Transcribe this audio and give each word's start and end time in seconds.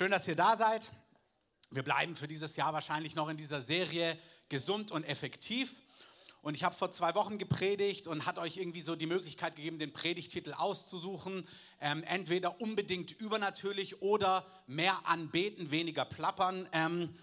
Schön, 0.00 0.10
dass 0.10 0.26
ihr 0.26 0.34
da 0.34 0.56
seid. 0.56 0.90
Wir 1.70 1.82
bleiben 1.82 2.16
für 2.16 2.26
dieses 2.26 2.56
Jahr 2.56 2.72
wahrscheinlich 2.72 3.16
noch 3.16 3.28
in 3.28 3.36
dieser 3.36 3.60
Serie 3.60 4.16
gesund 4.48 4.92
und 4.92 5.04
effektiv. 5.04 5.74
Und 6.40 6.54
ich 6.54 6.64
habe 6.64 6.74
vor 6.74 6.90
zwei 6.90 7.14
Wochen 7.14 7.36
gepredigt 7.36 8.06
und 8.06 8.24
hat 8.24 8.38
euch 8.38 8.56
irgendwie 8.56 8.80
so 8.80 8.96
die 8.96 9.04
Möglichkeit 9.04 9.56
gegeben, 9.56 9.78
den 9.78 9.92
Predigtitel 9.92 10.54
auszusuchen. 10.54 11.46
Ähm, 11.82 12.02
entweder 12.04 12.62
unbedingt 12.62 13.12
übernatürlich 13.12 14.00
oder 14.00 14.46
mehr 14.66 14.98
anbeten, 15.04 15.70
weniger 15.70 16.06
plappern. 16.06 16.66
Ähm, 16.72 17.14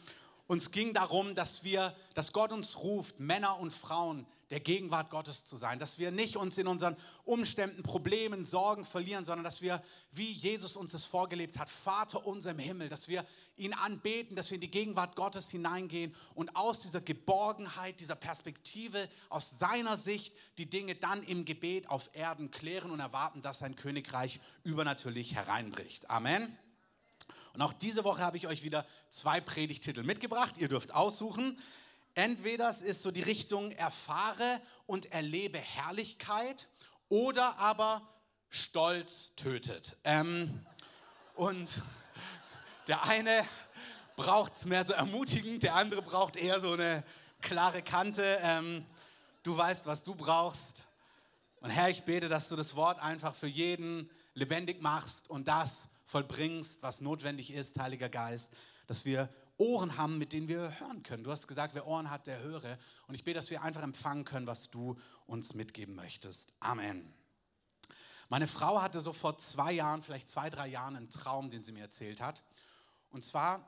uns 0.48 0.72
ging 0.72 0.94
darum, 0.94 1.36
dass 1.36 1.64
wir, 1.64 1.96
dass 2.14 2.34
Gott 2.34 2.52
uns 2.52 2.78
ruft, 2.78 3.20
Männer 3.20 3.60
und 3.60 3.72
Frauen 3.72 4.26
der 4.50 4.60
Gegenwart 4.62 5.10
Gottes 5.10 5.46
zu 5.46 5.58
sein, 5.58 5.78
dass 5.78 6.00
wir 6.00 6.12
nicht 6.12 6.38
uns 6.38 6.58
in 6.58 6.68
unseren 6.68 6.96
Umständen, 7.26 7.84
Problemen, 7.84 8.46
Sorgen 8.46 8.86
verlieren, 8.86 9.26
sondern 9.26 9.44
dass 9.44 9.62
wir, 9.62 9.82
wie 10.12 10.32
Jesus 10.32 10.78
uns 10.78 10.94
es 10.94 11.06
vorgelebt 11.06 11.60
hat, 11.60 11.70
Vater 11.70 12.26
unser 12.26 12.52
im 12.52 12.60
Himmel, 12.60 12.88
dass 12.88 13.10
wir 13.10 13.26
ihn 13.58 13.74
anbeten, 13.74 14.36
dass 14.36 14.50
wir 14.50 14.56
in 14.56 14.62
die 14.62 14.72
Gegenwart 14.72 15.16
Gottes 15.16 15.50
hineingehen 15.50 16.16
und 16.34 16.56
aus 16.56 16.80
dieser 16.80 17.02
Geborgenheit, 17.02 18.00
dieser 18.00 18.16
Perspektive, 18.16 19.10
aus 19.30 19.60
seiner 19.60 19.98
Sicht 19.98 20.34
die 20.58 20.70
Dinge 20.70 20.96
dann 20.96 21.24
im 21.24 21.44
Gebet 21.44 21.90
auf 21.90 22.10
Erden 22.14 22.50
klären 22.50 22.92
und 22.92 23.02
erwarten, 23.02 23.42
dass 23.42 23.60
sein 23.60 23.76
Königreich 23.76 24.40
übernatürlich 24.64 25.36
hereinbricht. 25.36 26.10
Amen. 26.10 26.58
Und 27.58 27.64
auch 27.64 27.74
diese 27.74 28.04
Woche 28.04 28.22
habe 28.22 28.38
ich 28.38 28.46
euch 28.46 28.62
wieder 28.62 28.86
zwei 29.10 29.42
Predigtitel 29.42 30.04
mitgebracht. 30.04 30.60
Ihr 30.60 30.68
dürft 30.68 30.94
aussuchen. 30.94 31.58
Entweder 32.14 32.70
es 32.70 32.82
ist 32.82 33.02
so 33.02 33.10
die 33.10 33.24
Richtung 33.24 33.72
erfahre 33.72 34.62
und 34.86 35.12
erlebe 35.12 35.58
Herrlichkeit 35.58 36.68
oder 37.10 37.58
aber 37.58 38.08
Stolz 38.52 39.32
tötet. 39.36 39.98
Ähm, 40.04 40.68
und 41.34 41.82
der 42.88 43.02
eine 43.08 43.44
braucht 44.16 44.54
es 44.54 44.66
mehr 44.66 44.86
so 44.86 44.94
ermutigend, 44.94 45.64
der 45.64 45.74
andere 45.74 46.04
braucht 46.04 46.36
eher 46.36 46.60
so 46.60 46.74
eine 46.74 47.04
klare 47.42 47.82
Kante. 47.82 48.38
Ähm, 48.44 48.86
du 49.42 49.58
weißt, 49.58 49.88
was 49.88 50.04
du 50.04 50.14
brauchst. 50.14 50.84
Und 51.62 51.72
Herr, 51.72 51.90
ich 51.90 52.04
bete, 52.04 52.30
dass 52.30 52.50
du 52.50 52.56
das 52.56 52.76
Wort 52.76 53.00
einfach 53.00 53.34
für 53.34 53.48
jeden 53.48 54.12
lebendig 54.36 54.80
machst 54.80 55.28
und 55.28 55.48
das 55.48 55.90
vollbringst, 56.08 56.82
was 56.82 57.02
notwendig 57.02 57.54
ist, 57.54 57.78
Heiliger 57.80 58.10
Geist, 58.10 58.52
dass 58.88 59.06
wir 59.06 59.30
Ohren 59.58 59.98
haben, 59.98 60.18
mit 60.18 60.34
denen 60.34 60.48
wir 60.48 60.80
hören 60.80 61.04
können. 61.04 61.24
Du 61.24 61.32
hast 61.32 61.48
gesagt, 61.48 61.76
wer 61.76 61.86
Ohren 61.88 62.10
hat, 62.10 62.28
der 62.28 62.42
höre. 62.42 62.78
Und 63.08 63.16
ich 63.16 63.24
bete, 63.24 63.36
dass 63.36 63.52
wir 63.52 63.62
einfach 63.62 63.84
empfangen 63.84 64.24
können, 64.24 64.48
was 64.48 64.70
du 64.70 64.98
uns 65.26 65.54
mitgeben 65.54 65.96
möchtest. 65.96 66.54
Amen. 66.60 67.14
Meine 68.30 68.48
Frau 68.48 68.82
hatte 68.82 69.00
so 69.00 69.14
vor 69.14 69.38
zwei 69.38 69.72
Jahren, 69.72 70.02
vielleicht 70.02 70.30
zwei, 70.30 70.50
drei 70.50 70.68
Jahren, 70.68 70.96
einen 70.96 71.10
Traum, 71.10 71.50
den 71.50 71.64
sie 71.64 71.72
mir 71.72 71.84
erzählt 71.84 72.22
hat. 72.22 72.44
Und 73.10 73.24
zwar 73.24 73.66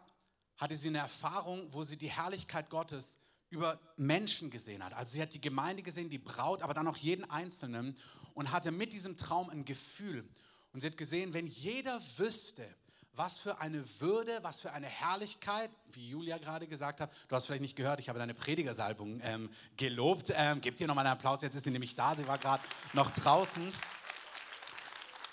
hatte 0.57 0.75
sie 0.75 0.89
eine 0.89 0.97
Erfahrung, 0.99 1.71
wo 1.73 1.83
sie 1.83 1.97
die 1.97 2.09
Herrlichkeit 2.09 2.69
Gottes 2.69 3.17
über 3.49 3.79
Menschen 3.97 4.51
gesehen 4.51 4.83
hat. 4.83 4.93
Also 4.93 5.13
sie 5.13 5.21
hat 5.21 5.33
die 5.33 5.41
Gemeinde 5.41 5.81
gesehen, 5.81 6.09
die 6.09 6.19
Braut, 6.19 6.61
aber 6.61 6.73
dann 6.73 6.87
auch 6.87 6.97
jeden 6.97 7.29
Einzelnen 7.29 7.97
und 8.33 8.51
hatte 8.51 8.71
mit 8.71 8.93
diesem 8.93 9.17
Traum 9.17 9.49
ein 9.49 9.65
Gefühl. 9.65 10.27
Und 10.73 10.81
sie 10.81 10.87
hat 10.87 10.97
gesehen, 10.97 11.33
wenn 11.33 11.47
jeder 11.47 11.99
wüsste, 12.17 12.67
was 13.13 13.39
für 13.39 13.59
eine 13.59 13.83
Würde, 13.99 14.39
was 14.43 14.61
für 14.61 14.71
eine 14.71 14.87
Herrlichkeit, 14.87 15.69
wie 15.91 16.07
Julia 16.07 16.37
gerade 16.37 16.67
gesagt 16.67 17.01
hat. 17.01 17.11
Du 17.27 17.35
hast 17.35 17.47
vielleicht 17.47 17.61
nicht 17.61 17.75
gehört, 17.75 17.99
ich 17.99 18.07
habe 18.07 18.17
deine 18.17 18.33
Predigersalbung 18.33 19.19
ähm, 19.23 19.49
gelobt. 19.75 20.31
Ähm, 20.33 20.61
gebt 20.61 20.79
ihr 20.79 20.87
nochmal 20.87 21.05
einen 21.05 21.17
Applaus, 21.17 21.41
jetzt 21.41 21.55
ist 21.55 21.65
sie 21.65 21.71
nämlich 21.71 21.95
da, 21.95 22.15
sie 22.15 22.27
war 22.27 22.37
gerade 22.37 22.63
noch 22.93 23.11
draußen. 23.11 23.73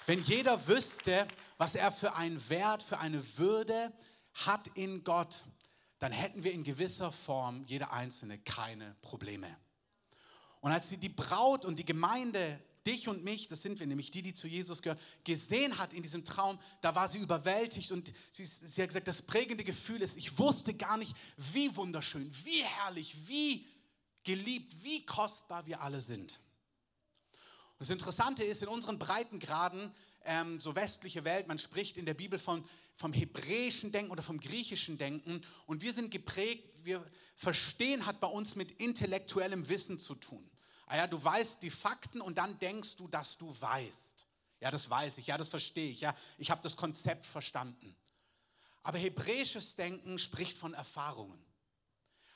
Wenn 0.06 0.20
jeder 0.20 0.66
wüsste, 0.66 1.28
was 1.58 1.74
er 1.74 1.92
für 1.92 2.14
einen 2.14 2.48
Wert, 2.48 2.82
für 2.82 2.98
eine 2.98 3.22
Würde 3.38 3.92
hat 4.34 4.68
in 4.74 5.04
Gott, 5.04 5.44
dann 5.98 6.12
hätten 6.12 6.44
wir 6.44 6.52
in 6.52 6.64
gewisser 6.64 7.12
Form, 7.12 7.64
jeder 7.64 7.92
Einzelne, 7.92 8.38
keine 8.38 8.96
Probleme. 9.00 9.56
Und 10.60 10.72
als 10.72 10.88
sie 10.88 10.96
die 10.96 11.08
Braut 11.08 11.64
und 11.64 11.78
die 11.78 11.84
Gemeinde 11.84 12.60
dich 12.86 13.08
und 13.08 13.24
mich, 13.24 13.48
das 13.48 13.62
sind 13.62 13.80
wir 13.80 13.86
nämlich, 13.86 14.10
die, 14.10 14.22
die 14.22 14.32
zu 14.32 14.46
Jesus 14.46 14.80
gehören, 14.80 15.00
gesehen 15.24 15.76
hat 15.78 15.92
in 15.92 16.02
diesem 16.02 16.24
Traum, 16.24 16.58
da 16.80 16.94
war 16.94 17.08
sie 17.08 17.18
überwältigt 17.18 17.92
und 17.92 18.12
sie, 18.30 18.44
sie 18.44 18.82
hat 18.82 18.88
gesagt, 18.88 19.08
das 19.08 19.22
prägende 19.22 19.64
Gefühl 19.64 20.02
ist, 20.02 20.16
ich 20.16 20.38
wusste 20.38 20.74
gar 20.74 20.96
nicht, 20.96 21.14
wie 21.36 21.74
wunderschön, 21.76 22.30
wie 22.44 22.62
herrlich, 22.62 23.14
wie 23.26 23.66
geliebt, 24.24 24.82
wie 24.82 25.04
kostbar 25.04 25.66
wir 25.66 25.80
alle 25.80 26.00
sind. 26.00 26.40
Und 27.78 27.80
das 27.80 27.90
Interessante 27.90 28.44
ist, 28.44 28.62
in 28.62 28.68
unseren 28.68 28.98
Breitengraden, 28.98 29.92
ähm, 30.24 30.58
so 30.58 30.74
westliche 30.74 31.24
Welt, 31.24 31.46
man 31.46 31.58
spricht 31.58 31.96
in 31.96 32.06
der 32.06 32.14
Bibel 32.14 32.38
von, 32.38 32.64
vom 32.96 33.12
hebräischen 33.12 33.92
Denken 33.92 34.10
oder 34.10 34.22
vom 34.22 34.40
griechischen 34.40 34.98
Denken 34.98 35.42
und 35.66 35.82
wir 35.82 35.92
sind 35.92 36.10
geprägt, 36.10 36.64
wir 36.82 37.04
verstehen 37.36 38.06
hat 38.06 38.20
bei 38.20 38.26
uns 38.26 38.56
mit 38.56 38.72
intellektuellem 38.72 39.68
Wissen 39.68 39.98
zu 39.98 40.14
tun. 40.14 40.48
Ah 40.86 40.96
ja, 40.96 41.06
du 41.06 41.22
weißt 41.22 41.62
die 41.62 41.70
Fakten 41.70 42.20
und 42.20 42.38
dann 42.38 42.58
denkst 42.58 42.96
du, 42.96 43.08
dass 43.08 43.36
du 43.36 43.48
weißt. 43.60 44.26
Ja, 44.60 44.70
das 44.70 44.88
weiß 44.88 45.18
ich, 45.18 45.26
ja, 45.26 45.36
das 45.36 45.48
verstehe 45.48 45.90
ich, 45.90 46.00
ja, 46.00 46.14
ich 46.38 46.50
habe 46.50 46.62
das 46.62 46.76
Konzept 46.76 47.26
verstanden. 47.26 47.94
Aber 48.82 48.98
hebräisches 48.98 49.76
Denken 49.76 50.18
spricht 50.18 50.56
von 50.56 50.72
Erfahrungen. 50.72 51.45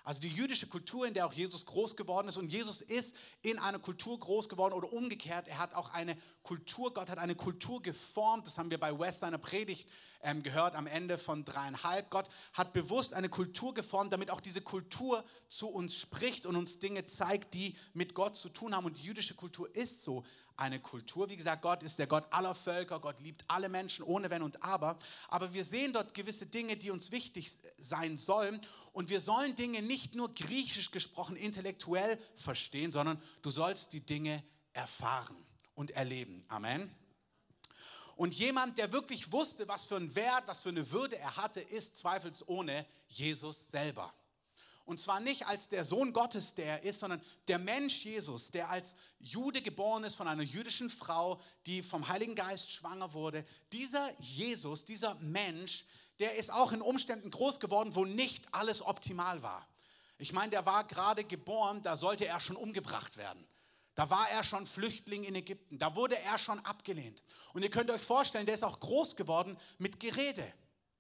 Also 0.05 0.21
die 0.21 0.29
jüdische 0.29 0.67
Kultur, 0.67 1.07
in 1.07 1.15
der 1.15 1.27
auch 1.27 1.33
Jesus 1.33 1.67
groß 1.67 1.97
geworden 1.97 2.29
ist. 2.29 2.37
Und 2.37 2.53
Jesus 2.53 2.81
ist 2.81 3.15
in 3.43 3.59
einer 3.59 3.79
Kultur 3.79 4.19
groß 4.19 4.49
geworden 4.49 4.75
oder 4.75 4.93
umgekehrt. 4.93 5.49
Er 5.49 5.59
hat 5.59 5.75
auch 5.75 5.93
eine 5.93 6.17
Kultur, 6.43 6.93
Gott 6.93 7.09
hat 7.09 7.19
eine 7.19 7.35
Kultur 7.35 7.83
geformt. 7.83 8.47
Das 8.47 8.59
haben 8.59 8.71
wir 8.71 8.79
bei 8.79 8.99
West 8.99 9.21
seiner 9.21 9.39
Predigt 9.39 9.89
ähm, 10.23 10.43
gehört 10.43 10.75
am 10.75 10.87
Ende 10.87 11.19
von 11.19 11.45
dreieinhalb. 11.45 12.11
Gott 12.11 12.29
hat 12.53 12.73
bewusst 12.73 13.15
eine 13.15 13.29
Kultur 13.29 13.75
geformt, 13.75 14.13
damit 14.13 14.31
auch 14.31 14.41
diese 14.41 14.61
Kultur 14.61 15.25
zu 15.49 15.69
uns 15.69 15.95
spricht 15.97 16.47
und 16.47 16.57
uns 16.57 16.79
Dinge 16.79 17.07
zeigt, 17.07 17.55
die 17.55 17.77
mit 17.95 18.15
Gott 18.15 18.37
zu 18.37 18.49
tun 18.49 18.75
haben. 18.75 18.85
Und 18.85 18.99
die 18.99 19.05
jüdische 19.05 19.35
Kultur 19.35 19.75
ist 19.75 20.03
so 20.03 20.25
eine 20.61 20.79
Kultur. 20.79 21.29
Wie 21.29 21.37
gesagt, 21.37 21.63
Gott 21.63 21.83
ist 21.83 21.99
der 21.99 22.07
Gott 22.07 22.25
aller 22.31 22.55
Völker. 22.55 23.01
Gott 23.01 23.19
liebt 23.21 23.45
alle 23.49 23.69
Menschen 23.69 24.05
ohne 24.05 24.31
Wenn 24.31 24.43
und 24.43 24.63
Aber. 24.63 24.99
Aber 25.29 25.53
wir 25.53 25.65
sehen 25.65 25.93
dort 25.93 26.15
gewisse 26.15 26.47
Dinge, 26.47 26.77
die 26.77 26.91
uns 26.91 27.11
wichtig 27.11 27.53
sein 27.79 28.19
sollen. 28.19 28.61
Und 28.93 29.09
wir 29.09 29.21
sollen 29.21 29.57
Dinge 29.57 29.83
nicht 29.83 30.15
nur 30.15 30.33
griechisch 30.35 30.91
gesprochen 30.91 31.37
intellektuell 31.37 32.19
verstehen, 32.37 32.93
sondern 32.93 33.21
du 33.43 33.51
sollst 33.51 33.93
die 33.93 34.05
Dinge 34.05 34.45
erfahren 34.73 35.37
und 35.75 35.93
erleben. 35.93 36.45
Amen. 36.49 36.95
Und 38.17 38.35
jemand, 38.35 38.77
der 38.77 38.93
wirklich 38.93 39.33
wusste, 39.33 39.67
was 39.67 39.87
für 39.87 39.97
einen 39.97 40.15
Wert, 40.15 40.45
was 40.47 40.61
für 40.61 40.69
eine 40.69 40.91
Würde 40.91 41.17
er 41.17 41.37
hatte, 41.37 41.63
ist 41.63 41.97
zweifelsohne 41.97 42.85
Jesus 43.09 43.71
selber. 43.71 44.13
Und 44.91 44.99
zwar 44.99 45.21
nicht 45.21 45.47
als 45.47 45.69
der 45.69 45.85
Sohn 45.85 46.13
Gottes, 46.13 46.57
der 46.57 46.67
er 46.67 46.83
ist, 46.83 46.99
sondern 46.99 47.23
der 47.47 47.61
Mensch 47.61 48.05
Jesus, 48.05 48.51
der 48.51 48.71
als 48.71 48.97
Jude 49.21 49.63
geboren 49.63 50.03
ist 50.03 50.17
von 50.17 50.27
einer 50.27 50.43
jüdischen 50.43 50.91
Frau, 50.91 51.41
die 51.65 51.85
vom 51.85 52.09
Heiligen 52.09 52.35
Geist 52.35 52.73
schwanger 52.73 53.13
wurde. 53.13 53.45
Dieser 53.73 54.11
Jesus, 54.19 54.85
dieser 54.85 55.15
Mensch, 55.21 55.85
der 56.19 56.35
ist 56.35 56.53
auch 56.53 56.73
in 56.73 56.83
Umständen 56.83 57.31
groß 57.31 57.61
geworden, 57.61 57.95
wo 57.95 58.05
nicht 58.05 58.53
alles 58.53 58.85
optimal 58.85 59.45
war. 59.45 59.65
Ich 60.19 60.33
meine, 60.33 60.51
der 60.51 60.67
war 60.67 60.83
gerade 60.83 61.23
geboren, 61.23 61.85
da 61.85 61.95
sollte 61.95 62.27
er 62.27 62.41
schon 62.41 62.57
umgebracht 62.57 63.17
werden. 63.17 63.47
Da 63.95 64.11
war 64.11 64.29
er 64.31 64.43
schon 64.43 64.67
Flüchtling 64.67 65.23
in 65.23 65.37
Ägypten. 65.37 65.79
Da 65.79 65.95
wurde 65.95 66.19
er 66.19 66.37
schon 66.37 66.59
abgelehnt. 66.65 67.23
Und 67.53 67.63
ihr 67.63 67.71
könnt 67.71 67.93
euch 67.93 68.03
vorstellen, 68.03 68.47
der 68.47 68.57
ist 68.57 68.65
auch 68.65 68.81
groß 68.81 69.15
geworden 69.15 69.57
mit 69.79 70.01
Gerede. 70.01 70.53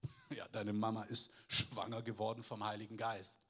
Ja, 0.32 0.46
deine 0.46 0.72
Mama 0.72 1.02
ist 1.02 1.32
schwanger 1.48 2.02
geworden 2.02 2.44
vom 2.44 2.64
Heiligen 2.64 2.96
Geist 2.96 3.40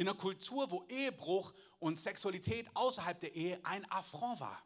in 0.00 0.08
einer 0.08 0.16
Kultur, 0.16 0.70
wo 0.70 0.82
Ehebruch 0.88 1.52
und 1.78 2.00
Sexualität 2.00 2.66
außerhalb 2.72 3.20
der 3.20 3.34
Ehe 3.34 3.60
ein 3.64 3.84
Affront 3.90 4.40
war. 4.40 4.58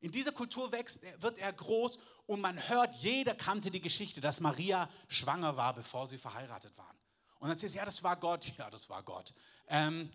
In 0.00 0.12
dieser 0.12 0.32
Kultur 0.32 0.70
wächst, 0.70 1.00
wird 1.22 1.38
er 1.38 1.50
groß 1.50 1.98
und 2.26 2.42
man 2.42 2.68
hört, 2.68 2.94
jeder 2.96 3.34
kannte 3.34 3.70
die 3.70 3.80
Geschichte, 3.80 4.20
dass 4.20 4.40
Maria 4.40 4.90
schwanger 5.08 5.56
war, 5.56 5.72
bevor 5.72 6.06
sie 6.06 6.18
verheiratet 6.18 6.76
waren. 6.76 6.98
Und 7.38 7.48
dann 7.48 7.56
sagt 7.56 7.70
sie, 7.70 7.78
ja, 7.78 7.86
das 7.86 8.02
war 8.02 8.16
Gott. 8.16 8.52
Ja, 8.58 8.68
das 8.68 8.90
war 8.90 9.02
Gott. 9.02 9.32
Ähm, 9.66 10.12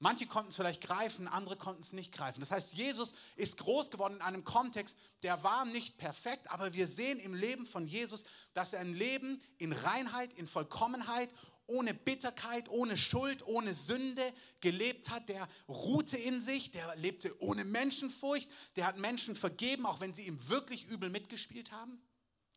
manche 0.00 0.26
konnten 0.26 0.48
es 0.48 0.56
vielleicht 0.56 0.82
greifen, 0.82 1.28
andere 1.28 1.54
konnten 1.54 1.82
es 1.82 1.92
nicht 1.92 2.10
greifen. 2.10 2.40
Das 2.40 2.50
heißt, 2.50 2.72
Jesus 2.72 3.14
ist 3.36 3.58
groß 3.58 3.92
geworden 3.92 4.14
in 4.14 4.22
einem 4.22 4.42
Kontext, 4.42 4.98
der 5.22 5.44
war 5.44 5.64
nicht 5.66 5.98
perfekt, 5.98 6.50
aber 6.50 6.72
wir 6.72 6.88
sehen 6.88 7.20
im 7.20 7.34
Leben 7.34 7.64
von 7.64 7.86
Jesus, 7.86 8.24
dass 8.54 8.72
er 8.72 8.80
ein 8.80 8.92
Leben 8.92 9.40
in 9.56 9.72
Reinheit, 9.72 10.32
in 10.32 10.48
Vollkommenheit 10.48 11.30
ohne 11.70 11.94
Bitterkeit, 11.94 12.68
ohne 12.68 12.96
Schuld, 12.96 13.46
ohne 13.46 13.74
Sünde 13.74 14.32
gelebt 14.60 15.08
hat, 15.10 15.28
der 15.28 15.48
ruhte 15.68 16.16
in 16.16 16.40
sich, 16.40 16.70
der 16.70 16.96
lebte 16.96 17.40
ohne 17.40 17.64
Menschenfurcht, 17.64 18.50
der 18.76 18.86
hat 18.86 18.98
Menschen 18.98 19.36
vergeben, 19.36 19.86
auch 19.86 20.00
wenn 20.00 20.12
sie 20.12 20.26
ihm 20.26 20.48
wirklich 20.48 20.86
übel 20.88 21.08
mitgespielt 21.08 21.72
haben. 21.72 22.00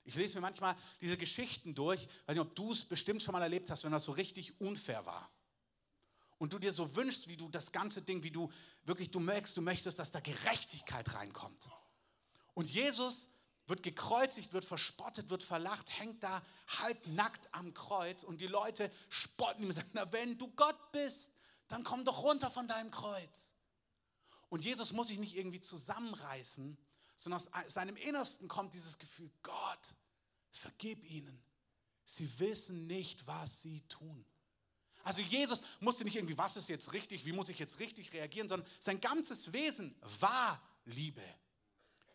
Ich 0.05 0.15
lese 0.15 0.35
mir 0.35 0.41
manchmal 0.41 0.75
diese 0.99 1.17
Geschichten 1.17 1.75
durch, 1.75 2.07
weiß 2.25 2.35
nicht, 2.35 2.45
ob 2.45 2.55
du 2.55 2.71
es 2.71 2.83
bestimmt 2.83 3.23
schon 3.23 3.31
mal 3.31 3.41
erlebt 3.41 3.69
hast, 3.69 3.83
wenn 3.83 3.91
das 3.91 4.03
so 4.03 4.11
richtig 4.11 4.59
unfair 4.59 5.05
war. 5.05 5.31
Und 6.39 6.51
du 6.51 6.59
dir 6.59 6.73
so 6.73 6.95
wünschst, 6.95 7.29
wie 7.29 7.37
du 7.37 7.47
das 7.47 7.71
ganze 7.71 8.01
Ding, 8.01 8.21
wie 8.23 8.31
du 8.31 8.51
wirklich, 8.83 9.11
du 9.11 9.21
merkst, 9.21 9.55
du 9.55 9.61
möchtest, 9.61 9.97
dass 9.99 10.11
da 10.11 10.19
Gerechtigkeit 10.19 11.13
reinkommt. 11.13 11.69
Und 12.53 12.69
Jesus 12.69 13.29
wird 13.67 13.83
gekreuzigt, 13.83 14.53
wird 14.53 14.65
verspottet, 14.65 15.29
wird 15.29 15.43
verlacht, 15.43 15.97
hängt 15.99 16.23
da 16.23 16.41
halbnackt 16.79 17.53
am 17.53 17.73
Kreuz 17.73 18.23
und 18.23 18.41
die 18.41 18.47
Leute 18.47 18.91
spotten 19.09 19.63
ihm 19.63 19.69
und 19.69 19.73
sagen, 19.73 19.89
na 19.93 20.11
wenn 20.11 20.37
du 20.37 20.49
Gott 20.49 20.91
bist, 20.91 21.31
dann 21.67 21.83
komm 21.83 22.03
doch 22.03 22.23
runter 22.23 22.51
von 22.51 22.67
deinem 22.67 22.91
Kreuz. 22.91 23.53
Und 24.49 24.63
Jesus 24.63 24.91
muss 24.91 25.07
sich 25.07 25.17
nicht 25.17 25.35
irgendwie 25.35 25.61
zusammenreißen, 25.61 26.77
sondern 27.15 27.41
aus 27.41 27.73
seinem 27.73 27.95
Innersten 27.95 28.47
kommt 28.47 28.73
dieses 28.73 28.99
Gefühl, 28.99 29.31
Gott, 29.41 29.95
vergib 30.51 31.03
ihnen. 31.09 31.41
Sie 32.03 32.39
wissen 32.39 32.85
nicht, 32.85 33.25
was 33.25 33.61
sie 33.61 33.81
tun. 33.87 34.25
Also 35.03 35.21
Jesus 35.21 35.63
musste 35.79 36.03
nicht 36.03 36.15
irgendwie, 36.15 36.37
was 36.37 36.55
ist 36.55 36.69
jetzt 36.69 36.93
richtig, 36.93 37.25
wie 37.25 37.33
muss 37.33 37.49
ich 37.49 37.59
jetzt 37.59 37.79
richtig 37.79 38.13
reagieren, 38.13 38.47
sondern 38.47 38.69
sein 38.79 39.01
ganzes 39.01 39.51
Wesen 39.51 39.95
war 40.19 40.61
Liebe. 40.85 41.23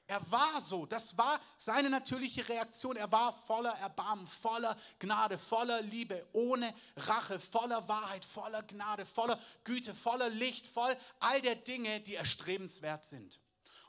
Er 0.08 0.32
war 0.32 0.58
so, 0.62 0.87
das 0.87 1.19
war 1.19 1.38
seine 1.58 1.90
natürliche 1.90 2.49
Reaktion. 2.49 2.96
Er 2.96 3.12
war 3.12 3.31
voller 3.31 3.75
Erbarmen, 3.75 4.26
voller 4.26 4.75
Gnade, 4.99 5.37
voller 5.37 5.82
Liebe, 5.82 6.26
ohne 6.32 6.75
Rache, 6.96 7.38
voller 7.38 7.87
Wahrheit, 7.88 8.25
voller 8.25 8.62
Gnade, 8.62 9.05
voller 9.05 9.38
Güte, 9.64 9.93
voller 9.93 10.31
Licht, 10.31 10.66
voll 10.66 10.96
all 11.20 11.43
der 11.43 11.56
Dinge, 11.56 12.00
die 12.00 12.14
erstrebenswert 12.14 13.05
sind. 13.05 13.38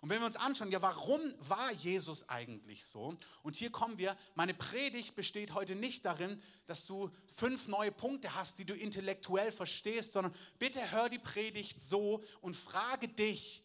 Und 0.01 0.09
wenn 0.09 0.19
wir 0.19 0.25
uns 0.25 0.35
anschauen, 0.35 0.71
ja, 0.71 0.81
warum 0.81 1.21
war 1.39 1.71
Jesus 1.71 2.27
eigentlich 2.27 2.83
so? 2.85 3.17
Und 3.41 3.55
hier 3.55 3.71
kommen 3.71 3.97
wir, 3.97 4.17
meine 4.35 4.53
Predigt 4.53 5.15
besteht 5.15 5.53
heute 5.53 5.75
nicht 5.75 6.03
darin, 6.03 6.41
dass 6.65 6.85
du 6.85 7.11
fünf 7.27 7.69
neue 7.69 7.93
Punkte 7.93 8.35
hast, 8.35 8.59
die 8.59 8.65
du 8.65 8.73
intellektuell 8.73 9.53
verstehst, 9.53 10.11
sondern 10.11 10.35
bitte 10.57 10.91
hör 10.91 11.07
die 11.07 11.19
Predigt 11.19 11.79
so 11.79 12.21
und 12.41 12.57
frage 12.57 13.07
dich, 13.07 13.63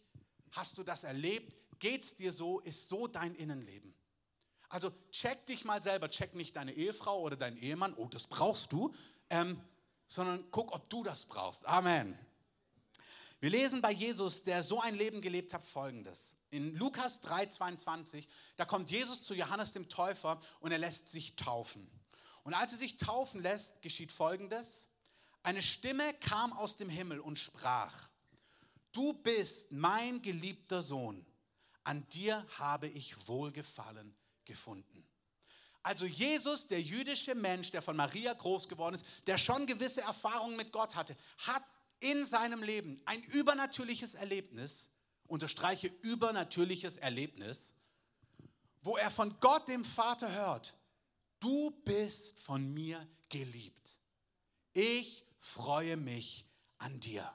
hast 0.52 0.78
du 0.78 0.84
das 0.84 1.02
erlebt? 1.02 1.56
Geht's 1.78 2.16
dir 2.16 2.32
so? 2.32 2.60
Ist 2.60 2.88
so 2.88 3.06
dein 3.06 3.34
Innenleben? 3.34 3.94
Also 4.68 4.92
check 5.12 5.46
dich 5.46 5.64
mal 5.64 5.80
selber, 5.82 6.10
check 6.10 6.34
nicht 6.34 6.56
deine 6.56 6.72
Ehefrau 6.72 7.20
oder 7.20 7.36
deinen 7.36 7.56
Ehemann, 7.56 7.94
oh, 7.94 8.08
das 8.08 8.26
brauchst 8.26 8.72
du, 8.72 8.92
ähm, 9.30 9.60
sondern 10.06 10.50
guck, 10.50 10.72
ob 10.72 10.90
du 10.90 11.04
das 11.04 11.26
brauchst. 11.26 11.64
Amen. 11.64 12.18
Wir 13.40 13.50
lesen 13.50 13.80
bei 13.80 13.92
Jesus, 13.92 14.42
der 14.42 14.62
so 14.64 14.80
ein 14.80 14.94
Leben 14.94 15.20
gelebt 15.20 15.52
hat, 15.52 15.64
folgendes. 15.64 16.34
In 16.50 16.74
Lukas 16.76 17.22
3,22, 17.22 18.26
da 18.56 18.64
kommt 18.64 18.90
Jesus 18.90 19.22
zu 19.22 19.34
Johannes 19.34 19.72
dem 19.72 19.88
Täufer 19.88 20.40
und 20.60 20.72
er 20.72 20.78
lässt 20.78 21.08
sich 21.08 21.36
taufen. 21.36 21.88
Und 22.42 22.54
als 22.54 22.72
er 22.72 22.78
sich 22.78 22.96
taufen 22.96 23.42
lässt, 23.42 23.80
geschieht 23.82 24.12
folgendes. 24.12 24.88
Eine 25.42 25.62
Stimme 25.62 26.14
kam 26.14 26.52
aus 26.52 26.76
dem 26.76 26.88
Himmel 26.88 27.20
und 27.20 27.38
sprach, 27.38 28.08
du 28.92 29.12
bist 29.14 29.72
mein 29.72 30.22
geliebter 30.22 30.82
Sohn 30.82 31.24
an 31.84 32.08
dir 32.08 32.46
habe 32.58 32.88
ich 32.88 33.28
Wohlgefallen 33.28 34.14
gefunden. 34.44 35.06
Also 35.82 36.06
Jesus, 36.06 36.66
der 36.66 36.80
jüdische 36.80 37.34
Mensch, 37.34 37.70
der 37.70 37.82
von 37.82 37.94
Maria 37.94 38.32
groß 38.32 38.68
geworden 38.68 38.94
ist, 38.94 39.06
der 39.26 39.36
schon 39.36 39.66
gewisse 39.66 40.00
Erfahrungen 40.00 40.56
mit 40.56 40.72
Gott 40.72 40.96
hatte, 40.96 41.14
hat 41.38 41.62
in 42.00 42.24
seinem 42.24 42.62
Leben 42.62 43.00
ein 43.04 43.22
übernatürliches 43.22 44.14
Erlebnis, 44.14 44.88
unterstreiche 45.26 45.88
übernatürliches 46.02 46.96
Erlebnis, 46.96 47.74
wo 48.82 48.96
er 48.96 49.10
von 49.10 49.38
Gott, 49.40 49.68
dem 49.68 49.84
Vater, 49.84 50.32
hört, 50.32 50.74
du 51.40 51.70
bist 51.84 52.38
von 52.40 52.72
mir 52.72 53.06
geliebt. 53.28 53.98
Ich 54.72 55.24
freue 55.38 55.96
mich 55.96 56.46
an 56.78 56.98
dir. 57.00 57.30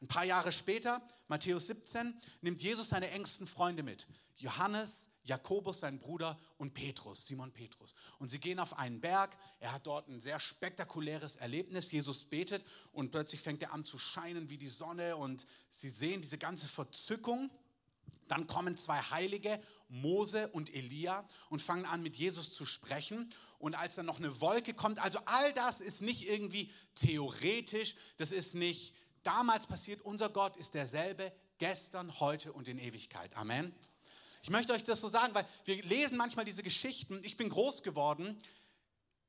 Ein 0.00 0.08
paar 0.08 0.24
Jahre 0.24 0.52
später, 0.52 1.00
Matthäus 1.34 1.66
17, 1.66 2.14
nimmt 2.42 2.62
Jesus 2.62 2.90
seine 2.90 3.10
engsten 3.10 3.48
Freunde 3.48 3.82
mit. 3.82 4.06
Johannes, 4.36 5.08
Jakobus, 5.24 5.80
sein 5.80 5.98
Bruder 5.98 6.38
und 6.58 6.74
Petrus, 6.74 7.26
Simon 7.26 7.50
Petrus. 7.50 7.96
Und 8.20 8.28
sie 8.28 8.38
gehen 8.38 8.60
auf 8.60 8.78
einen 8.78 9.00
Berg. 9.00 9.36
Er 9.58 9.72
hat 9.72 9.84
dort 9.88 10.06
ein 10.06 10.20
sehr 10.20 10.38
spektakuläres 10.38 11.34
Erlebnis. 11.34 11.90
Jesus 11.90 12.24
betet 12.24 12.64
und 12.92 13.10
plötzlich 13.10 13.40
fängt 13.40 13.62
er 13.62 13.72
an 13.72 13.84
zu 13.84 13.98
scheinen 13.98 14.48
wie 14.48 14.58
die 14.58 14.68
Sonne 14.68 15.16
und 15.16 15.44
sie 15.70 15.88
sehen 15.88 16.22
diese 16.22 16.38
ganze 16.38 16.68
Verzückung. 16.68 17.50
Dann 18.28 18.46
kommen 18.46 18.76
zwei 18.76 19.00
Heilige, 19.00 19.60
Mose 19.88 20.46
und 20.52 20.72
Elia, 20.72 21.28
und 21.50 21.60
fangen 21.60 21.84
an 21.84 22.00
mit 22.04 22.14
Jesus 22.14 22.54
zu 22.54 22.64
sprechen. 22.64 23.34
Und 23.58 23.74
als 23.74 23.96
dann 23.96 24.06
noch 24.06 24.18
eine 24.18 24.40
Wolke 24.40 24.72
kommt, 24.72 25.00
also 25.00 25.18
all 25.24 25.52
das 25.54 25.80
ist 25.80 26.00
nicht 26.00 26.28
irgendwie 26.28 26.70
theoretisch, 26.94 27.96
das 28.18 28.30
ist 28.30 28.54
nicht 28.54 28.94
damals 29.26 29.66
passiert. 29.66 30.00
Unser 30.02 30.28
Gott 30.28 30.56
ist 30.56 30.74
derselbe 30.74 31.32
gestern, 31.58 32.20
heute 32.20 32.52
und 32.52 32.68
in 32.68 32.78
Ewigkeit. 32.78 33.36
Amen. 33.36 33.74
Ich 34.42 34.50
möchte 34.50 34.72
euch 34.72 34.84
das 34.84 35.00
so 35.00 35.08
sagen, 35.08 35.34
weil 35.34 35.46
wir 35.64 35.82
lesen 35.84 36.16
manchmal 36.16 36.44
diese 36.44 36.62
Geschichten. 36.62 37.20
Ich 37.24 37.36
bin 37.36 37.48
groß 37.48 37.82
geworden 37.82 38.40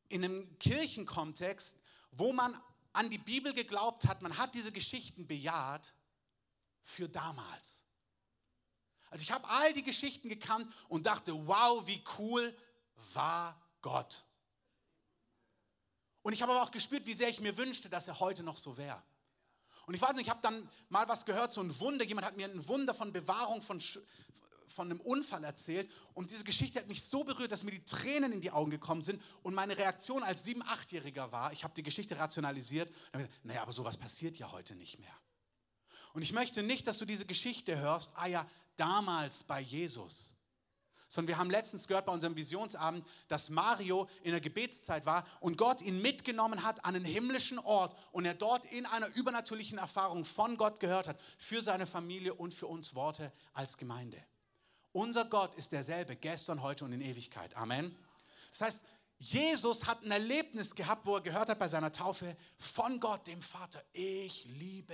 in 0.10 0.24
einem 0.24 0.60
Kirchenkontext, 0.60 1.78
wo 2.12 2.34
man 2.34 2.60
an 2.94 3.10
die 3.10 3.18
Bibel 3.18 3.54
geglaubt 3.54 4.08
hat, 4.08 4.22
man 4.22 4.38
hat 4.38 4.56
diese 4.56 4.72
Geschichten 4.72 5.28
bejaht 5.28 5.94
für 6.82 7.10
damals. 7.10 7.84
Also 9.10 9.24
ich 9.24 9.32
habe 9.32 9.48
all 9.50 9.74
die 9.74 9.84
Geschichten 9.84 10.30
gekannt 10.30 10.72
und 10.90 11.06
dachte, 11.06 11.48
wow, 11.48 11.86
wie 11.88 12.04
cool 12.20 12.56
war 13.14 13.60
Gott. 13.82 14.26
Und 16.22 16.34
ich 16.34 16.42
habe 16.42 16.54
aber 16.54 16.64
auch 16.64 16.72
gespürt, 16.72 17.06
wie 17.06 17.14
sehr 17.14 17.30
ich 17.30 17.40
mir 17.40 17.56
wünschte, 17.56 17.90
dass 17.90 18.08
er 18.08 18.20
heute 18.20 18.44
noch 18.44 18.58
so 18.58 18.78
wäre. 18.78 19.02
Und 19.86 19.94
ich 19.94 20.02
weiß 20.02 20.14
nicht, 20.14 20.24
ich 20.24 20.30
habe 20.30 20.42
dann 20.42 20.68
mal 20.90 21.08
was 21.08 21.26
gehört, 21.26 21.54
so 21.54 21.62
ein 21.62 21.80
Wunder. 21.80 22.06
Jemand 22.06 22.26
hat 22.26 22.38
mir 22.38 22.48
ein 22.48 22.68
Wunder 22.68 22.94
von 22.94 23.12
Bewahrung 23.12 23.62
von, 23.62 23.80
von 24.68 24.90
einem 24.90 25.00
Unfall 25.00 25.44
erzählt. 25.44 25.90
Und 26.14 26.32
diese 26.32 26.44
Geschichte 26.44 26.80
hat 26.80 26.88
mich 26.88 27.04
so 27.04 27.24
berührt, 27.24 27.52
dass 27.52 27.64
mir 27.64 27.72
die 27.72 27.84
Tränen 27.84 28.32
in 28.32 28.42
die 28.42 28.52
Augen 28.52 28.72
gekommen 28.72 29.02
sind. 29.02 29.22
Und 29.44 29.54
meine 29.54 29.78
Reaktion 29.78 30.24
als 30.24 30.44
sieben-, 30.44 30.64
achtjähriger 30.64 31.32
war, 31.32 31.54
ich 31.54 31.64
habe 31.64 31.74
die 31.76 31.84
Geschichte 31.84 32.18
rationalisiert. 32.18 32.90
Und 33.14 33.20
gesagt, 33.20 33.46
naja, 33.46 33.62
aber 33.62 33.72
sowas 33.72 33.98
passiert 33.98 34.38
ja 34.38 34.52
heute 34.52 34.76
nicht 34.76 35.00
mehr. 35.00 35.16
Und 36.14 36.22
ich 36.22 36.34
möchte 36.34 36.64
nicht, 36.64 36.88
dass 36.88 36.98
du 36.98 37.06
diese 37.06 37.26
Geschichte 37.26 37.78
hörst, 37.78 38.14
ah 38.16 38.28
ja, 38.28 38.48
damals 38.78 39.44
bei 39.44 39.60
Jesus 39.60 40.35
sondern 41.16 41.30
wir 41.30 41.38
haben 41.38 41.50
letztens 41.50 41.88
gehört 41.88 42.06
bei 42.06 42.12
unserem 42.12 42.36
Visionsabend, 42.36 43.08
dass 43.30 43.50
Mario 43.50 44.08
in 44.22 44.32
der 44.32 44.42
Gebetszeit 44.42 45.06
war 45.06 45.26
und 45.40 45.58
Gott 45.58 45.82
ihn 45.82 46.02
mitgenommen 46.02 46.62
hat 46.62 46.84
an 46.84 46.94
einen 46.94 47.06
himmlischen 47.06 47.58
Ort 47.58 47.96
und 48.12 48.26
er 48.26 48.34
dort 48.34 48.66
in 48.66 48.86
einer 48.86 49.08
übernatürlichen 49.16 49.78
Erfahrung 49.78 50.26
von 50.26 50.58
Gott 50.58 50.82
gehört 50.82 51.08
hat, 51.08 51.22
für 51.38 51.62
seine 51.62 51.88
Familie 51.88 52.34
und 52.34 52.54
für 52.54 52.68
uns 52.68 52.96
Worte 52.96 53.32
als 53.54 53.78
Gemeinde. 53.78 54.22
Unser 54.92 55.26
Gott 55.26 55.56
ist 55.56 55.72
derselbe, 55.72 56.18
gestern, 56.18 56.62
heute 56.62 56.84
und 56.84 56.92
in 56.92 57.02
Ewigkeit. 57.02 57.56
Amen. 57.56 57.98
Das 58.52 58.62
heißt, 58.62 58.84
Jesus 59.18 59.86
hat 59.86 60.04
ein 60.04 60.12
Erlebnis 60.12 60.76
gehabt, 60.76 61.06
wo 61.06 61.16
er 61.16 61.22
gehört 61.22 61.48
hat 61.48 61.60
bei 61.60 61.70
seiner 61.70 61.94
Taufe 61.94 62.36
von 62.58 63.00
Gott, 63.00 63.25
dem 63.28 63.42
Vater, 63.42 63.82
ich 63.94 64.46
liebe 64.46 64.94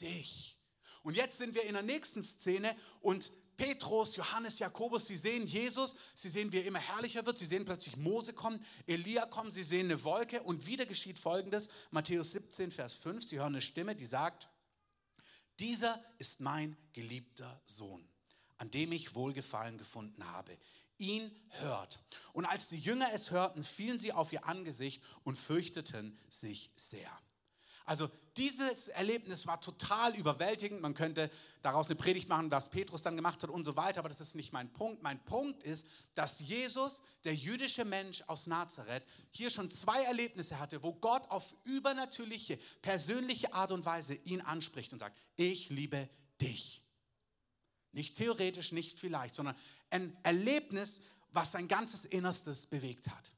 dich. 0.00 0.56
Und 1.02 1.16
jetzt 1.16 1.38
sind 1.38 1.56
wir 1.56 1.64
in 1.64 1.74
der 1.74 1.82
nächsten 1.82 2.22
Szene 2.22 2.76
und 3.00 3.30
Petrus, 3.58 4.14
Johannes, 4.14 4.60
Jakobus, 4.60 5.08
sie 5.08 5.16
sehen 5.16 5.44
Jesus, 5.44 5.94
sie 6.14 6.28
sehen, 6.28 6.52
wie 6.52 6.58
er 6.58 6.64
immer 6.64 6.78
herrlicher 6.78 7.26
wird, 7.26 7.38
sie 7.38 7.44
sehen 7.44 7.64
plötzlich 7.64 7.96
Mose 7.96 8.32
kommen, 8.32 8.64
Elia 8.86 9.26
kommen, 9.26 9.50
sie 9.50 9.64
sehen 9.64 9.86
eine 9.86 10.02
Wolke 10.04 10.42
und 10.44 10.64
wieder 10.64 10.86
geschieht 10.86 11.18
Folgendes, 11.18 11.68
Matthäus 11.90 12.30
17, 12.32 12.70
Vers 12.70 12.94
5, 12.94 13.24
sie 13.24 13.38
hören 13.38 13.54
eine 13.54 13.60
Stimme, 13.60 13.96
die 13.96 14.06
sagt, 14.06 14.48
dieser 15.58 16.00
ist 16.18 16.38
mein 16.38 16.76
geliebter 16.92 17.60
Sohn, 17.66 18.08
an 18.58 18.70
dem 18.70 18.92
ich 18.92 19.16
Wohlgefallen 19.16 19.76
gefunden 19.76 20.24
habe. 20.30 20.56
Ihn 20.98 21.34
hört. 21.48 21.98
Und 22.32 22.44
als 22.44 22.68
die 22.68 22.78
Jünger 22.78 23.12
es 23.12 23.32
hörten, 23.32 23.64
fielen 23.64 23.98
sie 23.98 24.12
auf 24.12 24.32
ihr 24.32 24.46
Angesicht 24.46 25.02
und 25.24 25.36
fürchteten 25.36 26.16
sich 26.30 26.70
sehr. 26.76 27.10
Also 27.88 28.10
dieses 28.36 28.88
Erlebnis 28.88 29.46
war 29.46 29.62
total 29.62 30.14
überwältigend. 30.14 30.82
Man 30.82 30.92
könnte 30.92 31.30
daraus 31.62 31.86
eine 31.86 31.96
Predigt 31.96 32.28
machen, 32.28 32.50
was 32.50 32.68
Petrus 32.68 33.00
dann 33.00 33.16
gemacht 33.16 33.42
hat 33.42 33.48
und 33.48 33.64
so 33.64 33.76
weiter, 33.76 34.00
aber 34.00 34.10
das 34.10 34.20
ist 34.20 34.34
nicht 34.34 34.52
mein 34.52 34.70
Punkt. 34.70 35.02
Mein 35.02 35.18
Punkt 35.24 35.64
ist, 35.64 35.88
dass 36.14 36.38
Jesus, 36.38 37.00
der 37.24 37.34
jüdische 37.34 37.86
Mensch 37.86 38.22
aus 38.26 38.46
Nazareth, 38.46 39.04
hier 39.30 39.48
schon 39.48 39.70
zwei 39.70 40.02
Erlebnisse 40.02 40.58
hatte, 40.58 40.82
wo 40.82 40.92
Gott 40.92 41.30
auf 41.30 41.54
übernatürliche, 41.64 42.58
persönliche 42.82 43.54
Art 43.54 43.72
und 43.72 43.86
Weise 43.86 44.16
ihn 44.16 44.42
anspricht 44.42 44.92
und 44.92 44.98
sagt, 44.98 45.16
ich 45.36 45.70
liebe 45.70 46.10
dich. 46.42 46.82
Nicht 47.92 48.18
theoretisch, 48.18 48.70
nicht 48.70 48.98
vielleicht, 48.98 49.34
sondern 49.34 49.56
ein 49.88 50.14
Erlebnis, 50.24 51.00
was 51.30 51.52
sein 51.52 51.68
ganzes 51.68 52.04
Innerstes 52.04 52.66
bewegt 52.66 53.08
hat. 53.08 53.32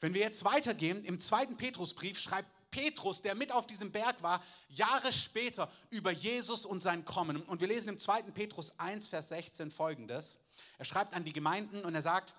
Wenn 0.00 0.14
wir 0.14 0.20
jetzt 0.22 0.42
weitergehen, 0.42 1.04
im 1.04 1.20
zweiten 1.20 1.56
Petrusbrief 1.56 2.18
schreibt 2.18 2.50
Petrus, 2.76 3.22
der 3.22 3.34
mit 3.34 3.52
auf 3.52 3.66
diesem 3.66 3.90
Berg 3.90 4.22
war, 4.22 4.44
Jahre 4.68 5.10
später 5.10 5.72
über 5.88 6.10
Jesus 6.10 6.66
und 6.66 6.82
sein 6.82 7.06
Kommen. 7.06 7.42
Und 7.44 7.62
wir 7.62 7.68
lesen 7.68 7.88
im 7.88 7.98
2. 7.98 8.24
Petrus 8.32 8.78
1, 8.78 9.08
Vers 9.08 9.30
16 9.30 9.70
folgendes. 9.70 10.38
Er 10.76 10.84
schreibt 10.84 11.14
an 11.14 11.24
die 11.24 11.32
Gemeinden 11.32 11.86
und 11.86 11.94
er 11.94 12.02
sagt, 12.02 12.34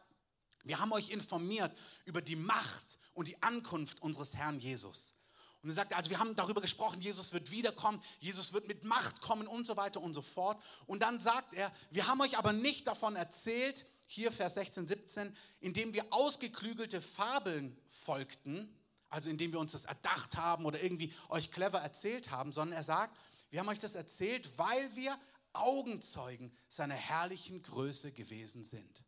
wir 0.63 0.77
haben 0.79 0.91
euch 0.91 1.09
informiert 1.09 1.75
über 2.05 2.21
die 2.21 2.35
Macht 2.35 2.99
und 3.15 3.27
die 3.27 3.41
Ankunft 3.41 4.03
unseres 4.03 4.35
Herrn 4.35 4.59
Jesus. 4.59 5.15
Und 5.63 5.69
er 5.69 5.73
sagt, 5.75 5.95
also 5.95 6.11
wir 6.11 6.19
haben 6.19 6.35
darüber 6.35 6.61
gesprochen, 6.61 7.01
Jesus 7.01 7.33
wird 7.33 7.49
wiederkommen, 7.49 7.99
Jesus 8.19 8.53
wird 8.53 8.67
mit 8.67 8.83
Macht 8.83 9.21
kommen 9.21 9.47
und 9.47 9.65
so 9.65 9.75
weiter 9.75 10.01
und 10.01 10.13
so 10.13 10.21
fort. 10.21 10.61
Und 10.85 11.01
dann 11.01 11.17
sagt 11.17 11.55
er, 11.55 11.71
wir 11.89 12.05
haben 12.05 12.21
euch 12.21 12.37
aber 12.37 12.53
nicht 12.53 12.85
davon 12.85 13.15
erzählt, 13.15 13.87
hier 14.05 14.31
Vers 14.31 14.53
16, 14.53 14.85
17, 14.85 15.35
indem 15.61 15.95
wir 15.95 16.05
ausgeklügelte 16.11 17.01
Fabeln 17.01 17.75
folgten, 17.89 18.71
also 19.09 19.29
indem 19.29 19.51
wir 19.51 19.59
uns 19.59 19.71
das 19.71 19.85
erdacht 19.85 20.37
haben 20.37 20.65
oder 20.65 20.81
irgendwie 20.81 21.13
euch 21.29 21.51
clever 21.51 21.79
erzählt 21.79 22.31
haben, 22.31 22.51
sondern 22.51 22.77
er 22.77 22.83
sagt, 22.83 23.17
wir 23.49 23.59
haben 23.59 23.69
euch 23.69 23.79
das 23.79 23.95
erzählt, 23.95 24.57
weil 24.57 24.95
wir 24.95 25.17
Augenzeugen 25.53 26.55
seiner 26.67 26.95
herrlichen 26.95 27.61
Größe 27.61 28.11
gewesen 28.11 28.63
sind. 28.63 29.03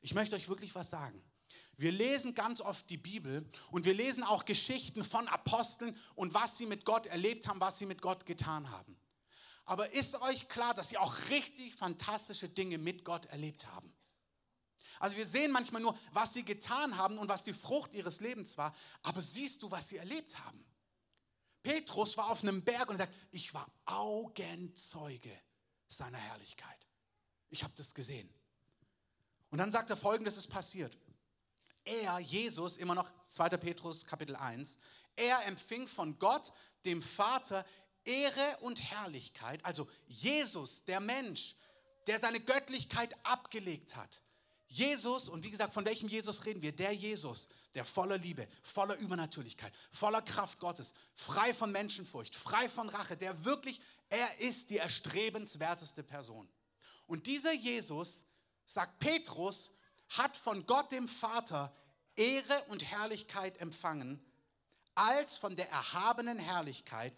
Ich 0.00 0.14
möchte 0.14 0.36
euch 0.36 0.48
wirklich 0.48 0.74
was 0.74 0.90
sagen. 0.90 1.22
Wir 1.76 1.90
lesen 1.90 2.34
ganz 2.34 2.60
oft 2.60 2.88
die 2.88 2.96
Bibel 2.96 3.50
und 3.70 3.84
wir 3.84 3.94
lesen 3.94 4.22
auch 4.22 4.44
Geschichten 4.44 5.02
von 5.02 5.26
Aposteln 5.28 5.96
und 6.14 6.34
was 6.34 6.56
sie 6.56 6.66
mit 6.66 6.84
Gott 6.84 7.06
erlebt 7.06 7.48
haben, 7.48 7.60
was 7.60 7.78
sie 7.78 7.86
mit 7.86 8.00
Gott 8.00 8.26
getan 8.26 8.70
haben. 8.70 8.96
Aber 9.64 9.92
ist 9.92 10.20
euch 10.20 10.48
klar, 10.48 10.74
dass 10.74 10.88
sie 10.88 10.98
auch 10.98 11.16
richtig 11.30 11.74
fantastische 11.74 12.48
Dinge 12.48 12.78
mit 12.78 13.04
Gott 13.04 13.26
erlebt 13.26 13.66
haben? 13.66 13.92
Also 15.00 15.16
wir 15.16 15.26
sehen 15.26 15.50
manchmal 15.50 15.82
nur, 15.82 15.96
was 16.12 16.32
sie 16.32 16.44
getan 16.44 16.96
haben 16.96 17.18
und 17.18 17.28
was 17.28 17.42
die 17.42 17.52
Frucht 17.52 17.94
ihres 17.94 18.20
Lebens 18.20 18.56
war, 18.56 18.74
aber 19.02 19.20
siehst 19.20 19.62
du, 19.62 19.70
was 19.70 19.88
sie 19.88 19.96
erlebt 19.96 20.38
haben? 20.38 20.64
Petrus 21.62 22.16
war 22.16 22.30
auf 22.30 22.42
einem 22.42 22.62
Berg 22.62 22.90
und 22.90 22.98
sagt, 22.98 23.14
ich 23.30 23.54
war 23.54 23.66
Augenzeuge 23.86 25.36
seiner 25.88 26.18
Herrlichkeit. 26.18 26.86
Ich 27.50 27.62
habe 27.62 27.72
das 27.76 27.94
gesehen. 27.94 28.28
Und 29.50 29.58
dann 29.58 29.72
sagt 29.72 29.90
er 29.90 29.96
folgendes 29.96 30.36
ist 30.36 30.48
passiert. 30.48 30.98
Er, 31.84 32.18
Jesus, 32.18 32.76
immer 32.76 32.94
noch 32.94 33.10
2. 33.28 33.50
Petrus 33.50 34.04
Kapitel 34.06 34.36
1, 34.36 34.78
er 35.16 35.46
empfing 35.46 35.86
von 35.86 36.18
Gott, 36.18 36.52
dem 36.84 37.02
Vater, 37.02 37.64
Ehre 38.04 38.58
und 38.60 38.80
Herrlichkeit. 38.82 39.64
Also 39.64 39.88
Jesus, 40.06 40.84
der 40.84 41.00
Mensch, 41.00 41.56
der 42.06 42.18
seine 42.18 42.40
Göttlichkeit 42.40 43.16
abgelegt 43.24 43.96
hat. 43.96 44.20
Jesus, 44.66 45.28
und 45.28 45.44
wie 45.44 45.50
gesagt, 45.50 45.72
von 45.72 45.84
welchem 45.84 46.08
Jesus 46.08 46.44
reden 46.44 46.62
wir? 46.62 46.72
Der 46.72 46.92
Jesus, 46.92 47.48
der 47.74 47.84
voller 47.84 48.18
Liebe, 48.18 48.48
voller 48.62 48.96
Übernatürlichkeit, 48.96 49.72
voller 49.92 50.22
Kraft 50.22 50.58
Gottes, 50.58 50.94
frei 51.14 51.54
von 51.54 51.70
Menschenfurcht, 51.70 52.34
frei 52.34 52.68
von 52.68 52.88
Rache, 52.88 53.16
der 53.16 53.44
wirklich, 53.44 53.80
er 54.08 54.40
ist 54.40 54.70
die 54.70 54.78
erstrebenswerteste 54.78 56.02
Person. 56.02 56.48
Und 57.06 57.26
dieser 57.26 57.52
Jesus, 57.52 58.24
sagt 58.64 58.98
Petrus, 58.98 59.70
hat 60.08 60.36
von 60.36 60.64
Gott 60.66 60.90
dem 60.92 61.08
Vater 61.08 61.74
Ehre 62.16 62.64
und 62.68 62.84
Herrlichkeit 62.84 63.60
empfangen, 63.60 64.24
als 64.94 65.36
von 65.36 65.56
der 65.56 65.68
erhabenen 65.70 66.38
Herrlichkeit 66.38 67.14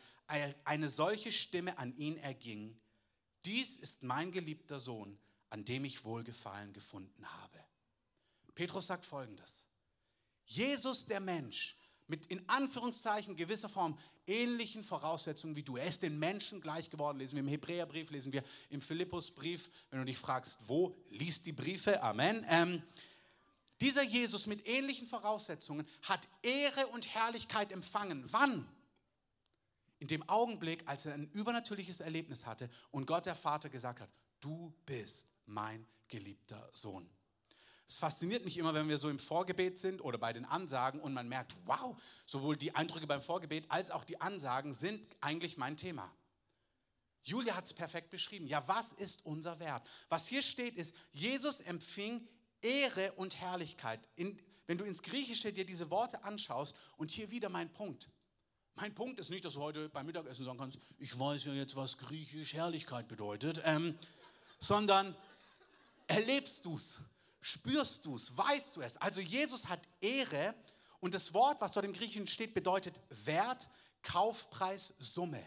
eine 0.65 0.89
solche 0.89 1.31
Stimme 1.31 1.79
an 1.79 1.97
ihn 1.97 2.17
erging. 2.17 2.81
Dies 3.45 3.77
ist 3.77 4.03
mein 4.03 4.33
geliebter 4.33 4.81
Sohn, 4.81 5.19
an 5.51 5.65
dem 5.65 5.85
ich 5.85 6.05
Wohlgefallen 6.05 6.73
gefunden 6.73 7.25
habe. 7.25 7.59
Petrus 8.55 8.87
sagt 8.87 9.07
folgendes. 9.07 9.67
Jesus 10.47 11.07
der 11.07 11.21
Mensch 11.21 11.77
mit 12.09 12.27
in 12.27 12.49
Anführungszeichen 12.49 13.37
gewisser 13.37 13.69
Form 13.69 13.99
ähnlichen 14.27 14.85
Voraussetzungen 14.85 15.57
wie 15.57 15.63
du. 15.63 15.77
Er 15.77 15.87
ist 15.87 16.03
den 16.03 16.19
Menschen 16.19 16.61
gleich 16.61 16.91
geworden. 16.91 17.19
Lesen 17.19 17.35
wir 17.35 17.41
im 17.41 17.49
Hebräerbrief, 17.49 18.11
lesen 18.11 18.33
wir 18.33 18.43
im 18.71 18.81
Philippusbrief. 18.81 19.71
Wenn 19.91 20.01
du 20.01 20.07
dich 20.07 20.19
fragst, 20.19 20.59
wo, 20.67 20.97
liest 21.11 21.47
die 21.47 21.53
Briefe. 21.53 22.03
Amen. 22.03 22.45
Ähm, 22.49 22.83
dieser 23.81 24.03
Jesus 24.03 24.47
mit 24.47 24.67
ähnlichen 24.67 25.07
Voraussetzungen 25.07 25.87
hat 26.03 26.27
Ehre 26.43 26.87
und 26.89 27.15
Herrlichkeit 27.15 27.73
empfangen. 27.73 28.25
Wann? 28.33 28.67
In 29.99 30.09
dem 30.09 30.29
Augenblick, 30.29 30.83
als 30.87 31.07
er 31.07 31.15
ein 31.15 31.31
übernatürliches 31.33 32.01
Erlebnis 32.01 32.47
hatte 32.47 32.69
und 32.91 33.07
Gott 33.07 33.27
der 33.27 33.37
Vater 33.37 33.69
gesagt 33.69 34.01
hat, 34.01 34.11
du 34.41 34.73
bist 34.85 35.27
mein 35.47 35.87
geliebter 36.09 36.69
Sohn. 36.73 37.09
Es 37.89 37.99
fasziniert 37.99 38.45
mich 38.45 38.59
immer, 38.59 38.75
wenn 38.75 38.89
wir 38.89 38.99
so 38.99 39.09
im 39.09 39.19
Vorgebet 39.19 39.79
sind 39.79 40.01
oder 40.01 40.19
bei 40.19 40.33
den 40.33 40.45
Ansagen 40.45 41.01
und 41.01 41.15
man 41.15 41.29
merkt, 41.29 41.55
wow, 41.67 41.97
sowohl 42.27 42.57
die 42.57 42.75
Eindrücke 42.75 43.07
beim 43.07 43.23
Vorgebet 43.23 43.65
als 43.69 43.93
auch 43.93 44.03
die 44.03 44.21
Ansagen 44.21 44.73
sind 44.73 45.07
eigentlich 45.21 45.57
mein 45.57 45.77
Thema. 45.77 46.13
Julia 47.23 47.57
hat 47.57 47.65
es 47.65 47.75
perfekt 47.75 48.11
beschrieben. 48.11 48.47
Ja, 48.47 48.67
was 48.69 48.93
ist 48.93 49.25
unser 49.25 49.59
Wert? 49.61 49.89
Was 50.09 50.27
hier 50.27 50.43
steht 50.43 50.77
ist, 50.77 50.97
Jesus 51.13 51.61
empfing 51.61 52.27
Ehre 52.61 53.13
und 53.13 53.41
Herrlichkeit. 53.41 54.01
In, 54.17 54.37
wenn 54.67 54.79
du 54.79 54.85
ins 54.85 55.03
Griechische 55.03 55.53
dir 55.53 55.65
diese 55.65 55.91
Worte 55.91 56.25
anschaust 56.25 56.77
und 56.97 57.11
hier 57.11 57.31
wieder 57.31 57.49
mein 57.49 57.73
Punkt. 57.73 58.11
Mein 58.75 58.95
Punkt 58.95 59.19
ist 59.19 59.31
nicht, 59.31 59.45
dass 59.45 59.55
du 59.55 59.61
heute 59.61 59.89
beim 59.89 60.07
Mittagessen 60.07 60.45
sagen 60.45 60.59
kannst, 60.59 60.79
ich 60.99 61.19
weiß 61.19 61.45
ja 61.45 61.53
jetzt, 61.53 61.77
was 61.77 61.99
griechisch 61.99 62.53
Herrlichkeit 62.53 63.09
bedeutet, 63.09 63.61
ähm, 63.65 63.99
sondern 64.59 65.17
erlebst 66.07 66.65
du 66.65 66.77
es. 66.77 67.01
Spürst 67.41 68.05
du 68.05 68.17
es? 68.17 68.37
Weißt 68.37 68.77
du 68.77 68.83
es? 68.83 68.97
Also 68.97 69.21
Jesus 69.21 69.69
hat 69.69 69.81
Ehre 70.01 70.55
und 71.01 71.15
das 71.15 71.33
Wort, 71.33 71.61
was 71.61 71.73
dort 71.73 71.87
im 71.87 71.93
Griechischen 71.93 72.27
steht, 72.27 72.55
bedeutet 72.55 73.01
Wert, 73.09 73.69
Kaufpreis, 74.03 74.95
Summe. 74.99 75.45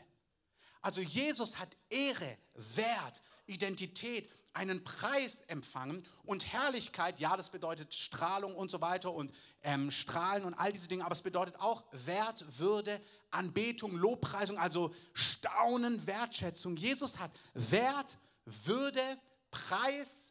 Also 0.82 1.02
Jesus 1.02 1.60
hat 1.60 1.76
Ehre, 1.90 2.38
Wert, 2.54 3.22
Identität, 3.48 4.30
einen 4.54 4.84
Preis 4.84 5.42
empfangen 5.48 6.04
und 6.24 6.52
Herrlichkeit, 6.52 7.20
ja, 7.20 7.38
das 7.38 7.50
bedeutet 7.50 7.94
Strahlung 7.94 8.56
und 8.56 8.72
so 8.72 8.82
weiter 8.82 9.14
und 9.14 9.32
ähm, 9.62 9.92
Strahlen 9.92 10.44
und 10.44 10.54
all 10.54 10.72
diese 10.72 10.88
Dinge, 10.88 11.06
aber 11.06 11.14
es 11.14 11.22
bedeutet 11.22 11.60
auch 11.60 11.84
Wert, 11.92 12.46
Würde, 12.60 13.00
Anbetung, 13.30 13.96
Lobpreisung, 13.96 14.58
also 14.58 14.94
Staunen, 15.14 16.06
Wertschätzung. 16.08 16.76
Jesus 16.76 17.20
hat 17.20 17.32
Wert, 17.54 18.18
Würde, 18.46 19.18
Preis, 19.52 20.29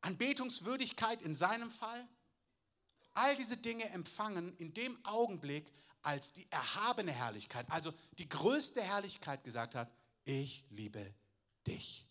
Anbetungswürdigkeit 0.00 1.22
in 1.22 1.34
seinem 1.34 1.70
Fall, 1.70 2.06
all 3.14 3.36
diese 3.36 3.56
Dinge 3.56 3.88
empfangen 3.90 4.56
in 4.58 4.74
dem 4.74 4.98
Augenblick, 5.04 5.72
als 6.02 6.32
die 6.32 6.46
erhabene 6.50 7.10
Herrlichkeit, 7.10 7.68
also 7.70 7.92
die 8.18 8.28
größte 8.28 8.80
Herrlichkeit 8.80 9.42
gesagt 9.42 9.74
hat, 9.74 9.90
ich 10.24 10.64
liebe 10.70 11.14
dich. 11.66 12.06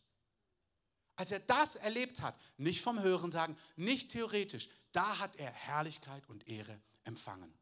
Als 1.16 1.32
er 1.32 1.40
das 1.40 1.78
erlebt 1.78 2.22
hat, 2.22 2.36
nicht 2.58 2.82
vom 2.82 3.02
Hören 3.02 3.32
sagen, 3.32 3.56
nicht 3.78 4.12
theoretisch, 4.12 4.68
da 4.92 5.20
hat 5.20 5.38
er 5.38 5.52
Herrlichkeit 5.52 6.28
und 6.28 6.48
Ehre 6.48 6.82
empfangen. 7.06 7.54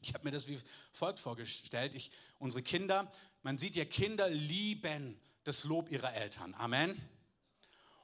Ich 0.00 0.14
habe 0.14 0.24
mir 0.24 0.30
das 0.30 0.48
wie 0.48 0.58
folgt 0.92 1.20
vorgestellt. 1.20 1.94
Ich, 1.94 2.10
unsere 2.38 2.62
Kinder, 2.62 3.10
man 3.42 3.58
sieht 3.58 3.76
ja, 3.76 3.84
Kinder 3.84 4.30
lieben 4.30 5.20
das 5.44 5.64
Lob 5.64 5.90
ihrer 5.90 6.14
Eltern. 6.14 6.54
Amen. 6.54 6.98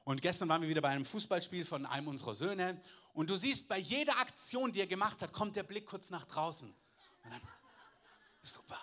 Und 0.05 0.21
gestern 0.21 0.47
waren 0.49 0.61
wir 0.61 0.69
wieder 0.69 0.81
bei 0.81 0.89
einem 0.89 1.05
Fußballspiel 1.05 1.65
von 1.65 1.85
einem 1.87 2.07
unserer 2.07 2.35
Söhne. 2.35 2.79
Und 3.13 3.29
du 3.29 3.35
siehst, 3.35 3.67
bei 3.67 3.79
jeder 3.79 4.17
Aktion, 4.19 4.71
die 4.71 4.79
er 4.79 4.87
gemacht 4.87 5.21
hat, 5.21 5.33
kommt 5.33 5.55
der 5.55 5.63
Blick 5.63 5.87
kurz 5.87 6.11
nach 6.11 6.25
draußen. 6.25 6.69
Und 6.69 7.31
dann, 7.31 7.41
super. 8.43 8.79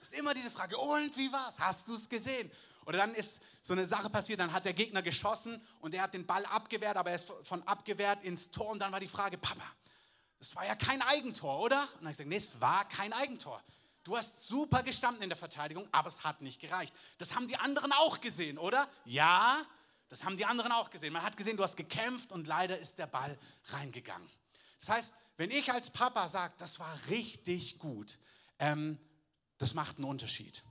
Ist 0.00 0.14
immer 0.14 0.32
diese 0.32 0.50
Frage, 0.50 0.78
und 0.78 1.14
wie 1.18 1.30
war's? 1.30 1.58
Hast 1.58 1.86
du 1.86 1.94
es 1.94 2.08
gesehen? 2.08 2.50
Oder 2.86 2.98
dann 2.98 3.14
ist 3.14 3.40
so 3.62 3.74
eine 3.74 3.84
Sache 3.84 4.08
passiert, 4.08 4.40
dann 4.40 4.52
hat 4.52 4.64
der 4.64 4.72
Gegner 4.72 5.02
geschossen 5.02 5.60
und 5.80 5.92
er 5.94 6.02
hat 6.02 6.14
den 6.14 6.24
Ball 6.24 6.46
abgewehrt, 6.46 6.96
aber 6.96 7.10
er 7.10 7.16
ist 7.16 7.30
von 7.42 7.62
abgewehrt 7.64 8.24
ins 8.24 8.50
Tor. 8.50 8.68
Und 8.68 8.78
dann 8.78 8.92
war 8.92 9.00
die 9.00 9.08
Frage, 9.08 9.36
Papa, 9.36 9.64
das 10.38 10.54
war 10.56 10.64
ja 10.64 10.76
kein 10.76 11.02
Eigentor, 11.02 11.58
oder? 11.58 11.82
Und 11.82 11.88
dann 11.88 12.00
habe 12.04 12.12
ich 12.12 12.16
gesagt, 12.16 12.28
nee, 12.30 12.36
es 12.36 12.58
war 12.60 12.88
kein 12.88 13.12
Eigentor. 13.12 13.62
Du 14.04 14.16
hast 14.16 14.46
super 14.46 14.82
gestanden 14.82 15.22
in 15.24 15.28
der 15.28 15.36
Verteidigung, 15.36 15.88
aber 15.92 16.08
es 16.08 16.24
hat 16.24 16.40
nicht 16.40 16.60
gereicht. 16.60 16.94
Das 17.18 17.34
haben 17.34 17.48
die 17.48 17.56
anderen 17.56 17.92
auch 17.92 18.20
gesehen, 18.20 18.56
oder? 18.56 18.88
Ja, 19.04 19.66
das 20.08 20.24
haben 20.24 20.36
die 20.36 20.44
anderen 20.44 20.72
auch 20.72 20.90
gesehen. 20.90 21.12
Man 21.12 21.22
hat 21.22 21.36
gesehen, 21.36 21.56
du 21.56 21.62
hast 21.62 21.76
gekämpft 21.76 22.32
und 22.32 22.46
leider 22.46 22.78
ist 22.78 22.98
der 22.98 23.06
Ball 23.06 23.38
reingegangen. 23.66 24.28
Das 24.80 24.88
heißt, 24.88 25.14
wenn 25.36 25.50
ich 25.50 25.72
als 25.72 25.90
Papa 25.90 26.28
sage, 26.28 26.54
das 26.58 26.78
war 26.78 26.98
richtig 27.08 27.78
gut, 27.78 28.18
ähm, 28.58 28.98
das 29.58 29.74
macht 29.74 29.96
einen 29.96 30.04
Unterschied. 30.04 30.62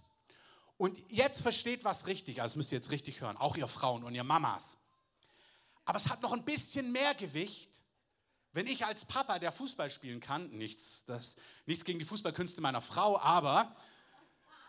Und 0.78 0.98
jetzt 1.10 1.42
versteht 1.42 1.84
was 1.84 2.08
richtig, 2.08 2.42
also 2.42 2.54
das 2.54 2.58
müsst 2.58 2.72
ihr 2.72 2.78
jetzt 2.78 2.92
richtig 2.92 3.22
hören, 3.22 3.38
auch 3.38 3.56
ihr 3.56 3.68
Frauen 3.68 4.04
und 4.04 4.14
ihr 4.16 4.24
Mamas. 4.24 4.78
Aber 5.86 5.98
es 5.98 6.10
hat 6.10 6.22
noch 6.22 6.34
ein 6.34 6.44
bisschen 6.44 6.92
mehr 6.92 7.14
Gewicht, 7.14 7.82
wenn 8.52 8.68
ich 8.68 8.86
als 8.86 9.06
Papa, 9.06 9.38
der 9.38 9.52
Fußball 9.52 9.90
spielen 9.90 10.20
kann, 10.20 10.50
nichts, 10.50 11.04
das, 11.06 11.36
nichts 11.66 11.84
gegen 11.84 12.00
die 12.00 12.06
Fußballkünste 12.06 12.62
meiner 12.62 12.82
Frau, 12.82 13.20
aber 13.20 13.76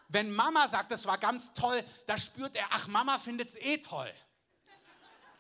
wenn 0.08 0.34
Mama 0.34 0.68
sagt, 0.68 0.90
das 0.90 1.06
war 1.06 1.18
ganz 1.18 1.54
toll, 1.54 1.82
da 2.06 2.18
spürt 2.18 2.54
er, 2.56 2.66
ach, 2.70 2.86
Mama 2.88 3.18
findet 3.18 3.50
es 3.50 3.54
eh 3.56 3.78
toll. 3.78 4.12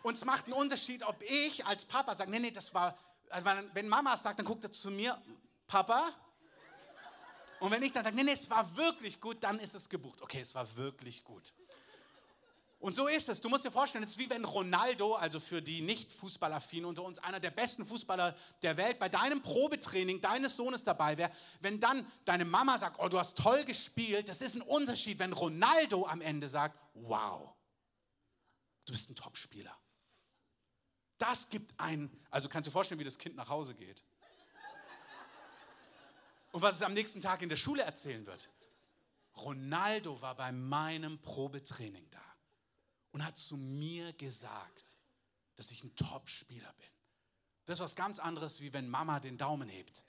Und 0.06 0.14
es 0.14 0.24
macht 0.24 0.44
einen 0.44 0.52
Unterschied, 0.52 1.02
ob 1.02 1.20
ich 1.20 1.66
als 1.66 1.84
Papa 1.84 2.14
sage, 2.14 2.30
nee, 2.30 2.38
nee, 2.38 2.52
das 2.52 2.72
war, 2.72 2.96
also 3.28 3.44
wenn 3.72 3.88
Mama 3.88 4.16
sagt, 4.16 4.38
dann 4.38 4.46
guckt 4.46 4.62
er 4.62 4.70
zu 4.70 4.88
mir, 4.92 5.20
Papa. 5.66 6.12
Und 7.58 7.72
wenn 7.72 7.82
ich 7.82 7.90
dann 7.90 8.04
sage, 8.04 8.14
nee, 8.14 8.22
nee, 8.22 8.30
es 8.30 8.48
war 8.48 8.76
wirklich 8.76 9.20
gut, 9.20 9.42
dann 9.42 9.58
ist 9.58 9.74
es 9.74 9.88
gebucht. 9.88 10.22
Okay, 10.22 10.42
es 10.42 10.54
war 10.54 10.76
wirklich 10.76 11.24
gut. 11.24 11.52
Und 12.78 12.94
so 12.94 13.08
ist 13.08 13.28
es. 13.28 13.40
Du 13.40 13.48
musst 13.48 13.64
dir 13.64 13.72
vorstellen, 13.72 14.04
es 14.04 14.10
ist 14.10 14.18
wie 14.18 14.30
wenn 14.30 14.44
Ronaldo, 14.44 15.16
also 15.16 15.40
für 15.40 15.60
die 15.60 15.80
Nicht-Fußballaffinen 15.80 16.84
unter 16.84 17.02
uns, 17.02 17.18
einer 17.18 17.40
der 17.40 17.50
besten 17.50 17.84
Fußballer 17.84 18.36
der 18.62 18.76
Welt, 18.76 19.00
bei 19.00 19.08
deinem 19.08 19.42
Probetraining 19.42 20.20
deines 20.20 20.54
Sohnes 20.54 20.84
dabei 20.84 21.18
wäre. 21.18 21.32
Wenn 21.62 21.80
dann 21.80 22.06
deine 22.24 22.44
Mama 22.44 22.78
sagt, 22.78 23.00
oh, 23.00 23.08
du 23.08 23.18
hast 23.18 23.36
toll 23.38 23.64
gespielt, 23.64 24.28
das 24.28 24.40
ist 24.40 24.54
ein 24.54 24.62
Unterschied, 24.62 25.18
wenn 25.18 25.32
Ronaldo 25.32 26.06
am 26.06 26.20
Ende 26.20 26.48
sagt, 26.48 26.78
wow, 26.94 27.52
du 28.84 28.92
bist 28.92 29.10
ein 29.10 29.16
Topspieler. 29.16 29.76
Das 31.18 31.48
gibt 31.48 31.78
ein, 31.78 32.10
also 32.30 32.48
kannst 32.48 32.66
du 32.66 32.70
dir 32.70 32.72
vorstellen, 32.72 33.00
wie 33.00 33.04
das 33.04 33.18
Kind 33.18 33.36
nach 33.36 33.48
Hause 33.48 33.74
geht. 33.74 34.02
Und 36.52 36.62
was 36.62 36.76
es 36.76 36.82
am 36.82 36.94
nächsten 36.94 37.20
Tag 37.20 37.42
in 37.42 37.48
der 37.48 37.56
Schule 37.56 37.82
erzählen 37.82 38.26
wird. 38.26 38.50
Ronaldo 39.36 40.20
war 40.22 40.34
bei 40.34 40.52
meinem 40.52 41.18
Probetraining 41.20 42.08
da 42.10 42.22
und 43.12 43.24
hat 43.24 43.36
zu 43.36 43.56
mir 43.56 44.12
gesagt, 44.14 44.84
dass 45.56 45.70
ich 45.70 45.84
ein 45.84 45.94
Top-Spieler 45.96 46.72
bin. 46.78 46.88
Das 47.66 47.78
ist 47.78 47.84
was 47.84 47.96
ganz 47.96 48.18
anderes, 48.18 48.60
wie 48.60 48.72
wenn 48.72 48.88
Mama 48.88 49.20
den 49.20 49.36
Daumen 49.36 49.68
hebt. 49.68 50.02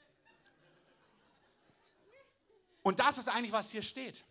Und 2.83 2.99
das 2.99 3.17
ist 3.17 3.27
eigentlich, 3.27 3.51
was 3.51 3.69
hier 3.69 3.81
steht. 3.81 4.23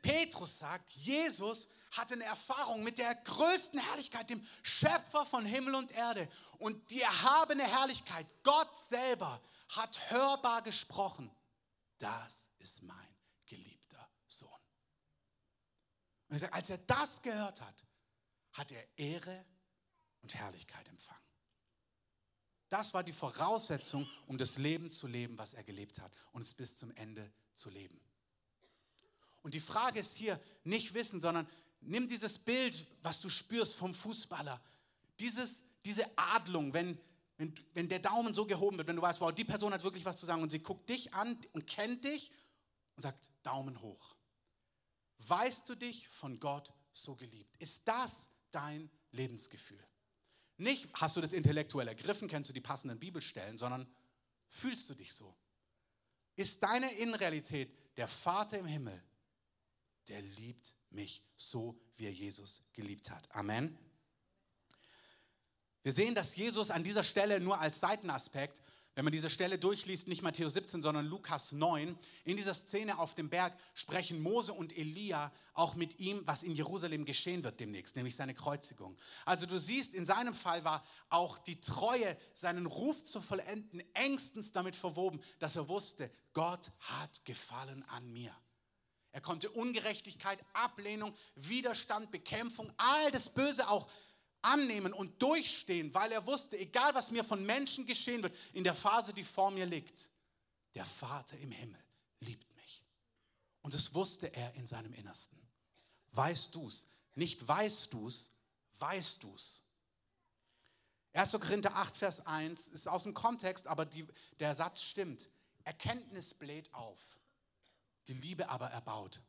Petrus 0.00 0.58
sagt, 0.58 0.90
Jesus 0.90 1.68
hatte 1.92 2.14
eine 2.14 2.24
Erfahrung 2.24 2.82
mit 2.82 2.98
der 2.98 3.14
größten 3.14 3.78
Herrlichkeit, 3.78 4.30
dem 4.30 4.46
Schöpfer 4.62 5.24
von 5.26 5.44
Himmel 5.44 5.74
und 5.74 5.92
Erde. 5.92 6.28
Und 6.58 6.90
die 6.90 7.00
erhabene 7.00 7.64
Herrlichkeit, 7.64 8.26
Gott 8.42 8.78
selber, 8.88 9.40
hat 9.70 10.10
hörbar 10.10 10.62
gesprochen. 10.62 11.30
Das 11.98 12.50
ist 12.58 12.82
mein 12.82 13.16
geliebter 13.46 14.08
Sohn. 14.28 14.48
Und 16.28 16.36
er 16.36 16.38
sagt, 16.40 16.54
als 16.54 16.70
er 16.70 16.78
das 16.78 17.22
gehört 17.22 17.60
hat, 17.60 17.86
hat 18.52 18.72
er 18.72 18.98
Ehre 18.98 19.44
und 20.22 20.34
Herrlichkeit 20.34 20.88
empfangen. 20.88 21.20
Das 22.68 22.94
war 22.94 23.04
die 23.04 23.12
Voraussetzung, 23.12 24.08
um 24.26 24.38
das 24.38 24.58
Leben 24.58 24.90
zu 24.90 25.06
leben, 25.06 25.38
was 25.38 25.54
er 25.54 25.62
gelebt 25.62 26.00
hat 26.00 26.12
und 26.32 26.42
es 26.42 26.52
bis 26.52 26.76
zum 26.76 26.90
Ende 26.96 27.32
zu 27.54 27.70
leben. 27.70 28.00
Und 29.42 29.54
die 29.54 29.60
Frage 29.60 30.00
ist 30.00 30.16
hier 30.16 30.40
nicht 30.64 30.94
Wissen, 30.94 31.20
sondern 31.20 31.48
nimm 31.86 32.08
dieses 32.08 32.38
Bild, 32.38 32.86
was 33.02 33.20
du 33.20 33.28
spürst 33.28 33.76
vom 33.76 33.94
Fußballer. 33.94 34.60
Dieses, 35.18 35.62
diese 35.84 36.06
Adlung, 36.16 36.72
wenn, 36.74 36.98
wenn, 37.38 37.54
wenn 37.74 37.88
der 37.88 37.98
Daumen 37.98 38.34
so 38.34 38.46
gehoben 38.46 38.78
wird, 38.78 38.88
wenn 38.88 38.96
du 38.96 39.02
weißt, 39.02 39.20
wow, 39.20 39.32
die 39.32 39.44
Person 39.44 39.72
hat 39.72 39.82
wirklich 39.82 40.04
was 40.04 40.16
zu 40.16 40.26
sagen 40.26 40.42
und 40.42 40.50
sie 40.50 40.60
guckt 40.60 40.88
dich 40.90 41.14
an 41.14 41.38
und 41.52 41.66
kennt 41.66 42.04
dich 42.04 42.30
und 42.96 43.02
sagt, 43.02 43.30
Daumen 43.42 43.80
hoch. 43.80 44.16
Weißt 45.18 45.68
du 45.68 45.74
dich 45.74 46.08
von 46.08 46.38
Gott 46.40 46.72
so 46.92 47.14
geliebt? 47.14 47.56
Ist 47.58 47.86
das 47.86 48.28
dein 48.50 48.90
Lebensgefühl? 49.12 49.82
Nicht 50.58 50.88
hast 50.94 51.16
du 51.16 51.20
das 51.20 51.32
intellektuell 51.32 51.88
ergriffen, 51.88 52.28
kennst 52.28 52.48
du 52.50 52.54
die 52.54 52.60
passenden 52.60 52.98
Bibelstellen, 52.98 53.58
sondern 53.58 53.86
fühlst 54.48 54.88
du 54.88 54.94
dich 54.94 55.12
so? 55.12 55.36
Ist 56.34 56.62
deine 56.62 56.92
Innenrealität 56.94 57.70
der 57.96 58.08
Vater 58.08 58.58
im 58.58 58.66
Himmel, 58.66 59.02
der 60.08 60.22
liebt 60.22 60.74
mich 60.90 61.24
so, 61.36 61.78
wie 61.96 62.06
er 62.06 62.12
Jesus 62.12 62.62
geliebt 62.72 63.10
hat. 63.10 63.34
Amen. 63.34 63.76
Wir 65.82 65.92
sehen, 65.92 66.14
dass 66.14 66.34
Jesus 66.34 66.70
an 66.70 66.82
dieser 66.82 67.04
Stelle 67.04 67.38
nur 67.38 67.60
als 67.60 67.78
Seitenaspekt, 67.78 68.60
wenn 68.96 69.04
man 69.04 69.12
diese 69.12 69.28
Stelle 69.28 69.58
durchliest, 69.58 70.08
nicht 70.08 70.22
Matthäus 70.22 70.54
17, 70.54 70.80
sondern 70.80 71.06
Lukas 71.06 71.52
9, 71.52 71.98
in 72.24 72.36
dieser 72.36 72.54
Szene 72.54 72.98
auf 72.98 73.14
dem 73.14 73.28
Berg 73.28 73.54
sprechen 73.74 74.22
Mose 74.22 74.54
und 74.54 74.76
Elia 74.76 75.30
auch 75.52 75.74
mit 75.74 76.00
ihm, 76.00 76.22
was 76.24 76.42
in 76.42 76.52
Jerusalem 76.52 77.04
geschehen 77.04 77.44
wird 77.44 77.60
demnächst, 77.60 77.94
nämlich 77.94 78.16
seine 78.16 78.32
Kreuzigung. 78.32 78.96
Also 79.26 79.44
du 79.44 79.58
siehst, 79.58 79.92
in 79.92 80.06
seinem 80.06 80.34
Fall 80.34 80.64
war 80.64 80.82
auch 81.10 81.36
die 81.36 81.60
Treue, 81.60 82.16
seinen 82.34 82.64
Ruf 82.64 83.04
zu 83.04 83.20
vollenden, 83.20 83.82
engstens 83.92 84.52
damit 84.52 84.74
verwoben, 84.74 85.20
dass 85.40 85.56
er 85.56 85.68
wusste, 85.68 86.10
Gott 86.32 86.70
hat 86.80 87.22
Gefallen 87.26 87.84
an 87.90 88.10
mir. 88.10 88.34
Er 89.16 89.22
konnte 89.22 89.48
Ungerechtigkeit, 89.48 90.44
Ablehnung, 90.52 91.14
Widerstand, 91.36 92.10
Bekämpfung, 92.10 92.70
all 92.76 93.10
das 93.12 93.30
Böse 93.30 93.66
auch 93.66 93.90
annehmen 94.42 94.92
und 94.92 95.22
durchstehen, 95.22 95.94
weil 95.94 96.12
er 96.12 96.26
wusste, 96.26 96.58
egal 96.58 96.94
was 96.94 97.10
mir 97.10 97.24
von 97.24 97.46
Menschen 97.46 97.86
geschehen 97.86 98.22
wird, 98.22 98.36
in 98.52 98.62
der 98.62 98.74
Phase, 98.74 99.14
die 99.14 99.24
vor 99.24 99.50
mir 99.50 99.64
liegt, 99.64 100.10
der 100.74 100.84
Vater 100.84 101.38
im 101.38 101.50
Himmel 101.50 101.82
liebt 102.20 102.54
mich. 102.56 102.84
Und 103.62 103.72
das 103.72 103.94
wusste 103.94 104.26
er 104.34 104.52
in 104.52 104.66
seinem 104.66 104.92
Innersten. 104.92 105.40
Weißt 106.12 106.54
du's? 106.54 106.86
Nicht 107.14 107.48
weißt 107.48 107.94
du's, 107.94 108.30
weißt 108.80 109.22
du's. 109.22 109.62
1. 111.14 111.32
Korinther 111.40 111.74
8, 111.74 111.96
Vers 111.96 112.26
1 112.26 112.68
ist 112.68 112.86
aus 112.86 113.04
dem 113.04 113.14
Kontext, 113.14 113.66
aber 113.66 113.86
die, 113.86 114.06
der 114.40 114.54
Satz 114.54 114.82
stimmt. 114.82 115.30
Erkenntnis 115.64 116.34
bläht 116.34 116.74
auf, 116.74 117.16
die 118.08 118.14
Liebe 118.14 118.48
aber 118.48 118.68
erbaut. 118.68 119.20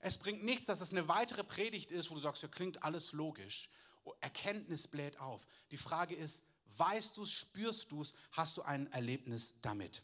Es 0.00 0.16
bringt 0.16 0.44
nichts, 0.44 0.66
dass 0.66 0.80
es 0.80 0.92
eine 0.92 1.08
weitere 1.08 1.44
Predigt 1.44 1.90
ist, 1.90 2.10
wo 2.10 2.14
du 2.14 2.20
sagst, 2.20 2.42
ja, 2.42 2.48
klingt 2.48 2.82
alles 2.84 3.12
logisch. 3.12 3.68
Erkenntnis 4.20 4.88
bläht 4.88 5.18
auf. 5.18 5.46
Die 5.70 5.76
Frage 5.76 6.14
ist, 6.14 6.42
weißt 6.76 7.16
du 7.16 7.22
es, 7.22 7.30
spürst 7.30 7.90
du 7.90 8.02
es, 8.02 8.14
hast 8.32 8.56
du 8.56 8.62
ein 8.62 8.90
Erlebnis 8.92 9.54
damit? 9.60 10.02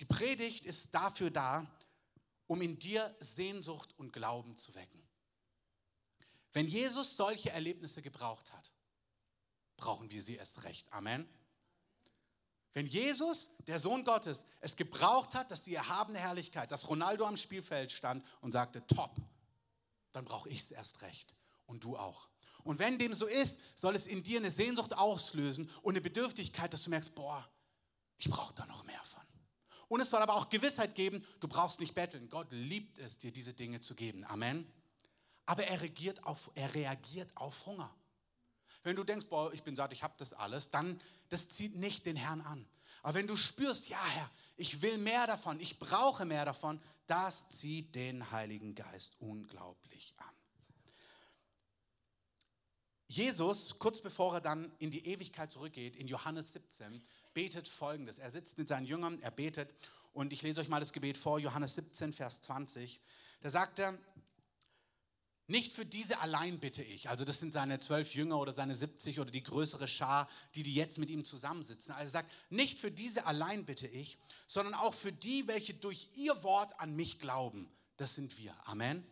Die 0.00 0.04
Predigt 0.04 0.64
ist 0.64 0.94
dafür 0.94 1.30
da, 1.30 1.70
um 2.46 2.60
in 2.62 2.78
dir 2.78 3.14
Sehnsucht 3.20 3.94
und 3.98 4.12
Glauben 4.12 4.56
zu 4.56 4.74
wecken. 4.74 5.02
Wenn 6.52 6.68
Jesus 6.68 7.16
solche 7.16 7.50
Erlebnisse 7.50 8.02
gebraucht 8.02 8.52
hat, 8.52 8.72
brauchen 9.76 10.10
wir 10.10 10.22
sie 10.22 10.36
erst 10.36 10.62
recht. 10.62 10.92
Amen. 10.92 11.28
Wenn 12.74 12.86
Jesus, 12.86 13.50
der 13.68 13.78
Sohn 13.78 14.04
Gottes, 14.04 14.46
es 14.60 14.76
gebraucht 14.76 15.34
hat, 15.34 15.50
dass 15.50 15.62
die 15.62 15.74
erhabene 15.74 16.18
Herrlichkeit, 16.18 16.72
dass 16.72 16.88
Ronaldo 16.88 17.24
am 17.24 17.36
Spielfeld 17.36 17.92
stand 17.92 18.24
und 18.40 18.52
sagte, 18.52 18.84
top, 18.88 19.16
dann 20.12 20.24
brauche 20.24 20.48
ich 20.48 20.60
es 20.60 20.70
erst 20.72 21.00
recht. 21.02 21.34
Und 21.66 21.84
du 21.84 21.96
auch. 21.96 22.28
Und 22.64 22.78
wenn 22.78 22.98
dem 22.98 23.14
so 23.14 23.26
ist, 23.26 23.60
soll 23.78 23.94
es 23.94 24.06
in 24.06 24.22
dir 24.22 24.38
eine 24.38 24.50
Sehnsucht 24.50 24.92
auslösen 24.94 25.70
und 25.82 25.92
eine 25.92 26.00
Bedürftigkeit, 26.00 26.72
dass 26.72 26.82
du 26.82 26.90
merkst, 26.90 27.14
boah, 27.14 27.48
ich 28.18 28.28
brauche 28.28 28.54
da 28.54 28.66
noch 28.66 28.84
mehr 28.84 29.02
von. 29.04 29.22
Und 29.88 30.00
es 30.00 30.10
soll 30.10 30.20
aber 30.20 30.34
auch 30.34 30.48
Gewissheit 30.48 30.94
geben, 30.94 31.24
du 31.40 31.46
brauchst 31.46 31.78
nicht 31.78 31.94
betteln. 31.94 32.28
Gott 32.28 32.48
liebt 32.50 32.98
es, 32.98 33.18
dir 33.18 33.30
diese 33.30 33.54
Dinge 33.54 33.80
zu 33.80 33.94
geben. 33.94 34.24
Amen. 34.24 34.66
Aber 35.46 35.64
er 35.64 35.80
reagiert 35.80 36.24
auf, 36.24 36.50
er 36.54 36.74
reagiert 36.74 37.30
auf 37.36 37.66
Hunger. 37.66 37.94
Wenn 38.84 38.96
du 38.96 39.02
denkst, 39.02 39.26
boah, 39.28 39.52
ich 39.52 39.62
bin 39.62 39.74
satt, 39.74 39.92
ich 39.92 40.02
habe 40.02 40.14
das 40.18 40.32
alles, 40.32 40.70
dann 40.70 41.00
das 41.30 41.48
zieht 41.48 41.74
nicht 41.74 42.06
den 42.06 42.16
Herrn 42.16 42.42
an. 42.42 42.66
Aber 43.02 43.14
wenn 43.14 43.26
du 43.26 43.36
spürst, 43.36 43.88
ja 43.88 44.02
Herr, 44.02 44.30
ich 44.56 44.80
will 44.82 44.98
mehr 44.98 45.26
davon, 45.26 45.58
ich 45.60 45.78
brauche 45.78 46.24
mehr 46.24 46.44
davon, 46.44 46.80
das 47.06 47.48
zieht 47.48 47.94
den 47.94 48.30
Heiligen 48.30 48.74
Geist 48.74 49.16
unglaublich 49.18 50.14
an. 50.18 50.34
Jesus, 53.06 53.78
kurz 53.78 54.00
bevor 54.00 54.34
er 54.34 54.40
dann 54.40 54.72
in 54.78 54.90
die 54.90 55.06
Ewigkeit 55.06 55.50
zurückgeht, 55.50 55.96
in 55.96 56.06
Johannes 56.06 56.52
17, 56.52 57.02
betet 57.32 57.68
folgendes. 57.68 58.18
Er 58.18 58.30
sitzt 58.30 58.58
mit 58.58 58.68
seinen 58.68 58.86
Jüngern, 58.86 59.20
er 59.22 59.30
betet 59.30 59.74
und 60.12 60.32
ich 60.32 60.42
lese 60.42 60.60
euch 60.60 60.68
mal 60.68 60.80
das 60.80 60.92
Gebet 60.92 61.18
vor, 61.18 61.38
Johannes 61.38 61.74
17, 61.74 62.12
Vers 62.12 62.40
20. 62.42 63.00
Da 63.40 63.50
sagt 63.50 63.78
er, 63.78 63.96
nicht 65.46 65.72
für 65.72 65.84
diese 65.84 66.20
allein 66.20 66.58
bitte 66.58 66.82
ich, 66.82 67.10
also 67.10 67.24
das 67.24 67.38
sind 67.38 67.52
seine 67.52 67.78
zwölf 67.78 68.14
Jünger 68.14 68.38
oder 68.38 68.52
seine 68.52 68.74
70 68.74 69.20
oder 69.20 69.30
die 69.30 69.42
größere 69.42 69.88
Schar, 69.88 70.28
die, 70.54 70.62
die 70.62 70.74
jetzt 70.74 70.96
mit 70.96 71.10
ihm 71.10 71.24
zusammensitzen. 71.24 71.92
Also 71.92 72.04
er 72.04 72.10
sagt, 72.10 72.30
nicht 72.50 72.78
für 72.78 72.90
diese 72.90 73.26
allein 73.26 73.66
bitte 73.66 73.86
ich, 73.86 74.18
sondern 74.46 74.74
auch 74.74 74.94
für 74.94 75.12
die, 75.12 75.46
welche 75.46 75.74
durch 75.74 76.08
ihr 76.16 76.42
Wort 76.42 76.80
an 76.80 76.96
mich 76.96 77.18
glauben. 77.18 77.68
Das 77.98 78.14
sind 78.14 78.38
wir. 78.38 78.54
Amen. 78.66 79.06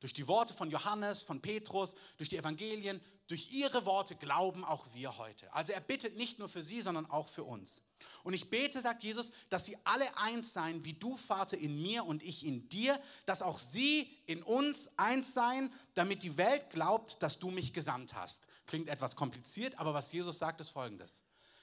Durch 0.00 0.12
die 0.12 0.26
Worte 0.26 0.52
von 0.52 0.68
Johannes, 0.68 1.22
von 1.22 1.40
Petrus, 1.40 1.94
durch 2.16 2.28
die 2.28 2.36
Evangelien, 2.36 3.00
durch 3.28 3.52
ihre 3.52 3.86
Worte 3.86 4.16
glauben 4.16 4.64
auch 4.64 4.84
wir 4.94 5.16
heute. 5.16 5.52
Also 5.54 5.72
er 5.72 5.80
bittet 5.80 6.16
nicht 6.16 6.40
nur 6.40 6.48
für 6.48 6.62
sie, 6.62 6.82
sondern 6.82 7.06
auch 7.06 7.28
für 7.28 7.44
uns. 7.44 7.82
Und 8.22 8.34
ich 8.34 8.50
bete, 8.50 8.80
sagt 8.80 9.02
Jesus, 9.02 9.32
dass 9.50 9.64
sie 9.64 9.76
alle 9.84 10.06
eins 10.18 10.52
seien, 10.52 10.84
wie 10.84 10.92
du, 10.92 11.16
Vater, 11.16 11.56
in 11.58 11.82
mir 11.82 12.04
und 12.04 12.22
ich 12.22 12.46
in 12.46 12.68
dir, 12.68 13.00
dass 13.26 13.42
auch 13.42 13.58
sie 13.58 14.10
in 14.26 14.42
uns 14.42 14.88
eins 14.96 15.34
seien, 15.34 15.72
damit 15.94 16.22
die 16.22 16.36
Welt 16.36 16.70
glaubt, 16.70 17.22
dass 17.22 17.38
du 17.38 17.50
mich 17.50 17.72
gesandt 17.72 18.14
hast. 18.14 18.46
Klingt 18.66 18.88
etwas 18.88 19.16
kompliziert, 19.16 19.78
aber 19.78 19.94
was 19.94 20.12
Jesus 20.12 20.38
sagt, 20.38 20.60
ist 20.60 20.70
folgendes. 20.70 21.22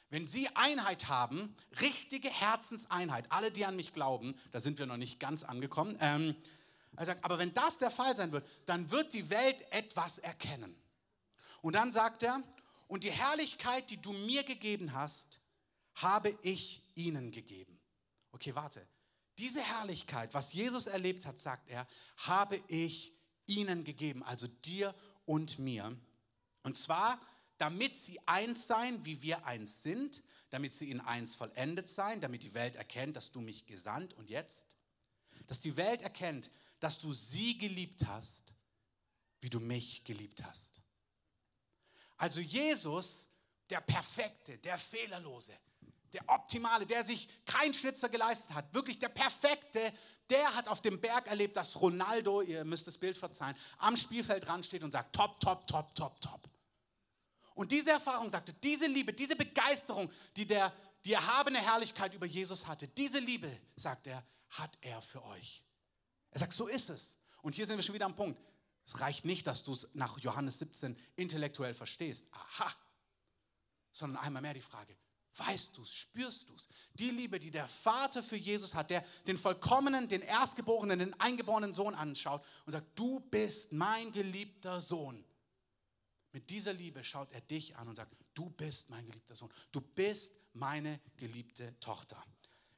Wenn 0.10 0.26
sie 0.26 0.50
Einheit 0.56 1.08
haben, 1.08 1.56
richtige 1.82 2.30
Herzenseinheit, 2.30 3.32
alle, 3.32 3.52
die 3.52 3.66
an 3.66 3.76
mich 3.76 3.94
glauben, 3.94 4.36
da 4.52 4.60
sind 4.60 4.80
wir 4.80 4.88
noch 4.88 4.98
nicht 4.98 5.20
ganz 5.20 5.44
angekommen, 5.44 5.98
ähm, 6.02 6.36
er 6.96 7.06
sagt, 7.06 7.24
aber 7.24 7.40
wenn 7.40 7.54
das 7.54 7.78
der 7.78 7.92
Fall 7.92 8.16
sein 8.16 8.32
wird, 8.32 8.46
dann 8.66 8.92
wird 8.92 9.14
die 9.14 9.30
Welt 9.30 9.66
etwas 9.72 10.18
erkennen. 10.18 10.76
Und 11.62 11.76
dann 11.76 11.92
sagt 11.92 12.24
er, 12.24 12.44
und 12.88 13.04
die 13.04 13.12
Herrlichkeit, 13.12 13.90
die 13.90 14.02
du 14.02 14.12
mir 14.12 14.44
gegeben 14.44 14.94
hast, 14.94 15.40
habe 16.02 16.38
ich 16.42 16.82
ihnen 16.96 17.32
gegeben. 17.32 17.80
Okay, 18.32 18.56
warte. 18.56 18.86
Diese 19.38 19.62
Herrlichkeit, 19.62 20.34
was 20.34 20.52
Jesus 20.52 20.88
erlebt 20.88 21.26
hat, 21.26 21.40
sagt 21.40 21.70
er, 21.70 21.88
habe 22.18 22.62
ich 22.68 23.14
ihnen 23.46 23.84
gegeben, 23.84 24.22
also 24.24 24.48
dir 24.48 24.94
und 25.26 25.60
mir. 25.60 25.98
Und 26.64 26.78
zwar, 26.78 27.20
damit 27.58 27.96
sie 27.96 28.20
eins 28.26 28.68
seien, 28.68 29.04
wie 29.06 29.22
wir 29.22 29.46
eins 29.46 29.82
sind, 29.82 30.24
damit 30.50 30.74
sie 30.74 30.92
in 30.92 31.00
eins 31.00 31.36
vollendet 31.36 31.88
seien, 31.88 32.22
damit 32.22 32.44
die 32.44 32.54
Welt 32.54 32.76
erkennt, 32.76 33.16
dass 33.16 33.32
du 33.32 33.40
mich 33.40 33.66
gesandt 33.66 34.14
und 34.14 34.30
jetzt, 34.30 34.76
dass 35.48 35.60
die 35.60 35.78
Welt 35.78 36.02
erkennt, 36.02 36.52
dass 36.80 37.00
du 37.00 37.14
sie 37.14 37.58
geliebt 37.58 38.06
hast, 38.08 38.54
wie 39.42 39.50
du 39.50 39.60
mich 39.60 40.04
geliebt 40.04 40.44
hast. 40.44 40.82
Also 42.18 42.42
Jesus, 42.42 43.28
der 43.70 43.82
Perfekte, 43.82 44.58
der 44.58 44.78
Fehlerlose, 44.78 45.58
der 46.14 46.28
Optimale, 46.28 46.86
der 46.86 47.04
sich 47.04 47.30
kein 47.46 47.74
Schnitzer 47.74 48.10
geleistet 48.10 48.54
hat, 48.54 48.74
wirklich 48.74 49.00
der 49.00 49.10
Perfekte, 49.10 49.94
der 50.30 50.56
hat 50.56 50.68
auf 50.68 50.82
dem 50.82 51.00
Berg 51.00 51.28
erlebt, 51.28 51.56
dass 51.56 51.80
Ronaldo, 51.80 52.42
ihr 52.42 52.64
müsst 52.64 52.88
das 52.88 52.98
Bild 52.98 53.18
verzeihen, 53.18 53.56
am 53.80 53.98
Spielfeld 53.98 54.48
dran 54.48 54.64
steht 54.64 54.84
und 54.84 54.92
sagt, 54.92 55.16
top, 55.16 55.40
top, 55.40 55.66
top, 55.68 55.96
top, 55.96 56.22
top. 56.22 56.50
Und 57.56 57.72
diese 57.72 57.92
Erfahrung 57.92 58.30
sagte, 58.30 58.54
diese 58.54 58.88
Liebe, 58.88 59.12
diese 59.12 59.36
Begeisterung, 59.36 60.10
die 60.38 60.46
der, 60.46 60.74
die 61.04 61.14
erhabene 61.14 61.60
Herrlichkeit 61.60 62.14
über 62.14 62.26
Jesus 62.26 62.68
hatte, 62.68 62.88
diese 62.88 63.20
Liebe, 63.20 63.52
sagt 63.76 64.08
er, 64.08 64.24
hat 64.50 64.78
er 64.82 65.02
für 65.02 65.24
euch. 65.26 65.66
Er 66.32 66.40
sagt, 66.40 66.54
so 66.54 66.68
ist 66.68 66.90
es. 66.90 67.18
Und 67.42 67.56
hier 67.56 67.68
sind 67.68 67.78
wir 67.78 67.84
schon 67.84 67.96
wieder 67.96 68.06
am 68.06 68.16
Punkt. 68.16 68.40
Es 68.86 69.00
reicht 69.00 69.26
nicht, 69.26 69.46
dass 69.46 69.64
du 69.64 69.74
es 69.74 69.88
nach 69.94 70.18
Johannes 70.20 70.60
17 70.60 70.98
intellektuell 71.16 71.74
verstehst. 71.74 72.28
Aha. 72.32 72.74
Sondern 73.92 74.24
einmal 74.24 74.42
mehr 74.42 74.54
die 74.54 74.62
Frage, 74.62 74.96
weißt 75.36 75.78
du 75.78 75.84
es, 75.84 75.92
spürst 75.92 76.50
du 76.50 76.56
es? 76.56 76.68
Die 76.94 77.12
Liebe, 77.12 77.40
die 77.40 77.52
der 77.52 77.68
Vater 77.68 78.24
für 78.24 78.36
Jesus 78.36 78.74
hat, 78.74 78.90
der 78.90 79.04
den 79.28 79.38
vollkommenen, 79.38 80.08
den 80.08 80.22
Erstgeborenen, 80.22 81.00
den 81.00 81.20
eingeborenen 81.20 81.74
Sohn 81.74 81.96
anschaut 81.96 82.44
und 82.66 82.74
sagt, 82.74 82.98
du 82.98 83.20
bist 83.20 83.72
mein 83.72 84.12
geliebter 84.12 84.82
Sohn. 84.82 85.24
Mit 86.32 86.50
dieser 86.50 86.74
Liebe 86.74 87.04
schaut 87.04 87.32
er 87.32 87.42
dich 87.42 87.76
an 87.78 87.88
und 87.88 87.96
sagt, 87.96 88.16
du 88.34 88.50
bist 88.50 88.90
mein 88.90 89.06
geliebter 89.06 89.36
Sohn, 89.36 89.52
du 89.72 89.82
bist 89.82 90.34
meine 90.54 91.00
geliebte 91.18 91.80
Tochter. 91.80 92.24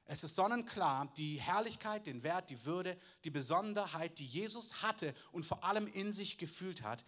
Es 0.05 0.23
ist 0.23 0.35
sonnenklar, 0.35 1.11
die 1.15 1.39
Herrlichkeit, 1.39 2.05
den 2.05 2.23
Wert, 2.23 2.49
die 2.49 2.65
Würde, 2.65 2.97
die 3.23 3.29
Besonderheit, 3.29 4.19
die 4.19 4.25
Jesus 4.25 4.81
hatte 4.81 5.13
und 5.31 5.45
vor 5.45 5.63
allem 5.63 5.87
in 5.87 6.11
sich 6.11 6.37
gefühlt 6.37 6.81
hat, 6.83 7.05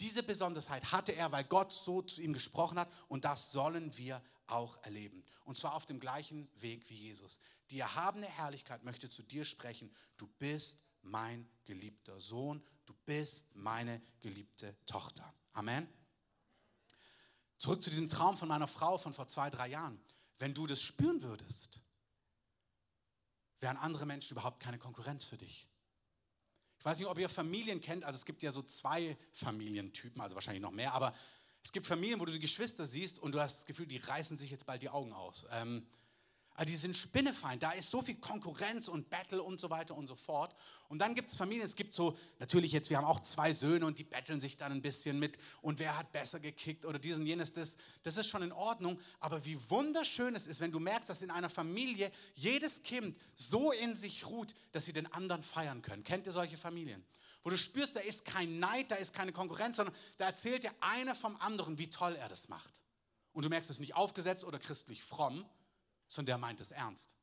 diese 0.00 0.22
Besonderheit 0.22 0.92
hatte 0.92 1.12
er, 1.12 1.32
weil 1.32 1.44
Gott 1.44 1.72
so 1.72 2.02
zu 2.02 2.20
ihm 2.20 2.32
gesprochen 2.32 2.78
hat 2.78 2.90
und 3.08 3.24
das 3.24 3.50
sollen 3.50 3.96
wir 3.96 4.22
auch 4.46 4.82
erleben. 4.84 5.22
Und 5.44 5.56
zwar 5.56 5.74
auf 5.74 5.86
dem 5.86 6.00
gleichen 6.00 6.48
Weg 6.60 6.88
wie 6.90 6.94
Jesus. 6.94 7.40
Die 7.70 7.80
erhabene 7.80 8.26
Herrlichkeit 8.26 8.84
möchte 8.84 9.08
zu 9.08 9.22
dir 9.22 9.44
sprechen. 9.44 9.92
Du 10.16 10.28
bist 10.38 10.78
mein 11.02 11.48
geliebter 11.64 12.20
Sohn, 12.20 12.62
du 12.84 12.94
bist 13.04 13.46
meine 13.54 14.02
geliebte 14.20 14.76
Tochter. 14.86 15.32
Amen. 15.52 15.88
Zurück 17.58 17.82
zu 17.82 17.90
diesem 17.90 18.08
Traum 18.08 18.36
von 18.36 18.48
meiner 18.48 18.68
Frau 18.68 18.98
von 18.98 19.12
vor 19.12 19.28
zwei, 19.28 19.50
drei 19.50 19.68
Jahren. 19.68 20.00
Wenn 20.38 20.52
du 20.52 20.66
das 20.66 20.82
spüren 20.82 21.22
würdest, 21.22 21.80
wären 23.60 23.78
andere 23.78 24.04
Menschen 24.04 24.32
überhaupt 24.32 24.60
keine 24.60 24.78
Konkurrenz 24.78 25.24
für 25.24 25.38
dich. 25.38 25.68
Ich 26.86 26.90
weiß 26.90 26.98
nicht, 27.00 27.08
ob 27.08 27.18
ihr 27.18 27.28
Familien 27.28 27.80
kennt, 27.80 28.04
also 28.04 28.16
es 28.16 28.24
gibt 28.24 28.44
ja 28.44 28.52
so 28.52 28.62
zwei 28.62 29.16
Familientypen, 29.32 30.22
also 30.22 30.36
wahrscheinlich 30.36 30.62
noch 30.62 30.70
mehr, 30.70 30.94
aber 30.94 31.12
es 31.64 31.72
gibt 31.72 31.84
Familien, 31.84 32.20
wo 32.20 32.24
du 32.26 32.30
die 32.30 32.38
Geschwister 32.38 32.86
siehst 32.86 33.18
und 33.18 33.32
du 33.32 33.40
hast 33.40 33.56
das 33.56 33.66
Gefühl, 33.66 33.86
die 33.86 33.96
reißen 33.96 34.38
sich 34.38 34.52
jetzt 34.52 34.66
bald 34.66 34.82
die 34.82 34.88
Augen 34.88 35.12
aus. 35.12 35.48
Ähm, 35.50 35.84
also 36.56 36.70
die 36.70 36.76
sind 36.76 36.96
Spinnefeind, 36.96 37.62
da 37.62 37.72
ist 37.72 37.90
so 37.90 38.00
viel 38.00 38.14
Konkurrenz 38.14 38.88
und 38.88 39.10
Battle 39.10 39.42
und 39.42 39.60
so 39.60 39.68
weiter 39.68 39.94
und 39.94 40.06
so 40.06 40.14
fort. 40.14 40.54
Und 40.88 41.00
dann 41.00 41.14
gibt 41.14 41.30
es 41.30 41.36
Familien, 41.36 41.64
es 41.64 41.76
gibt 41.76 41.92
so, 41.92 42.16
natürlich 42.38 42.72
jetzt, 42.72 42.88
wir 42.88 42.96
haben 42.96 43.04
auch 43.04 43.20
zwei 43.20 43.52
Söhne 43.52 43.84
und 43.84 43.98
die 43.98 44.04
betteln 44.04 44.40
sich 44.40 44.56
dann 44.56 44.72
ein 44.72 44.80
bisschen 44.80 45.18
mit 45.18 45.38
und 45.60 45.78
wer 45.78 45.98
hat 45.98 46.12
besser 46.12 46.40
gekickt 46.40 46.86
oder 46.86 46.98
dies 46.98 47.18
und 47.18 47.26
jenes, 47.26 47.52
das, 47.52 47.76
das 48.02 48.16
ist 48.16 48.28
schon 48.28 48.42
in 48.42 48.52
Ordnung. 48.52 48.98
Aber 49.20 49.44
wie 49.44 49.58
wunderschön 49.68 50.34
es 50.34 50.46
ist, 50.46 50.60
wenn 50.60 50.72
du 50.72 50.80
merkst, 50.80 51.10
dass 51.10 51.20
in 51.20 51.30
einer 51.30 51.50
Familie 51.50 52.10
jedes 52.34 52.82
Kind 52.82 53.18
so 53.34 53.70
in 53.72 53.94
sich 53.94 54.26
ruht, 54.26 54.54
dass 54.72 54.86
sie 54.86 54.94
den 54.94 55.12
anderen 55.12 55.42
feiern 55.42 55.82
können. 55.82 56.04
Kennt 56.04 56.26
ihr 56.26 56.32
solche 56.32 56.56
Familien? 56.56 57.04
Wo 57.42 57.50
du 57.50 57.58
spürst, 57.58 57.94
da 57.94 58.00
ist 58.00 58.24
kein 58.24 58.58
Neid, 58.58 58.90
da 58.90 58.96
ist 58.96 59.12
keine 59.12 59.32
Konkurrenz, 59.32 59.76
sondern 59.76 59.94
da 60.16 60.24
erzählt 60.24 60.64
der 60.64 60.72
eine 60.80 61.14
vom 61.14 61.36
anderen, 61.36 61.78
wie 61.78 61.90
toll 61.90 62.16
er 62.16 62.28
das 62.28 62.48
macht. 62.48 62.80
Und 63.34 63.44
du 63.44 63.50
merkst 63.50 63.68
es 63.68 63.78
nicht 63.78 63.94
aufgesetzt 63.94 64.44
oder 64.44 64.58
christlich 64.58 65.04
fromm, 65.04 65.44
sondern 66.08 66.26
der 66.26 66.38
meint 66.38 66.60
es 66.60 66.70
ernst. 66.70 67.16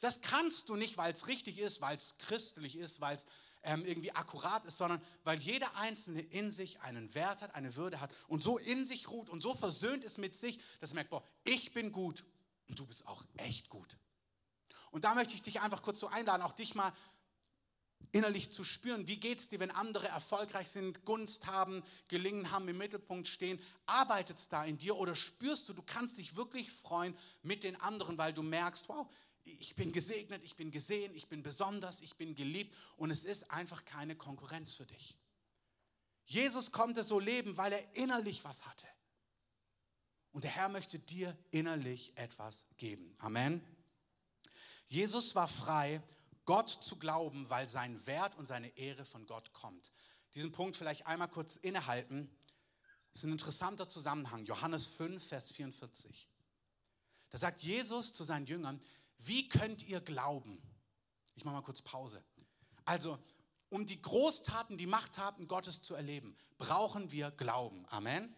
Das 0.00 0.20
kannst 0.20 0.68
du 0.68 0.76
nicht, 0.76 0.96
weil 0.98 1.12
es 1.12 1.26
richtig 1.26 1.58
ist, 1.58 1.80
weil 1.80 1.96
es 1.96 2.16
christlich 2.18 2.76
ist, 2.76 3.00
weil 3.00 3.16
es 3.16 3.26
ähm, 3.62 3.84
irgendwie 3.84 4.12
akkurat 4.12 4.64
ist, 4.64 4.76
sondern 4.76 5.02
weil 5.24 5.38
jeder 5.38 5.74
Einzelne 5.76 6.20
in 6.20 6.50
sich 6.50 6.80
einen 6.80 7.14
Wert 7.14 7.42
hat, 7.42 7.54
eine 7.54 7.74
Würde 7.74 8.00
hat 8.00 8.10
und 8.28 8.42
so 8.42 8.58
in 8.58 8.84
sich 8.84 9.08
ruht 9.08 9.28
und 9.28 9.40
so 9.40 9.54
versöhnt 9.54 10.04
ist 10.04 10.18
mit 10.18 10.36
sich, 10.36 10.60
dass 10.80 10.90
er 10.90 10.96
merkt, 10.96 11.10
boah, 11.10 11.24
ich 11.44 11.72
bin 11.72 11.92
gut 11.92 12.24
und 12.68 12.78
du 12.78 12.86
bist 12.86 13.06
auch 13.06 13.24
echt 13.36 13.68
gut. 13.68 13.96
Und 14.90 15.04
da 15.04 15.14
möchte 15.14 15.34
ich 15.34 15.42
dich 15.42 15.60
einfach 15.60 15.82
kurz 15.82 15.98
so 15.98 16.08
einladen, 16.08 16.42
auch 16.42 16.52
dich 16.52 16.74
mal 16.74 16.92
innerlich 18.12 18.50
zu 18.52 18.64
spüren, 18.64 19.06
wie 19.06 19.18
geht 19.18 19.40
es 19.40 19.48
dir, 19.48 19.60
wenn 19.60 19.70
andere 19.70 20.08
erfolgreich 20.08 20.68
sind, 20.68 21.04
Gunst 21.04 21.46
haben, 21.46 21.82
gelingen 22.08 22.50
haben, 22.50 22.66
im 22.68 22.78
Mittelpunkt 22.78 23.28
stehen. 23.28 23.60
Arbeitet 23.84 24.38
es 24.38 24.48
da 24.48 24.64
in 24.64 24.78
dir 24.78 24.96
oder 24.96 25.14
spürst 25.14 25.68
du, 25.68 25.72
du 25.72 25.82
kannst 25.82 26.18
dich 26.18 26.36
wirklich 26.36 26.70
freuen 26.70 27.14
mit 27.42 27.64
den 27.64 27.76
anderen, 27.76 28.16
weil 28.16 28.32
du 28.32 28.42
merkst, 28.42 28.88
wow, 28.88 29.06
ich 29.44 29.76
bin 29.76 29.92
gesegnet, 29.92 30.42
ich 30.44 30.56
bin 30.56 30.70
gesehen, 30.70 31.14
ich 31.14 31.28
bin 31.28 31.42
besonders, 31.42 32.00
ich 32.00 32.16
bin 32.16 32.34
geliebt 32.34 32.74
und 32.96 33.10
es 33.10 33.24
ist 33.24 33.50
einfach 33.50 33.84
keine 33.84 34.16
Konkurrenz 34.16 34.72
für 34.72 34.86
dich. 34.86 35.16
Jesus 36.24 36.72
konnte 36.72 37.04
so 37.04 37.20
leben, 37.20 37.56
weil 37.56 37.72
er 37.72 37.94
innerlich 37.94 38.44
was 38.44 38.66
hatte. 38.66 38.86
Und 40.32 40.44
der 40.44 40.50
Herr 40.50 40.68
möchte 40.68 40.98
dir 40.98 41.36
innerlich 41.50 42.12
etwas 42.16 42.66
geben. 42.76 43.14
Amen. 43.18 43.64
Jesus 44.86 45.34
war 45.34 45.48
frei 45.48 46.02
Gott 46.46 46.70
zu 46.70 46.96
glauben, 46.96 47.50
weil 47.50 47.68
sein 47.68 48.06
Wert 48.06 48.36
und 48.36 48.46
seine 48.46 48.68
Ehre 48.78 49.04
von 49.04 49.26
Gott 49.26 49.52
kommt. 49.52 49.90
Diesen 50.34 50.52
Punkt 50.52 50.76
vielleicht 50.76 51.06
einmal 51.06 51.28
kurz 51.28 51.56
innehalten. 51.56 52.30
Das 53.12 53.22
ist 53.22 53.28
ein 53.28 53.32
interessanter 53.32 53.88
Zusammenhang. 53.88 54.44
Johannes 54.46 54.86
5, 54.86 55.26
Vers 55.26 55.50
44. 55.52 56.28
Da 57.30 57.38
sagt 57.38 57.62
Jesus 57.62 58.14
zu 58.14 58.24
seinen 58.24 58.46
Jüngern, 58.46 58.80
wie 59.18 59.48
könnt 59.48 59.82
ihr 59.82 60.00
glauben? 60.00 60.62
Ich 61.34 61.44
mache 61.44 61.56
mal 61.56 61.62
kurz 61.62 61.82
Pause. 61.82 62.22
Also, 62.84 63.18
um 63.68 63.84
die 63.84 64.00
Großtaten, 64.00 64.78
die 64.78 64.86
Machttaten 64.86 65.48
Gottes 65.48 65.82
zu 65.82 65.94
erleben, 65.94 66.36
brauchen 66.56 67.10
wir 67.10 67.30
Glauben. 67.32 67.84
Amen. 67.88 68.34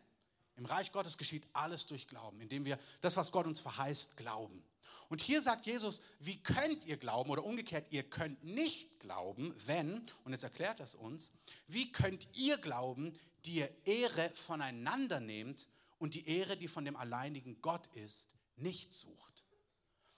Im 0.57 0.64
Reich 0.64 0.90
Gottes 0.90 1.18
geschieht 1.18 1.47
alles 1.53 1.87
durch 1.87 2.09
Glauben, 2.09 2.40
indem 2.40 2.64
wir 2.64 2.79
das, 3.01 3.16
was 3.16 3.31
Gott 3.31 3.47
uns 3.47 3.61
verheißt, 3.61 4.16
glauben. 4.16 4.64
Und 5.09 5.20
hier 5.20 5.40
sagt 5.40 5.66
Jesus, 5.66 6.03
wie 6.20 6.42
könnt 6.42 6.85
ihr 6.85 6.96
glauben 6.96 7.31
oder 7.31 7.44
umgekehrt, 7.44 7.87
ihr 7.90 8.03
könnt 8.03 8.44
nicht 8.44 9.01
glauben, 9.01 9.55
wenn, 9.66 10.03
und 10.24 10.33
jetzt 10.33 10.44
erklärt 10.44 10.81
das 10.81 10.94
uns, 10.94 11.33
wie 11.66 11.92
könnt 11.92 12.27
ihr 12.37 12.59
glauben, 12.59 13.18
die 13.44 13.57
ihr 13.57 13.70
Ehre 13.87 14.31
voneinander 14.35 15.20
nehmt 15.20 15.66
und 15.98 16.14
die 16.14 16.29
Ehre, 16.29 16.57
die 16.57 16.68
von 16.68 16.85
dem 16.85 16.96
alleinigen 16.96 17.61
Gott 17.62 17.87
ist, 17.96 18.35
nicht 18.57 18.92
sucht. 18.92 19.44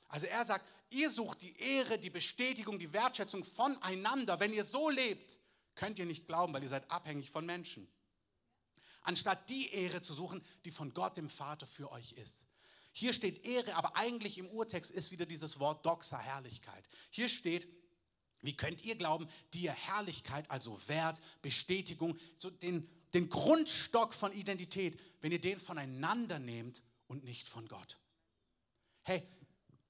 Also 0.08 0.26
er 0.26 0.44
sagt, 0.44 0.66
ihr 0.90 1.10
sucht 1.10 1.42
die 1.42 1.56
Ehre, 1.56 1.98
die 1.98 2.10
Bestätigung, 2.10 2.78
die 2.78 2.92
Wertschätzung 2.92 3.44
voneinander. 3.44 4.40
Wenn 4.40 4.52
ihr 4.52 4.64
so 4.64 4.90
lebt, 4.90 5.38
könnt 5.76 5.98
ihr 5.98 6.06
nicht 6.06 6.26
glauben, 6.26 6.52
weil 6.52 6.62
ihr 6.62 6.68
seid 6.68 6.90
abhängig 6.90 7.30
von 7.30 7.46
Menschen. 7.46 7.88
Anstatt 9.02 9.48
die 9.48 9.72
Ehre 9.72 10.02
zu 10.02 10.12
suchen, 10.12 10.42
die 10.64 10.70
von 10.70 10.92
Gott 10.92 11.16
dem 11.16 11.30
Vater 11.30 11.66
für 11.66 11.90
euch 11.92 12.12
ist. 12.12 12.44
Hier 12.92 13.12
steht 13.12 13.44
Ehre, 13.44 13.74
aber 13.74 13.96
eigentlich 13.96 14.38
im 14.38 14.48
Urtext 14.48 14.90
ist 14.90 15.10
wieder 15.10 15.26
dieses 15.26 15.60
Wort 15.60 15.86
Doxa, 15.86 16.18
Herrlichkeit. 16.18 16.84
Hier 17.10 17.28
steht, 17.28 17.68
wie 18.42 18.56
könnt 18.56 18.84
ihr 18.84 18.96
glauben, 18.96 19.28
die 19.52 19.62
ihr 19.62 19.72
Herrlichkeit, 19.72 20.50
also 20.50 20.78
Wert, 20.88 21.20
Bestätigung, 21.42 22.18
so 22.36 22.50
den, 22.50 22.88
den 23.14 23.28
Grundstock 23.28 24.14
von 24.14 24.32
Identität, 24.32 24.98
wenn 25.20 25.32
ihr 25.32 25.40
den 25.40 25.60
voneinander 25.60 26.38
nehmt 26.38 26.82
und 27.06 27.24
nicht 27.24 27.46
von 27.46 27.68
Gott? 27.68 27.98
Hey, 29.02 29.26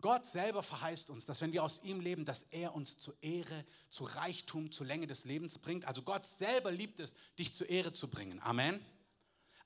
Gott 0.00 0.26
selber 0.26 0.62
verheißt 0.62 1.10
uns, 1.10 1.24
dass 1.26 1.40
wenn 1.40 1.52
wir 1.52 1.62
aus 1.62 1.82
ihm 1.84 2.00
leben, 2.00 2.24
dass 2.24 2.44
er 2.50 2.74
uns 2.74 2.98
zur 2.98 3.14
Ehre, 3.22 3.64
zu 3.90 4.04
Reichtum, 4.04 4.70
zur 4.70 4.86
Länge 4.86 5.06
des 5.06 5.24
Lebens 5.24 5.58
bringt. 5.58 5.84
Also 5.84 6.02
Gott 6.02 6.24
selber 6.24 6.72
liebt 6.72 7.00
es, 7.00 7.14
dich 7.38 7.52
zur 7.52 7.68
Ehre 7.68 7.92
zu 7.92 8.08
bringen. 8.08 8.40
Amen. 8.40 8.84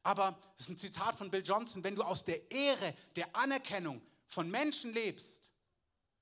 Aber 0.05 0.39
das 0.57 0.67
ist 0.67 0.75
ein 0.75 0.77
Zitat 0.77 1.17
von 1.17 1.31
Bill 1.31 1.43
Johnson, 1.45 1.83
wenn 1.83 1.97
du 1.97 2.03
aus 2.03 2.25
der 2.25 2.51
Ehre, 2.51 2.95
der 3.17 3.35
Anerkennung 3.35 4.01
von 4.27 4.51
Menschen 4.51 4.93
lebst, 4.93 5.51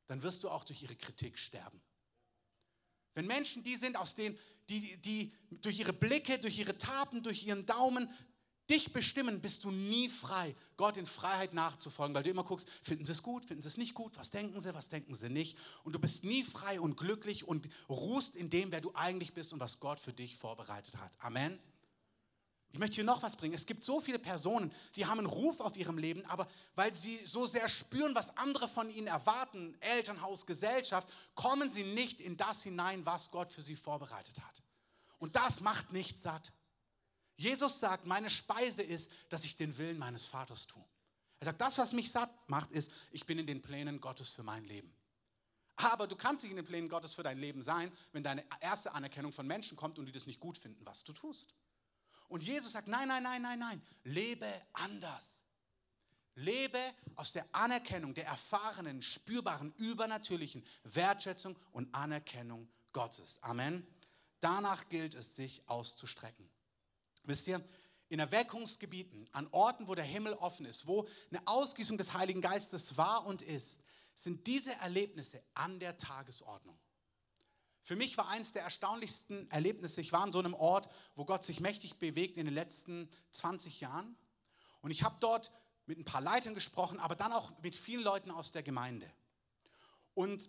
dann 0.06 0.22
wirst 0.22 0.44
du 0.44 0.50
auch 0.50 0.64
durch 0.64 0.82
ihre 0.82 0.96
Kritik 0.96 1.36
sterben. 1.38 1.82
Wenn 3.14 3.26
Menschen 3.26 3.62
die 3.62 3.76
sind, 3.76 3.96
aus 3.96 4.14
denen, 4.14 4.38
die, 4.68 4.96
die 4.98 5.34
durch 5.50 5.78
ihre 5.78 5.92
Blicke, 5.92 6.38
durch 6.38 6.58
ihre 6.58 6.78
Taten, 6.78 7.22
durch 7.22 7.44
ihren 7.44 7.66
Daumen 7.66 8.08
dich 8.70 8.92
bestimmen, 8.92 9.40
bist 9.40 9.64
du 9.64 9.70
nie 9.70 10.08
frei, 10.08 10.54
Gott 10.76 10.96
in 10.96 11.04
Freiheit 11.04 11.52
nachzufolgen, 11.52 12.14
weil 12.14 12.22
du 12.22 12.30
immer 12.30 12.44
guckst, 12.44 12.70
finden 12.82 13.04
sie 13.04 13.12
es 13.12 13.22
gut, 13.22 13.44
finden 13.44 13.62
sie 13.62 13.68
es 13.68 13.76
nicht 13.76 13.94
gut, 13.94 14.16
was 14.16 14.30
denken 14.30 14.60
sie, 14.60 14.72
was 14.74 14.88
denken 14.88 15.14
sie 15.14 15.28
nicht. 15.28 15.58
Und 15.82 15.94
du 15.94 15.98
bist 15.98 16.22
nie 16.22 16.44
frei 16.44 16.80
und 16.80 16.96
glücklich 16.96 17.46
und 17.46 17.68
ruhst 17.88 18.36
in 18.36 18.48
dem, 18.48 18.70
wer 18.70 18.80
du 18.80 18.94
eigentlich 18.94 19.34
bist 19.34 19.52
und 19.52 19.58
was 19.58 19.80
Gott 19.80 19.98
für 19.98 20.12
dich 20.12 20.36
vorbereitet 20.36 20.96
hat. 20.96 21.12
Amen. 21.18 21.58
Ich 22.72 22.78
möchte 22.78 22.94
hier 22.96 23.04
noch 23.04 23.22
was 23.22 23.36
bringen. 23.36 23.54
Es 23.54 23.66
gibt 23.66 23.84
so 23.84 24.00
viele 24.00 24.18
Personen, 24.18 24.72
die 24.96 25.04
haben 25.04 25.18
einen 25.18 25.26
Ruf 25.26 25.60
auf 25.60 25.76
ihrem 25.76 25.98
Leben, 25.98 26.24
aber 26.26 26.46
weil 26.74 26.94
sie 26.94 27.18
so 27.26 27.44
sehr 27.44 27.68
spüren, 27.68 28.14
was 28.14 28.36
andere 28.38 28.66
von 28.66 28.88
ihnen 28.88 29.08
erwarten, 29.08 29.76
Elternhaus, 29.80 30.46
Gesellschaft, 30.46 31.06
kommen 31.34 31.70
sie 31.70 31.84
nicht 31.84 32.20
in 32.20 32.38
das 32.38 32.62
hinein, 32.62 33.04
was 33.04 33.30
Gott 33.30 33.50
für 33.50 33.60
sie 33.60 33.76
vorbereitet 33.76 34.40
hat. 34.40 34.62
Und 35.18 35.36
das 35.36 35.60
macht 35.60 35.92
nicht 35.92 36.18
satt. 36.18 36.50
Jesus 37.36 37.78
sagt, 37.78 38.06
meine 38.06 38.30
Speise 38.30 38.82
ist, 38.82 39.12
dass 39.28 39.44
ich 39.44 39.56
den 39.56 39.76
Willen 39.76 39.98
meines 39.98 40.24
Vaters 40.24 40.66
tue. 40.66 40.84
Er 41.40 41.46
sagt, 41.46 41.60
das, 41.60 41.76
was 41.76 41.92
mich 41.92 42.10
satt 42.10 42.30
macht, 42.48 42.70
ist, 42.70 42.90
ich 43.10 43.26
bin 43.26 43.38
in 43.38 43.46
den 43.46 43.60
Plänen 43.60 44.00
Gottes 44.00 44.30
für 44.30 44.42
mein 44.42 44.64
Leben. 44.64 44.94
Aber 45.76 46.06
du 46.06 46.16
kannst 46.16 46.44
nicht 46.44 46.52
in 46.52 46.56
den 46.56 46.64
Plänen 46.64 46.88
Gottes 46.88 47.14
für 47.14 47.22
dein 47.22 47.38
Leben 47.38 47.60
sein, 47.60 47.92
wenn 48.12 48.22
deine 48.22 48.44
erste 48.60 48.92
Anerkennung 48.92 49.32
von 49.32 49.46
Menschen 49.46 49.76
kommt 49.76 49.98
und 49.98 50.06
die 50.06 50.12
das 50.12 50.26
nicht 50.26 50.40
gut 50.40 50.56
finden, 50.56 50.86
was 50.86 51.04
du 51.04 51.12
tust. 51.12 51.54
Und 52.32 52.42
Jesus 52.42 52.72
sagt, 52.72 52.88
nein, 52.88 53.08
nein, 53.08 53.22
nein, 53.22 53.42
nein, 53.42 53.58
nein, 53.58 53.82
lebe 54.04 54.46
anders. 54.72 55.42
Lebe 56.34 56.78
aus 57.14 57.30
der 57.30 57.44
Anerkennung 57.52 58.14
der 58.14 58.24
erfahrenen, 58.24 59.02
spürbaren, 59.02 59.74
übernatürlichen 59.76 60.64
Wertschätzung 60.84 61.58
und 61.72 61.94
Anerkennung 61.94 62.70
Gottes. 62.94 63.38
Amen. 63.42 63.86
Danach 64.40 64.88
gilt 64.88 65.14
es, 65.14 65.36
sich 65.36 65.68
auszustrecken. 65.68 66.48
Wisst 67.24 67.48
ihr, 67.48 67.62
in 68.08 68.18
Erweckungsgebieten, 68.18 69.28
an 69.32 69.46
Orten, 69.50 69.86
wo 69.86 69.94
der 69.94 70.02
Himmel 70.02 70.32
offen 70.32 70.64
ist, 70.64 70.86
wo 70.86 71.06
eine 71.30 71.46
Ausgießung 71.46 71.98
des 71.98 72.14
Heiligen 72.14 72.40
Geistes 72.40 72.96
war 72.96 73.26
und 73.26 73.42
ist, 73.42 73.82
sind 74.14 74.46
diese 74.46 74.72
Erlebnisse 74.76 75.42
an 75.52 75.78
der 75.78 75.98
Tagesordnung. 75.98 76.78
Für 77.82 77.96
mich 77.96 78.16
war 78.16 78.28
eines 78.28 78.52
der 78.52 78.62
erstaunlichsten 78.62 79.50
Erlebnisse, 79.50 80.00
ich 80.00 80.12
war 80.12 80.22
an 80.22 80.32
so 80.32 80.38
einem 80.38 80.54
Ort, 80.54 80.88
wo 81.16 81.24
Gott 81.24 81.44
sich 81.44 81.60
mächtig 81.60 81.98
bewegt 81.98 82.38
in 82.38 82.44
den 82.44 82.54
letzten 82.54 83.08
20 83.32 83.80
Jahren. 83.80 84.16
Und 84.82 84.90
ich 84.90 85.02
habe 85.02 85.16
dort 85.20 85.50
mit 85.86 85.98
ein 85.98 86.04
paar 86.04 86.20
Leitern 86.20 86.54
gesprochen, 86.54 87.00
aber 87.00 87.16
dann 87.16 87.32
auch 87.32 87.52
mit 87.60 87.74
vielen 87.74 88.02
Leuten 88.02 88.30
aus 88.30 88.52
der 88.52 88.62
Gemeinde. 88.62 89.10
Und 90.14 90.48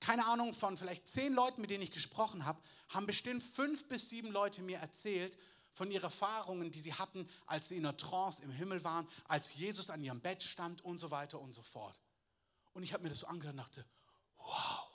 keine 0.00 0.26
Ahnung, 0.26 0.52
von 0.52 0.76
vielleicht 0.76 1.06
zehn 1.06 1.32
Leuten, 1.32 1.60
mit 1.60 1.70
denen 1.70 1.84
ich 1.84 1.92
gesprochen 1.92 2.44
habe, 2.44 2.60
haben 2.88 3.06
bestimmt 3.06 3.42
fünf 3.42 3.86
bis 3.86 4.08
sieben 4.08 4.32
Leute 4.32 4.62
mir 4.62 4.78
erzählt, 4.78 5.38
von 5.72 5.90
ihren 5.90 6.02
Erfahrungen, 6.02 6.70
die 6.70 6.80
sie 6.80 6.92
hatten, 6.92 7.26
als 7.46 7.68
sie 7.68 7.76
in 7.76 7.84
der 7.84 7.96
Trance 7.96 8.42
im 8.42 8.50
Himmel 8.50 8.84
waren, 8.84 9.08
als 9.24 9.54
Jesus 9.54 9.88
an 9.88 10.02
ihrem 10.02 10.20
Bett 10.20 10.42
stand 10.42 10.84
und 10.84 10.98
so 10.98 11.10
weiter 11.10 11.40
und 11.40 11.52
so 11.52 11.62
fort. 11.62 12.00
Und 12.72 12.82
ich 12.82 12.92
habe 12.92 13.04
mir 13.04 13.08
das 13.08 13.20
so 13.20 13.26
angehört 13.26 13.54
und 13.54 13.58
dachte, 13.58 13.86
wow. 14.36 14.91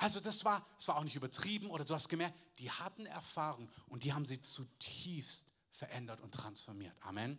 Also 0.00 0.18
das 0.18 0.46
war, 0.46 0.64
das 0.78 0.88
war 0.88 0.96
auch 0.96 1.04
nicht 1.04 1.14
übertrieben 1.14 1.70
oder 1.70 1.84
du 1.84 1.94
hast 1.94 2.08
gemerkt, 2.08 2.34
die 2.58 2.70
hatten 2.70 3.04
Erfahrung 3.04 3.68
und 3.86 4.02
die 4.02 4.14
haben 4.14 4.24
sie 4.24 4.40
zutiefst 4.40 5.52
verändert 5.72 6.22
und 6.22 6.34
transformiert. 6.34 6.94
Amen. 7.00 7.38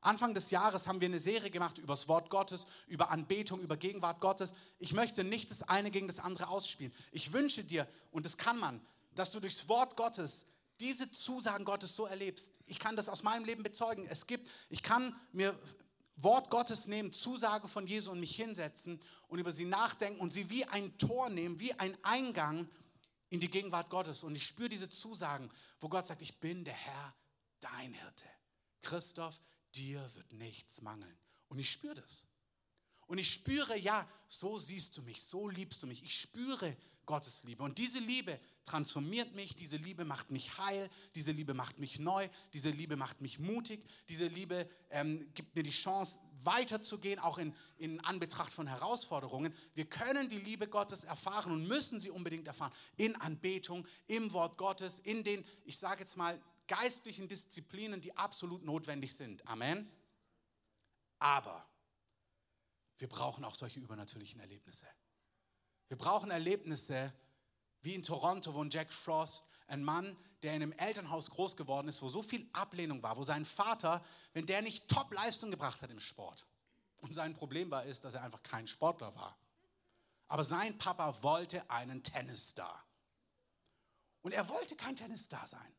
Anfang 0.00 0.32
des 0.32 0.50
Jahres 0.50 0.88
haben 0.88 1.02
wir 1.02 1.08
eine 1.08 1.18
Serie 1.18 1.50
gemacht 1.50 1.76
über 1.76 1.92
das 1.92 2.08
Wort 2.08 2.30
Gottes, 2.30 2.66
über 2.86 3.10
Anbetung, 3.10 3.60
über 3.60 3.76
Gegenwart 3.76 4.20
Gottes. 4.20 4.54
Ich 4.78 4.94
möchte 4.94 5.24
nicht 5.24 5.50
das 5.50 5.62
eine 5.62 5.90
gegen 5.90 6.06
das 6.06 6.20
andere 6.20 6.48
ausspielen. 6.48 6.92
Ich 7.12 7.34
wünsche 7.34 7.64
dir, 7.64 7.86
und 8.12 8.24
das 8.24 8.38
kann 8.38 8.58
man, 8.58 8.80
dass 9.14 9.30
du 9.30 9.38
durchs 9.38 9.68
Wort 9.68 9.94
Gottes 9.94 10.46
diese 10.80 11.10
Zusagen 11.10 11.66
Gottes 11.66 11.94
so 11.94 12.06
erlebst. 12.06 12.50
Ich 12.64 12.78
kann 12.78 12.96
das 12.96 13.10
aus 13.10 13.22
meinem 13.22 13.44
Leben 13.44 13.62
bezeugen. 13.62 14.06
Es 14.06 14.26
gibt, 14.26 14.48
ich 14.70 14.82
kann 14.82 15.14
mir 15.32 15.58
Wort 16.16 16.50
Gottes 16.50 16.86
nehmen, 16.86 17.12
Zusage 17.12 17.68
von 17.68 17.86
Jesu 17.86 18.10
und 18.10 18.20
mich 18.20 18.34
hinsetzen 18.34 19.00
und 19.28 19.38
über 19.38 19.52
sie 19.52 19.66
nachdenken 19.66 20.20
und 20.20 20.32
sie 20.32 20.48
wie 20.48 20.64
ein 20.64 20.96
Tor 20.98 21.28
nehmen, 21.28 21.60
wie 21.60 21.74
ein 21.74 21.96
Eingang 22.02 22.68
in 23.28 23.40
die 23.40 23.50
Gegenwart 23.50 23.90
Gottes. 23.90 24.22
Und 24.22 24.34
ich 24.34 24.46
spüre 24.46 24.68
diese 24.68 24.88
Zusagen, 24.88 25.50
wo 25.80 25.88
Gott 25.88 26.06
sagt, 26.06 26.22
ich 26.22 26.38
bin 26.38 26.64
der 26.64 26.74
Herr, 26.74 27.14
dein 27.60 27.92
Hirte. 27.92 28.24
Christoph, 28.82 29.38
dir 29.74 30.08
wird 30.14 30.32
nichts 30.32 30.80
mangeln. 30.80 31.18
Und 31.48 31.58
ich 31.58 31.70
spüre 31.70 31.94
das. 31.96 32.26
Und 33.06 33.18
ich 33.18 33.32
spüre, 33.32 33.78
ja, 33.78 34.08
so 34.28 34.58
siehst 34.58 34.96
du 34.96 35.02
mich, 35.02 35.22
so 35.22 35.48
liebst 35.48 35.82
du 35.82 35.86
mich. 35.86 36.02
Ich 36.02 36.20
spüre 36.20 36.76
Gottes 37.06 37.44
Liebe. 37.44 37.62
Und 37.62 37.78
diese 37.78 38.00
Liebe 38.00 38.38
transformiert 38.64 39.34
mich, 39.34 39.54
diese 39.54 39.76
Liebe 39.76 40.04
macht 40.04 40.30
mich 40.32 40.58
heil, 40.58 40.90
diese 41.14 41.30
Liebe 41.30 41.54
macht 41.54 41.78
mich 41.78 42.00
neu, 42.00 42.28
diese 42.52 42.70
Liebe 42.70 42.96
macht 42.96 43.20
mich 43.20 43.38
mutig, 43.38 43.84
diese 44.08 44.26
Liebe 44.26 44.68
ähm, 44.90 45.32
gibt 45.34 45.54
mir 45.54 45.62
die 45.62 45.70
Chance, 45.70 46.18
weiterzugehen, 46.42 47.18
auch 47.18 47.38
in, 47.38 47.54
in 47.78 48.00
Anbetracht 48.00 48.52
von 48.52 48.66
Herausforderungen. 48.66 49.54
Wir 49.74 49.86
können 49.86 50.28
die 50.28 50.38
Liebe 50.38 50.68
Gottes 50.68 51.04
erfahren 51.04 51.52
und 51.52 51.66
müssen 51.66 52.00
sie 52.00 52.10
unbedingt 52.10 52.46
erfahren. 52.46 52.72
In 52.96 53.16
Anbetung, 53.16 53.86
im 54.06 54.32
Wort 54.32 54.58
Gottes, 54.58 54.98
in 54.98 55.24
den, 55.24 55.44
ich 55.64 55.78
sage 55.78 56.00
jetzt 56.00 56.16
mal, 56.16 56.40
geistlichen 56.68 57.28
Disziplinen, 57.28 58.00
die 58.00 58.16
absolut 58.16 58.64
notwendig 58.64 59.14
sind. 59.14 59.46
Amen. 59.46 59.90
Aber 61.18 61.66
wir 62.98 63.08
brauchen 63.08 63.44
auch 63.44 63.54
solche 63.54 63.80
übernatürlichen 63.80 64.40
Erlebnisse. 64.40 64.86
Wir 65.88 65.98
brauchen 65.98 66.30
Erlebnisse 66.30 67.12
wie 67.82 67.94
in 67.94 68.02
Toronto, 68.02 68.52
wo 68.54 68.62
ein 68.62 68.70
Jack 68.70 68.92
Frost, 68.92 69.44
ein 69.68 69.84
Mann, 69.84 70.16
der 70.42 70.54
in 70.54 70.62
einem 70.62 70.72
Elternhaus 70.72 71.30
groß 71.30 71.56
geworden 71.56 71.88
ist, 71.88 72.02
wo 72.02 72.08
so 72.08 72.22
viel 72.22 72.48
Ablehnung 72.52 73.02
war, 73.02 73.16
wo 73.16 73.22
sein 73.22 73.44
Vater, 73.44 74.04
wenn 74.32 74.46
der 74.46 74.62
nicht 74.62 74.88
Top-Leistung 74.88 75.50
gebracht 75.50 75.82
hat 75.82 75.90
im 75.90 76.00
Sport, 76.00 76.46
und 76.98 77.14
sein 77.14 77.34
Problem 77.34 77.70
war, 77.70 77.84
ist, 77.84 78.04
dass 78.04 78.14
er 78.14 78.22
einfach 78.22 78.42
kein 78.42 78.66
Sportler 78.66 79.14
war. 79.14 79.36
Aber 80.28 80.42
sein 80.42 80.76
Papa 80.78 81.22
wollte 81.22 81.68
einen 81.70 82.02
Tennisstar. 82.02 82.84
Und 84.22 84.32
er 84.32 84.48
wollte 84.48 84.74
kein 84.74 84.96
Tennisstar 84.96 85.46
sein. 85.46 85.76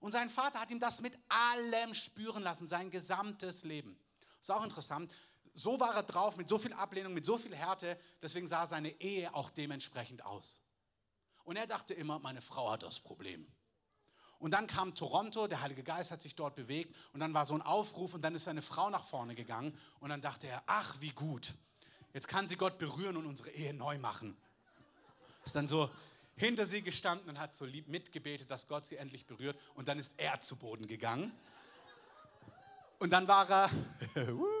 Und 0.00 0.10
sein 0.12 0.28
Vater 0.28 0.60
hat 0.60 0.70
ihm 0.70 0.80
das 0.80 1.00
mit 1.00 1.18
allem 1.28 1.94
spüren 1.94 2.42
lassen, 2.42 2.66
sein 2.66 2.90
gesamtes 2.90 3.62
Leben. 3.62 3.98
Ist 4.40 4.50
auch 4.50 4.64
interessant 4.64 5.12
so 5.56 5.80
war 5.80 5.94
er 5.94 6.02
drauf, 6.02 6.36
mit 6.36 6.48
so 6.48 6.58
viel 6.58 6.72
Ablehnung, 6.74 7.14
mit 7.14 7.24
so 7.24 7.38
viel 7.38 7.54
Härte, 7.54 7.98
deswegen 8.22 8.46
sah 8.46 8.66
seine 8.66 8.90
Ehe 9.00 9.34
auch 9.34 9.50
dementsprechend 9.50 10.24
aus. 10.24 10.60
Und 11.44 11.56
er 11.56 11.66
dachte 11.66 11.94
immer, 11.94 12.18
meine 12.18 12.42
Frau 12.42 12.70
hat 12.70 12.82
das 12.82 13.00
Problem. 13.00 13.46
Und 14.38 14.50
dann 14.50 14.66
kam 14.66 14.94
Toronto, 14.94 15.46
der 15.46 15.62
Heilige 15.62 15.82
Geist 15.82 16.10
hat 16.10 16.20
sich 16.20 16.34
dort 16.34 16.56
bewegt 16.56 16.94
und 17.14 17.20
dann 17.20 17.32
war 17.32 17.46
so 17.46 17.54
ein 17.54 17.62
Aufruf 17.62 18.12
und 18.12 18.20
dann 18.20 18.34
ist 18.34 18.44
seine 18.44 18.60
Frau 18.60 18.90
nach 18.90 19.04
vorne 19.04 19.34
gegangen 19.34 19.74
und 20.00 20.10
dann 20.10 20.20
dachte 20.20 20.46
er, 20.46 20.62
ach 20.66 21.00
wie 21.00 21.12
gut, 21.12 21.54
jetzt 22.12 22.28
kann 22.28 22.46
sie 22.46 22.56
Gott 22.56 22.78
berühren 22.78 23.16
und 23.16 23.24
unsere 23.24 23.50
Ehe 23.50 23.72
neu 23.72 23.98
machen. 23.98 24.36
Ist 25.44 25.56
dann 25.56 25.68
so 25.68 25.90
hinter 26.36 26.66
sie 26.66 26.82
gestanden 26.82 27.30
und 27.30 27.38
hat 27.38 27.54
so 27.54 27.64
lieb 27.64 27.88
mitgebetet, 27.88 28.50
dass 28.50 28.68
Gott 28.68 28.84
sie 28.84 28.96
endlich 28.96 29.26
berührt 29.26 29.58
und 29.74 29.88
dann 29.88 29.98
ist 29.98 30.12
er 30.18 30.38
zu 30.42 30.56
Boden 30.56 30.86
gegangen. 30.86 31.32
Und 32.98 33.10
dann 33.10 33.26
war 33.26 33.48
er, 33.48 33.70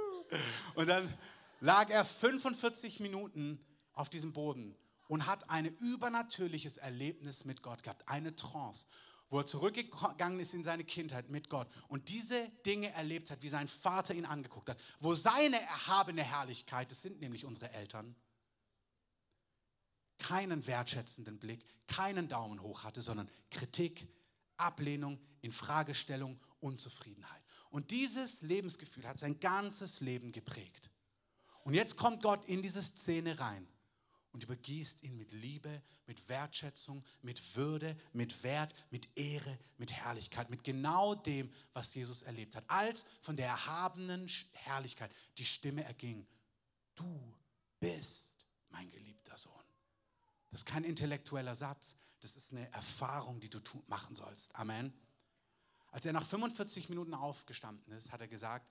Und 0.74 0.88
dann 0.88 1.12
lag 1.60 1.90
er 1.90 2.04
45 2.04 3.00
Minuten 3.00 3.58
auf 3.92 4.08
diesem 4.08 4.32
Boden 4.32 4.76
und 5.08 5.26
hat 5.26 5.48
ein 5.50 5.66
übernatürliches 5.66 6.76
Erlebnis 6.76 7.44
mit 7.44 7.62
Gott 7.62 7.82
gehabt, 7.82 8.08
eine 8.08 8.34
Trance, 8.34 8.86
wo 9.30 9.38
er 9.38 9.46
zurückgegangen 9.46 10.40
ist 10.40 10.54
in 10.54 10.64
seine 10.64 10.84
Kindheit 10.84 11.30
mit 11.30 11.48
Gott 11.48 11.68
und 11.88 12.08
diese 12.08 12.48
Dinge 12.64 12.90
erlebt 12.92 13.30
hat, 13.30 13.42
wie 13.42 13.48
sein 13.48 13.68
Vater 13.68 14.14
ihn 14.14 14.24
angeguckt 14.24 14.68
hat, 14.68 14.78
wo 15.00 15.14
seine 15.14 15.60
erhabene 15.60 16.22
Herrlichkeit, 16.22 16.90
das 16.90 17.02
sind 17.02 17.20
nämlich 17.20 17.44
unsere 17.44 17.72
Eltern, 17.72 18.14
keinen 20.18 20.66
wertschätzenden 20.66 21.38
Blick, 21.38 21.64
keinen 21.86 22.28
Daumen 22.28 22.60
hoch 22.62 22.84
hatte, 22.84 23.00
sondern 23.00 23.28
Kritik, 23.50 24.08
Ablehnung, 24.56 25.20
Infragestellung, 25.42 26.40
Unzufriedenheit. 26.60 27.42
Und 27.70 27.90
dieses 27.90 28.42
Lebensgefühl 28.42 29.06
hat 29.06 29.18
sein 29.18 29.40
ganzes 29.40 30.00
Leben 30.00 30.32
geprägt. 30.32 30.90
Und 31.64 31.74
jetzt 31.74 31.96
kommt 31.96 32.22
Gott 32.22 32.44
in 32.46 32.62
diese 32.62 32.82
Szene 32.82 33.38
rein 33.40 33.66
und 34.36 34.42
übergießt 34.42 35.02
ihn 35.02 35.16
mit 35.16 35.32
Liebe, 35.32 35.82
mit 36.06 36.28
Wertschätzung, 36.28 37.02
mit 37.22 37.56
Würde, 37.56 37.96
mit 38.12 38.42
Wert, 38.42 38.74
mit 38.90 39.08
Ehre, 39.16 39.58
mit 39.78 39.92
Herrlichkeit, 39.92 40.50
mit 40.50 40.62
genau 40.62 41.14
dem, 41.14 41.50
was 41.72 41.94
Jesus 41.94 42.22
erlebt 42.22 42.54
hat. 42.54 42.64
Als 42.68 43.04
von 43.22 43.36
der 43.36 43.46
erhabenen 43.46 44.30
Herrlichkeit 44.52 45.10
die 45.38 45.46
Stimme 45.46 45.84
erging, 45.84 46.26
du 46.94 47.34
bist 47.80 48.44
mein 48.68 48.90
geliebter 48.90 49.38
Sohn. 49.38 49.64
Das 50.50 50.60
ist 50.60 50.66
kein 50.66 50.84
intellektueller 50.84 51.54
Satz, 51.54 51.96
das 52.20 52.36
ist 52.36 52.52
eine 52.52 52.70
Erfahrung, 52.72 53.40
die 53.40 53.48
du 53.48 53.60
machen 53.86 54.14
sollst. 54.14 54.54
Amen. 54.54 54.92
Als 55.96 56.04
er 56.04 56.12
nach 56.12 56.26
45 56.26 56.90
Minuten 56.90 57.14
aufgestanden 57.14 57.90
ist, 57.94 58.12
hat 58.12 58.20
er 58.20 58.28
gesagt, 58.28 58.70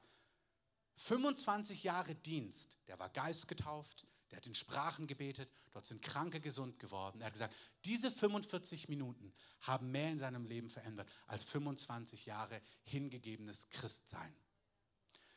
25 0.97 1.83
Jahre 1.83 2.13
Dienst, 2.13 2.77
der 2.87 2.99
war 2.99 3.09
geistgetauft, 3.09 4.05
der 4.29 4.37
hat 4.37 4.45
in 4.45 4.53
Sprachen 4.53 5.07
gebetet, 5.07 5.49
dort 5.73 5.87
sind 5.87 6.03
Kranke 6.03 6.39
gesund 6.39 6.77
geworden. 6.77 7.21
Er 7.21 7.25
hat 7.25 7.33
gesagt, 7.33 7.55
diese 7.83 8.11
45 8.11 8.89
Minuten 8.89 9.33
haben 9.61 9.89
mehr 9.89 10.11
in 10.11 10.19
seinem 10.19 10.45
Leben 10.45 10.69
verändert 10.69 11.09
als 11.25 11.43
25 11.45 12.27
Jahre 12.27 12.61
hingegebenes 12.83 13.71
Christsein. 13.71 14.35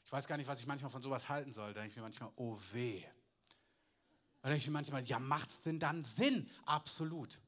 Ich 0.05 0.13
weiß 0.13 0.27
gar 0.27 0.37
nicht, 0.37 0.47
was 0.47 0.61
ich 0.61 0.67
manchmal 0.67 0.91
von 0.91 1.01
sowas 1.01 1.31
halten 1.31 1.55
soll. 1.55 1.73
Da 1.73 1.81
denke 1.81 1.93
ich 1.93 1.97
mir 1.97 2.03
manchmal, 2.03 2.31
oh 2.37 2.55
weh. 2.73 3.03
Da 4.43 4.51
denke 4.51 4.59
ich 4.61 4.67
mir 4.67 4.75
manchmal, 4.75 5.05
ja, 5.05 5.19
macht 5.19 5.49
es 5.49 5.63
denn 5.63 5.79
dann 5.79 6.05
Sinn? 6.05 6.51
Absolut. 6.67 7.41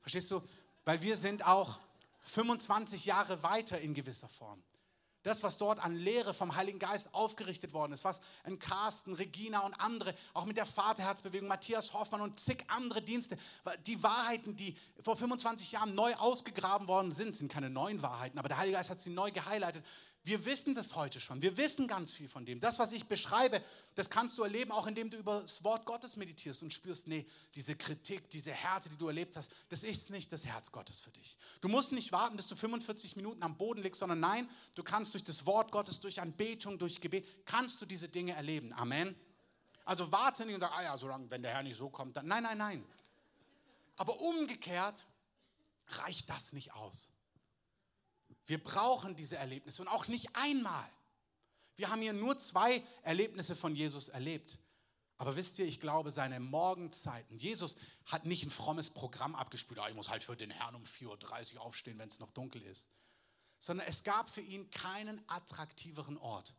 Verstehst 0.00 0.32
du? 0.32 0.42
Weil 0.84 1.00
wir 1.00 1.16
sind 1.16 1.46
auch 1.46 1.78
25 2.24 3.04
Jahre 3.04 3.42
weiter 3.42 3.80
in 3.80 3.94
gewisser 3.94 4.28
Form. 4.28 4.62
Das, 5.24 5.42
was 5.42 5.56
dort 5.56 5.78
an 5.78 5.96
Lehre 5.96 6.34
vom 6.34 6.54
Heiligen 6.54 6.78
Geist 6.78 7.14
aufgerichtet 7.14 7.72
worden 7.72 7.94
ist, 7.94 8.04
was 8.04 8.20
ein 8.44 8.58
Carsten, 8.58 9.14
Regina 9.14 9.60
und 9.60 9.72
andere, 9.74 10.14
auch 10.34 10.44
mit 10.44 10.58
der 10.58 10.66
Vaterherzbewegung, 10.66 11.48
Matthias 11.48 11.94
Hoffmann 11.94 12.20
und 12.20 12.38
zig 12.38 12.62
andere 12.68 13.00
Dienste, 13.00 13.38
die 13.86 14.02
Wahrheiten, 14.02 14.54
die 14.54 14.76
vor 15.02 15.16
25 15.16 15.72
Jahren 15.72 15.94
neu 15.94 16.14
ausgegraben 16.16 16.88
worden 16.88 17.10
sind, 17.10 17.34
sind 17.34 17.50
keine 17.50 17.70
neuen 17.70 18.02
Wahrheiten, 18.02 18.38
aber 18.38 18.48
der 18.48 18.58
Heilige 18.58 18.76
Geist 18.76 18.90
hat 18.90 19.00
sie 19.00 19.10
neu 19.10 19.30
gehighlightet. 19.30 19.82
Wir 20.24 20.46
wissen 20.46 20.74
das 20.74 20.94
heute 20.94 21.20
schon. 21.20 21.42
Wir 21.42 21.58
wissen 21.58 21.86
ganz 21.86 22.14
viel 22.14 22.28
von 22.28 22.46
dem. 22.46 22.58
Das, 22.58 22.78
was 22.78 22.92
ich 22.92 23.04
beschreibe, 23.06 23.62
das 23.94 24.08
kannst 24.08 24.38
du 24.38 24.42
erleben, 24.42 24.72
auch 24.72 24.86
indem 24.86 25.10
du 25.10 25.18
über 25.18 25.42
das 25.42 25.62
Wort 25.62 25.84
Gottes 25.84 26.16
meditierst 26.16 26.62
und 26.62 26.72
spürst, 26.72 27.08
nee, 27.08 27.26
diese 27.54 27.76
Kritik, 27.76 28.30
diese 28.30 28.50
Härte, 28.50 28.88
die 28.88 28.96
du 28.96 29.06
erlebt 29.06 29.36
hast, 29.36 29.52
das 29.68 29.84
ist 29.84 30.08
nicht 30.08 30.32
das 30.32 30.46
Herz 30.46 30.72
Gottes 30.72 30.98
für 30.98 31.10
dich. 31.10 31.36
Du 31.60 31.68
musst 31.68 31.92
nicht 31.92 32.10
warten, 32.10 32.36
bis 32.36 32.46
du 32.46 32.56
45 32.56 33.16
Minuten 33.16 33.42
am 33.42 33.58
Boden 33.58 33.82
liegst, 33.82 33.98
sondern 34.00 34.20
nein, 34.20 34.48
du 34.74 34.82
kannst 34.82 35.12
durch 35.12 35.24
das 35.24 35.44
Wort 35.44 35.70
Gottes, 35.70 36.00
durch 36.00 36.18
Anbetung, 36.18 36.78
durch 36.78 37.02
Gebet, 37.02 37.28
kannst 37.44 37.82
du 37.82 37.86
diese 37.86 38.08
Dinge 38.08 38.32
erleben. 38.32 38.72
Amen. 38.72 39.14
Also 39.84 40.10
warte 40.10 40.46
nicht 40.46 40.54
und 40.54 40.60
sag, 40.60 40.72
ah 40.72 40.82
ja, 40.82 40.96
solange, 40.96 41.30
wenn 41.30 41.42
der 41.42 41.52
Herr 41.52 41.62
nicht 41.62 41.76
so 41.76 41.90
kommt, 41.90 42.16
dann. 42.16 42.26
Nein, 42.26 42.44
nein, 42.44 42.56
nein. 42.56 42.84
Aber 43.96 44.18
umgekehrt 44.20 45.04
reicht 45.88 46.30
das 46.30 46.54
nicht 46.54 46.72
aus. 46.72 47.10
Wir 48.46 48.62
brauchen 48.62 49.16
diese 49.16 49.36
Erlebnisse 49.36 49.82
und 49.82 49.88
auch 49.88 50.08
nicht 50.08 50.34
einmal. 50.34 50.88
Wir 51.76 51.90
haben 51.90 52.02
hier 52.02 52.12
nur 52.12 52.38
zwei 52.38 52.84
Erlebnisse 53.02 53.56
von 53.56 53.74
Jesus 53.74 54.08
erlebt. 54.08 54.58
Aber 55.16 55.36
wisst 55.36 55.58
ihr, 55.58 55.66
ich 55.66 55.80
glaube, 55.80 56.10
seine 56.10 56.40
Morgenzeiten, 56.40 57.36
Jesus 57.36 57.76
hat 58.04 58.26
nicht 58.26 58.44
ein 58.44 58.50
frommes 58.50 58.90
Programm 58.90 59.34
abgespielt, 59.34 59.78
ah, 59.78 59.88
ich 59.88 59.94
muss 59.94 60.10
halt 60.10 60.24
für 60.24 60.36
den 60.36 60.50
Herrn 60.50 60.74
um 60.74 60.84
4.30 60.84 61.54
Uhr 61.54 61.62
aufstehen, 61.62 61.98
wenn 61.98 62.08
es 62.08 62.18
noch 62.18 62.30
dunkel 62.30 62.62
ist, 62.62 62.88
sondern 63.58 63.86
es 63.86 64.02
gab 64.02 64.28
für 64.28 64.40
ihn 64.40 64.70
keinen 64.70 65.22
attraktiveren 65.28 66.18
Ort, 66.18 66.54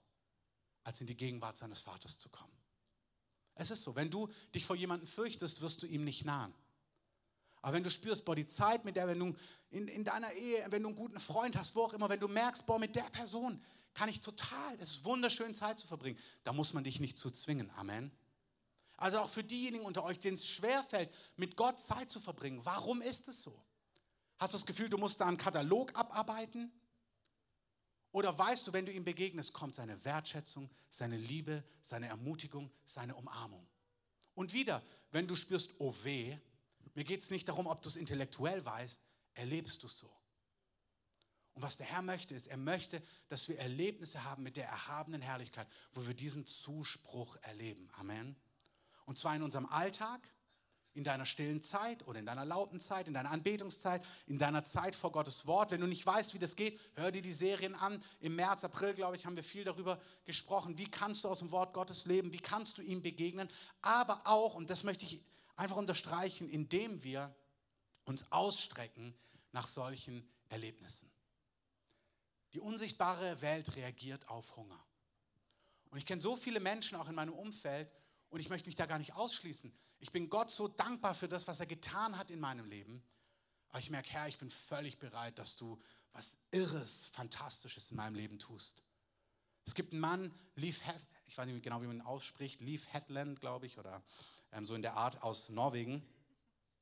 als 0.83 1.01
in 1.01 1.07
die 1.07 1.17
Gegenwart 1.17 1.57
seines 1.57 1.79
Vaters 1.79 2.17
zu 2.17 2.29
kommen. 2.29 2.55
Es 3.55 3.71
ist 3.71 3.83
so, 3.83 3.95
wenn 3.95 4.09
du 4.09 4.29
dich 4.53 4.65
vor 4.65 4.75
jemandem 4.75 5.07
fürchtest, 5.07 5.61
wirst 5.61 5.83
du 5.83 5.87
ihm 5.87 6.03
nicht 6.03 6.25
nahen. 6.25 6.53
Aber 7.65 7.73
wenn 7.73 7.83
du 7.83 7.89
spürst, 7.89 8.25
boah, 8.25 8.35
die 8.35 8.45
Zeit 8.45 8.85
mit 8.85 8.95
der, 8.95 9.07
wenn 9.07 9.17
du 9.17 9.33
in, 9.71 9.87
in 9.87 10.03
deiner 10.03 10.31
Ehe, 10.33 10.63
wenn 10.69 10.83
du 10.83 10.89
einen 10.89 10.95
guten 10.95 11.19
Freund 11.19 11.57
hast, 11.57 11.75
wo 11.75 11.81
auch 11.81 11.93
immer, 11.93 12.07
wenn 12.09 12.19
du 12.19 12.27
merkst, 12.27 12.63
boah, 12.67 12.77
mit 12.77 12.95
der 12.95 13.09
Person 13.09 13.59
kann 13.95 14.07
ich 14.07 14.21
total, 14.21 14.75
es 14.75 14.91
ist 14.91 15.05
wunderschön, 15.05 15.55
Zeit 15.55 15.79
zu 15.79 15.87
verbringen, 15.87 16.19
da 16.43 16.53
muss 16.53 16.73
man 16.73 16.83
dich 16.83 16.99
nicht 16.99 17.17
zu 17.17 17.31
zwingen. 17.31 17.71
Amen. 17.71 18.11
Also 18.97 19.17
auch 19.17 19.29
für 19.31 19.43
diejenigen 19.43 19.83
unter 19.83 20.03
euch, 20.03 20.19
denen 20.19 20.35
es 20.35 20.45
schwerfällt, 20.45 21.11
mit 21.37 21.57
Gott 21.57 21.79
Zeit 21.79 22.11
zu 22.11 22.19
verbringen. 22.19 22.63
Warum 22.63 23.01
ist 23.01 23.29
es 23.29 23.41
so? 23.41 23.59
Hast 24.37 24.53
du 24.53 24.59
das 24.59 24.67
Gefühl, 24.67 24.89
du 24.89 24.99
musst 24.99 25.19
da 25.19 25.25
einen 25.25 25.37
Katalog 25.37 25.97
abarbeiten? 25.97 26.71
Oder 28.11 28.37
weißt 28.37 28.67
du, 28.67 28.73
wenn 28.73 28.85
du 28.85 28.91
ihm 28.91 29.05
begegnest, 29.05 29.53
kommt 29.53 29.73
seine 29.73 30.05
Wertschätzung, 30.05 30.69
seine 30.91 31.17
Liebe, 31.17 31.63
seine 31.81 32.09
Ermutigung, 32.09 32.69
seine 32.85 33.15
Umarmung? 33.15 33.67
Und 34.35 34.53
wieder, 34.53 34.83
wenn 35.09 35.25
du 35.25 35.35
spürst, 35.35 35.73
oh 35.79 35.95
weh, 36.03 36.37
mir 36.95 37.03
geht 37.03 37.21
es 37.21 37.29
nicht 37.29 37.47
darum, 37.47 37.67
ob 37.67 37.81
du 37.81 37.89
es 37.89 37.95
intellektuell 37.95 38.65
weißt, 38.65 39.01
erlebst 39.35 39.83
du 39.83 39.87
es 39.87 39.99
so. 39.99 40.09
Und 41.53 41.61
was 41.61 41.77
der 41.77 41.85
Herr 41.85 42.01
möchte, 42.01 42.35
ist, 42.35 42.47
er 42.47 42.57
möchte, 42.57 43.01
dass 43.29 43.47
wir 43.47 43.57
Erlebnisse 43.59 44.23
haben 44.23 44.43
mit 44.43 44.57
der 44.57 44.65
erhabenen 44.65 45.21
Herrlichkeit, 45.21 45.67
wo 45.93 46.05
wir 46.05 46.13
diesen 46.13 46.45
Zuspruch 46.45 47.37
erleben. 47.43 47.89
Amen. 47.97 48.35
Und 49.05 49.17
zwar 49.17 49.35
in 49.35 49.43
unserem 49.43 49.65
Alltag, 49.67 50.27
in 50.95 51.03
deiner 51.03 51.25
stillen 51.25 51.61
Zeit 51.61 52.07
oder 52.07 52.19
in 52.19 52.25
deiner 52.25 52.45
lauten 52.45 52.79
Zeit, 52.79 53.07
in 53.07 53.13
deiner 53.13 53.31
Anbetungszeit, 53.31 54.05
in 54.27 54.39
deiner 54.39 54.63
Zeit 54.63 54.95
vor 54.95 55.11
Gottes 55.11 55.45
Wort. 55.45 55.71
Wenn 55.71 55.81
du 55.81 55.87
nicht 55.87 56.05
weißt, 56.05 56.33
wie 56.33 56.39
das 56.39 56.55
geht, 56.55 56.79
hör 56.95 57.11
dir 57.11 57.21
die 57.21 57.33
Serien 57.33 57.75
an. 57.75 58.01
Im 58.21 58.35
März, 58.35 58.63
April, 58.63 58.93
glaube 58.93 59.15
ich, 59.15 59.25
haben 59.25 59.35
wir 59.35 59.43
viel 59.43 59.65
darüber 59.65 59.99
gesprochen. 60.23 60.77
Wie 60.77 60.89
kannst 60.89 61.23
du 61.23 61.29
aus 61.29 61.39
dem 61.39 61.51
Wort 61.51 61.73
Gottes 61.73 62.05
leben? 62.05 62.31
Wie 62.31 62.39
kannst 62.39 62.77
du 62.77 62.81
ihm 62.81 63.01
begegnen? 63.01 63.49
Aber 63.81 64.21
auch, 64.25 64.55
und 64.55 64.69
das 64.69 64.83
möchte 64.83 65.03
ich 65.03 65.21
einfach 65.55 65.77
unterstreichen, 65.77 66.49
indem 66.49 67.03
wir 67.03 67.35
uns 68.05 68.31
ausstrecken 68.31 69.15
nach 69.51 69.67
solchen 69.67 70.27
Erlebnissen. 70.49 71.09
Die 72.53 72.59
unsichtbare 72.59 73.41
Welt 73.41 73.75
reagiert 73.75 74.29
auf 74.29 74.55
Hunger. 74.55 74.81
Und 75.89 75.97
ich 75.97 76.05
kenne 76.05 76.21
so 76.21 76.35
viele 76.35 76.59
Menschen 76.59 76.97
auch 76.97 77.07
in 77.07 77.15
meinem 77.15 77.33
Umfeld 77.33 77.91
und 78.29 78.39
ich 78.39 78.49
möchte 78.49 78.67
mich 78.67 78.75
da 78.75 78.85
gar 78.85 78.99
nicht 78.99 79.15
ausschließen. 79.15 79.73
Ich 79.99 80.11
bin 80.11 80.29
Gott 80.29 80.51
so 80.51 80.67
dankbar 80.67 81.15
für 81.15 81.27
das, 81.27 81.47
was 81.47 81.59
er 81.59 81.65
getan 81.65 82.17
hat 82.17 82.31
in 82.31 82.39
meinem 82.39 82.65
Leben. 82.65 83.03
Aber 83.69 83.79
ich 83.79 83.89
merke, 83.89 84.09
Herr, 84.11 84.27
ich 84.27 84.37
bin 84.37 84.49
völlig 84.49 84.99
bereit, 84.99 85.39
dass 85.39 85.55
du 85.55 85.81
was 86.13 86.37
Irres, 86.51 87.07
Fantastisches 87.07 87.91
in 87.91 87.97
meinem 87.97 88.15
Leben 88.15 88.39
tust. 88.39 88.83
Es 89.65 89.73
gibt 89.73 89.91
einen 89.91 90.01
Mann, 90.01 90.33
Leaf, 90.55 90.81
ich 91.25 91.37
weiß 91.37 91.47
nicht 91.47 91.63
genau, 91.63 91.81
wie 91.81 91.87
man 91.87 91.97
ihn 91.97 92.01
ausspricht, 92.01 92.61
Leaf 92.61 92.87
Headland, 92.93 93.41
glaube 93.41 93.65
ich, 93.65 93.77
oder 93.77 94.03
so 94.63 94.75
in 94.75 94.81
der 94.81 94.95
Art 94.95 95.21
aus 95.23 95.49
Norwegen. 95.49 96.01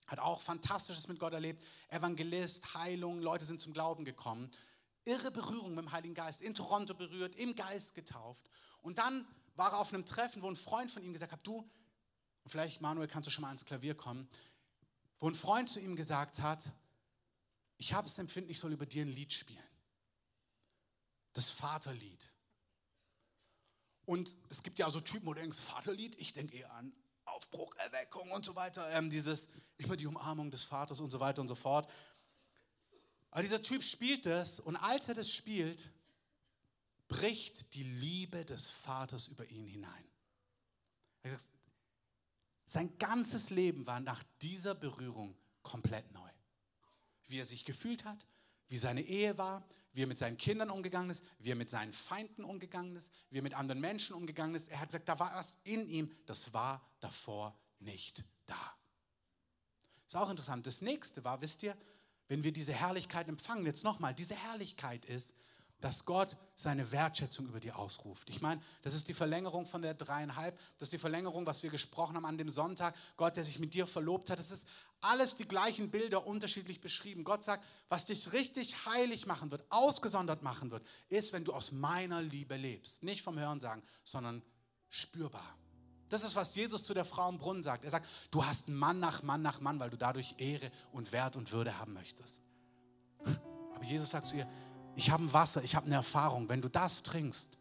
Hat 0.05 0.19
auch 0.19 0.41
Fantastisches 0.41 1.07
mit 1.07 1.17
Gott 1.17 1.33
erlebt. 1.33 1.63
Evangelist, 1.89 2.75
Heilung, 2.75 3.21
Leute 3.21 3.45
sind 3.45 3.61
zum 3.61 3.73
Glauben 3.73 4.05
gekommen. 4.05 4.51
Irre 5.05 5.31
Berührung 5.31 5.73
mit 5.73 5.85
dem 5.85 5.91
Heiligen 5.91 6.13
Geist. 6.13 6.41
In 6.41 6.53
Toronto 6.53 6.93
berührt, 6.93 7.35
im 7.35 7.55
Geist 7.55 7.95
getauft. 7.95 8.49
Und 8.81 8.99
dann 8.99 9.25
war 9.55 9.71
er 9.71 9.79
auf 9.79 9.93
einem 9.93 10.05
Treffen, 10.05 10.43
wo 10.43 10.49
ein 10.49 10.55
Freund 10.55 10.91
von 10.91 11.03
ihm 11.03 11.13
gesagt 11.13 11.31
hat, 11.31 11.47
du, 11.47 11.67
vielleicht 12.45 12.81
Manuel, 12.81 13.07
kannst 13.07 13.27
du 13.27 13.31
schon 13.31 13.41
mal 13.41 13.47
ans 13.47 13.65
Klavier 13.65 13.95
kommen, 13.95 14.29
wo 15.19 15.27
ein 15.27 15.35
Freund 15.35 15.69
zu 15.69 15.79
ihm 15.79 15.95
gesagt 15.95 16.41
hat, 16.41 16.69
ich 17.77 17.93
habe 17.93 18.07
es 18.07 18.17
empfinden, 18.17 18.51
ich 18.51 18.59
soll 18.59 18.71
über 18.71 18.85
dir 18.85 19.03
ein 19.03 19.09
Lied 19.09 19.33
spielen. 19.33 19.63
Das 21.33 21.49
Vaterlied. 21.49 22.29
Und 24.05 24.35
es 24.49 24.61
gibt 24.63 24.79
ja 24.79 24.89
so 24.89 24.99
Typen, 24.99 25.25
wo 25.25 25.33
du 25.33 25.41
denkst, 25.41 25.59
Vaterlied, 25.59 26.19
ich 26.19 26.33
denke 26.33 26.55
eher 26.55 26.71
an 26.73 26.93
Aufbruch, 27.25 27.73
Erweckung 27.75 28.31
und 28.31 28.43
so 28.45 28.55
weiter, 28.55 28.89
ähm, 28.91 29.09
dieses, 29.09 29.49
immer 29.77 29.95
die 29.95 30.07
Umarmung 30.07 30.51
des 30.51 30.63
Vaters 30.63 30.99
und 30.99 31.09
so 31.09 31.19
weiter 31.19 31.41
und 31.41 31.47
so 31.47 31.55
fort. 31.55 31.91
Aber 33.31 33.41
dieser 33.41 33.61
Typ 33.61 33.83
spielt 33.83 34.25
das 34.25 34.59
und 34.59 34.75
als 34.75 35.07
er 35.07 35.15
das 35.15 35.29
spielt, 35.29 35.91
bricht 37.07 37.73
die 37.73 37.83
Liebe 37.83 38.45
des 38.45 38.69
Vaters 38.69 39.27
über 39.27 39.45
ihn 39.45 39.65
hinein. 39.65 40.05
Sein 42.65 42.97
ganzes 42.97 43.49
Leben 43.49 43.85
war 43.85 43.99
nach 43.99 44.23
dieser 44.41 44.75
Berührung 44.75 45.35
komplett 45.61 46.11
neu. 46.11 46.29
Wie 47.27 47.39
er 47.39 47.45
sich 47.45 47.65
gefühlt 47.65 48.03
hat, 48.05 48.25
wie 48.67 48.77
seine 48.77 49.01
Ehe 49.01 49.37
war, 49.37 49.63
wie 49.93 50.03
er 50.03 50.07
mit 50.07 50.17
seinen 50.17 50.37
Kindern 50.37 50.69
umgegangen 50.69 51.09
ist, 51.09 51.25
wie 51.39 51.51
er 51.51 51.55
mit 51.55 51.69
seinen 51.69 51.93
Feinden 51.93 52.43
umgegangen 52.43 52.95
ist, 52.95 53.11
wie 53.29 53.37
er 53.37 53.43
mit 53.43 53.53
anderen 53.53 53.79
Menschen 53.79 54.15
umgegangen 54.15 54.55
ist. 54.55 54.69
Er 54.69 54.79
hat 54.79 54.89
gesagt, 54.89 55.07
da 55.07 55.19
war 55.19 55.33
was 55.35 55.57
in 55.63 55.87
ihm, 55.87 56.11
das 56.25 56.53
war 56.53 56.81
davor 56.99 57.57
nicht 57.79 58.23
da. 58.45 58.73
Ist 60.07 60.15
auch 60.15 60.29
interessant. 60.29 60.65
Das 60.65 60.81
nächste 60.81 61.23
war, 61.23 61.41
wisst 61.41 61.63
ihr, 61.63 61.77
wenn 62.27 62.43
wir 62.43 62.51
diese 62.51 62.73
Herrlichkeit 62.73 63.27
empfangen, 63.29 63.65
jetzt 63.65 63.83
nochmal, 63.83 64.13
diese 64.13 64.35
Herrlichkeit 64.35 65.05
ist, 65.05 65.33
dass 65.83 66.05
Gott 66.05 66.37
seine 66.55 66.91
Wertschätzung 66.93 67.45
über 67.45 67.59
dir 67.59 67.77
ausruft. 67.77 68.29
Ich 68.29 68.41
meine, 68.41 68.61
das 68.83 68.93
ist 68.93 69.09
die 69.09 69.13
Verlängerung 69.13 69.65
von 69.65 69.81
der 69.81 69.93
dreieinhalb, 69.93 70.57
das 70.77 70.87
ist 70.87 70.93
die 70.93 70.97
Verlängerung, 70.97 71.45
was 71.45 71.61
wir 71.61 71.69
gesprochen 71.69 72.15
haben 72.15 72.25
an 72.25 72.37
dem 72.37 72.47
Sonntag. 72.47 72.95
Gott, 73.17 73.35
der 73.35 73.43
sich 73.43 73.59
mit 73.59 73.73
dir 73.73 73.85
verlobt 73.85 74.29
hat, 74.29 74.39
das 74.39 74.49
ist 74.49 74.65
alles 75.03 75.35
die 75.35 75.47
gleichen 75.47 75.91
Bilder 75.91 76.25
unterschiedlich 76.25 76.81
beschrieben. 76.81 77.23
Gott 77.23 77.43
sagt, 77.43 77.65
was 77.89 78.05
dich 78.05 78.31
richtig 78.31 78.85
heilig 78.85 79.25
machen 79.25 79.51
wird, 79.51 79.63
ausgesondert 79.69 80.43
machen 80.43 80.71
wird, 80.71 80.85
ist, 81.09 81.33
wenn 81.33 81.43
du 81.43 81.53
aus 81.53 81.71
meiner 81.71 82.21
Liebe 82.21 82.55
lebst. 82.55 83.03
Nicht 83.03 83.21
vom 83.21 83.37
Hören 83.39 83.59
sagen, 83.59 83.83
sondern 84.03 84.41
spürbar. 84.89 85.57
Das 86.09 86.23
ist, 86.23 86.35
was 86.35 86.53
Jesus 86.53 86.83
zu 86.83 86.93
der 86.93 87.05
Frau 87.05 87.27
im 87.29 87.39
Brunnen 87.39 87.63
sagt. 87.63 87.83
Er 87.83 87.89
sagt, 87.89 88.07
du 88.31 88.45
hast 88.45 88.67
Mann 88.67 88.99
nach 88.99 89.23
Mann 89.23 89.41
nach 89.41 89.61
Mann, 89.61 89.79
weil 89.79 89.89
du 89.89 89.97
dadurch 89.97 90.35
Ehre 90.37 90.71
und 90.91 91.11
Wert 91.11 91.35
und 91.35 91.51
Würde 91.51 91.79
haben 91.79 91.93
möchtest. 91.93 92.41
Aber 93.73 93.83
Jesus 93.83 94.11
sagt 94.11 94.27
zu 94.27 94.35
ihr, 94.35 94.47
ich 94.95 95.09
habe 95.09 95.23
ein 95.23 95.33
Wasser, 95.33 95.63
ich 95.63 95.75
habe 95.75 95.87
eine 95.87 95.95
Erfahrung. 95.95 96.49
Wenn 96.49 96.61
du 96.61 96.69
das 96.69 97.01
trinkst, 97.01 97.57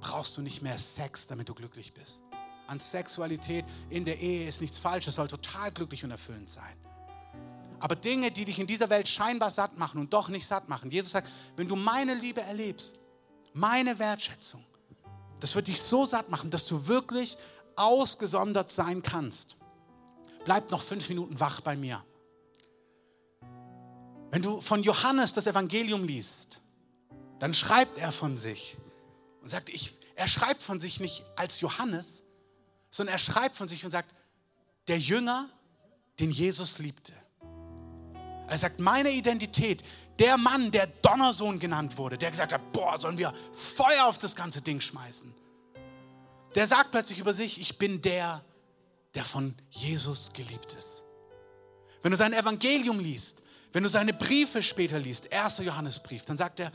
brauchst 0.00 0.36
du 0.36 0.42
nicht 0.42 0.60
mehr 0.60 0.78
Sex, 0.78 1.26
damit 1.26 1.48
du 1.48 1.54
glücklich 1.54 1.94
bist. 1.94 2.24
An 2.66 2.80
Sexualität 2.80 3.64
in 3.90 4.04
der 4.04 4.18
Ehe 4.20 4.48
ist 4.48 4.60
nichts 4.60 4.78
falsch, 4.78 5.06
es 5.06 5.16
soll 5.16 5.28
total 5.28 5.70
glücklich 5.70 6.04
und 6.04 6.10
erfüllend 6.10 6.48
sein. 6.48 6.76
Aber 7.78 7.96
Dinge, 7.96 8.30
die 8.30 8.44
dich 8.44 8.58
in 8.58 8.66
dieser 8.66 8.88
Welt 8.88 9.08
scheinbar 9.08 9.50
satt 9.50 9.76
machen 9.76 10.00
und 10.00 10.12
doch 10.12 10.28
nicht 10.28 10.46
satt 10.46 10.68
machen. 10.68 10.90
Jesus 10.90 11.10
sagt, 11.10 11.28
wenn 11.56 11.68
du 11.68 11.76
meine 11.76 12.14
Liebe 12.14 12.40
erlebst, 12.40 12.98
meine 13.52 13.98
Wertschätzung, 13.98 14.64
das 15.40 15.54
wird 15.54 15.66
dich 15.66 15.82
so 15.82 16.06
satt 16.06 16.30
machen, 16.30 16.50
dass 16.50 16.66
du 16.66 16.86
wirklich 16.86 17.36
ausgesondert 17.76 18.70
sein 18.70 19.02
kannst, 19.02 19.56
bleib 20.44 20.70
noch 20.70 20.82
fünf 20.82 21.08
Minuten 21.08 21.38
wach 21.40 21.60
bei 21.60 21.76
mir. 21.76 22.02
Wenn 24.30 24.42
du 24.42 24.60
von 24.60 24.82
Johannes 24.82 25.32
das 25.32 25.46
Evangelium 25.46 26.04
liest, 26.04 26.60
dann 27.38 27.54
schreibt 27.54 27.98
er 27.98 28.10
von 28.10 28.36
sich 28.36 28.76
und 29.42 29.48
sagt, 29.48 29.68
ich, 29.68 29.94
er 30.16 30.26
schreibt 30.26 30.62
von 30.62 30.80
sich 30.80 31.00
nicht 31.00 31.24
als 31.36 31.60
Johannes, 31.60 32.23
sondern 32.94 33.16
er 33.16 33.18
schreibt 33.18 33.56
von 33.56 33.66
sich 33.66 33.84
und 33.84 33.90
sagt, 33.90 34.08
der 34.86 35.00
Jünger, 35.00 35.50
den 36.20 36.30
Jesus 36.30 36.78
liebte. 36.78 37.12
Er 38.46 38.56
sagt, 38.56 38.78
meine 38.78 39.10
Identität, 39.10 39.82
der 40.20 40.38
Mann, 40.38 40.70
der 40.70 40.86
Donnersohn 40.86 41.58
genannt 41.58 41.98
wurde, 41.98 42.16
der 42.16 42.30
gesagt 42.30 42.52
hat, 42.52 42.72
boah, 42.72 42.96
sollen 42.96 43.18
wir 43.18 43.34
Feuer 43.52 44.06
auf 44.06 44.18
das 44.18 44.36
ganze 44.36 44.60
Ding 44.60 44.80
schmeißen. 44.80 45.34
Der 46.54 46.68
sagt 46.68 46.92
plötzlich 46.92 47.18
über 47.18 47.32
sich, 47.32 47.60
ich 47.60 47.78
bin 47.78 48.00
der, 48.00 48.44
der 49.16 49.24
von 49.24 49.56
Jesus 49.70 50.32
geliebt 50.32 50.74
ist. 50.74 51.02
Wenn 52.00 52.12
du 52.12 52.16
sein 52.16 52.32
Evangelium 52.32 53.00
liest, 53.00 53.38
wenn 53.72 53.82
du 53.82 53.88
seine 53.88 54.12
Briefe 54.12 54.62
später 54.62 55.00
liest, 55.00 55.32
1. 55.32 55.58
Johannesbrief, 55.58 56.26
dann 56.26 56.36
sagt 56.36 56.60
er, 56.60 56.70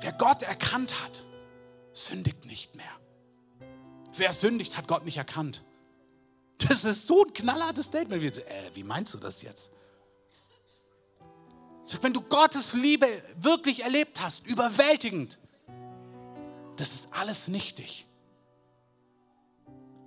wer 0.00 0.12
Gott 0.12 0.44
erkannt 0.44 0.94
hat, 1.02 1.24
sündigt 1.92 2.46
nicht 2.46 2.74
mehr. 2.74 3.03
Wer 4.16 4.32
sündigt, 4.32 4.76
hat 4.76 4.86
Gott 4.88 5.04
nicht 5.04 5.16
erkannt. 5.16 5.62
Das 6.58 6.84
ist 6.84 7.06
so 7.06 7.24
ein 7.24 7.32
knallhartes 7.32 7.86
Statement. 7.86 8.22
Wie, 8.22 8.26
äh, 8.26 8.70
wie 8.74 8.84
meinst 8.84 9.12
du 9.14 9.18
das 9.18 9.42
jetzt? 9.42 9.72
Wenn 12.00 12.12
du 12.12 12.22
Gottes 12.22 12.72
Liebe 12.72 13.06
wirklich 13.36 13.82
erlebt 13.82 14.20
hast, 14.20 14.46
überwältigend, 14.46 15.38
das 16.76 16.94
ist 16.94 17.08
alles 17.10 17.48
nichtig. 17.48 18.06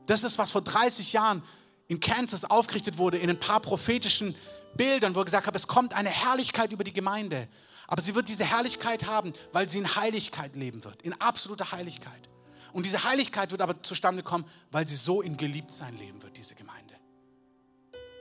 Das 0.07 0.23
ist, 0.23 0.37
was 0.37 0.51
vor 0.51 0.61
30 0.61 1.13
Jahren 1.13 1.43
in 1.87 1.99
Kansas 1.99 2.45
aufgerichtet 2.45 2.97
wurde, 2.97 3.17
in 3.17 3.29
ein 3.29 3.39
paar 3.39 3.59
prophetischen 3.59 4.35
Bildern, 4.75 5.15
wo 5.15 5.19
er 5.19 5.25
gesagt 5.25 5.47
hat, 5.47 5.55
es 5.55 5.67
kommt 5.67 5.93
eine 5.93 6.09
Herrlichkeit 6.09 6.71
über 6.71 6.83
die 6.83 6.93
Gemeinde. 6.93 7.47
Aber 7.87 8.01
sie 8.01 8.15
wird 8.15 8.27
diese 8.27 8.43
Herrlichkeit 8.43 9.05
haben, 9.05 9.33
weil 9.53 9.69
sie 9.69 9.77
in 9.77 9.95
Heiligkeit 9.95 10.55
leben 10.55 10.83
wird, 10.83 11.01
in 11.03 11.13
absoluter 11.21 11.71
Heiligkeit. 11.71 12.29
Und 12.73 12.85
diese 12.85 13.03
Heiligkeit 13.03 13.51
wird 13.51 13.61
aber 13.61 13.81
zustande 13.83 14.23
kommen, 14.23 14.45
weil 14.71 14.87
sie 14.87 14.95
so 14.95 15.21
in 15.21 15.37
Geliebtsein 15.37 15.97
leben 15.97 16.21
wird, 16.21 16.37
diese 16.37 16.55
Gemeinde. 16.55 16.95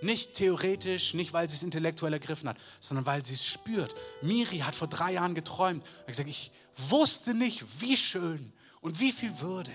Nicht 0.02 0.34
theoretisch, 0.34 1.14
nicht 1.14 1.32
weil 1.32 1.48
sie 1.48 1.56
es 1.56 1.62
intellektuell 1.62 2.12
ergriffen 2.12 2.48
hat, 2.48 2.58
sondern 2.80 3.06
weil 3.06 3.24
sie 3.24 3.34
es 3.34 3.44
spürt. 3.44 3.94
Miri 4.22 4.58
hat 4.58 4.74
vor 4.74 4.88
drei 4.88 5.12
Jahren 5.12 5.34
geträumt. 5.34 5.84
Und 6.00 6.06
gesagt, 6.06 6.28
ich 6.28 6.52
wusste 6.76 7.34
nicht, 7.34 7.80
wie 7.80 7.96
schön 7.96 8.52
und 8.80 9.00
wie 9.00 9.12
viel 9.12 9.40
Würde 9.40 9.72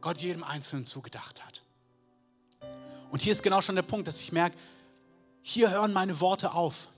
Gott 0.00 0.18
jedem 0.18 0.44
Einzelnen 0.44 0.86
zugedacht 0.86 1.44
hat. 1.44 1.62
Und 3.10 3.22
hier 3.22 3.32
ist 3.32 3.42
genau 3.42 3.60
schon 3.60 3.74
der 3.74 3.82
Punkt, 3.82 4.06
dass 4.06 4.20
ich 4.20 4.32
merke, 4.32 4.56
hier 5.42 5.70
hören 5.70 5.92
meine 5.92 6.20
Worte 6.20 6.52
auf. 6.52 6.88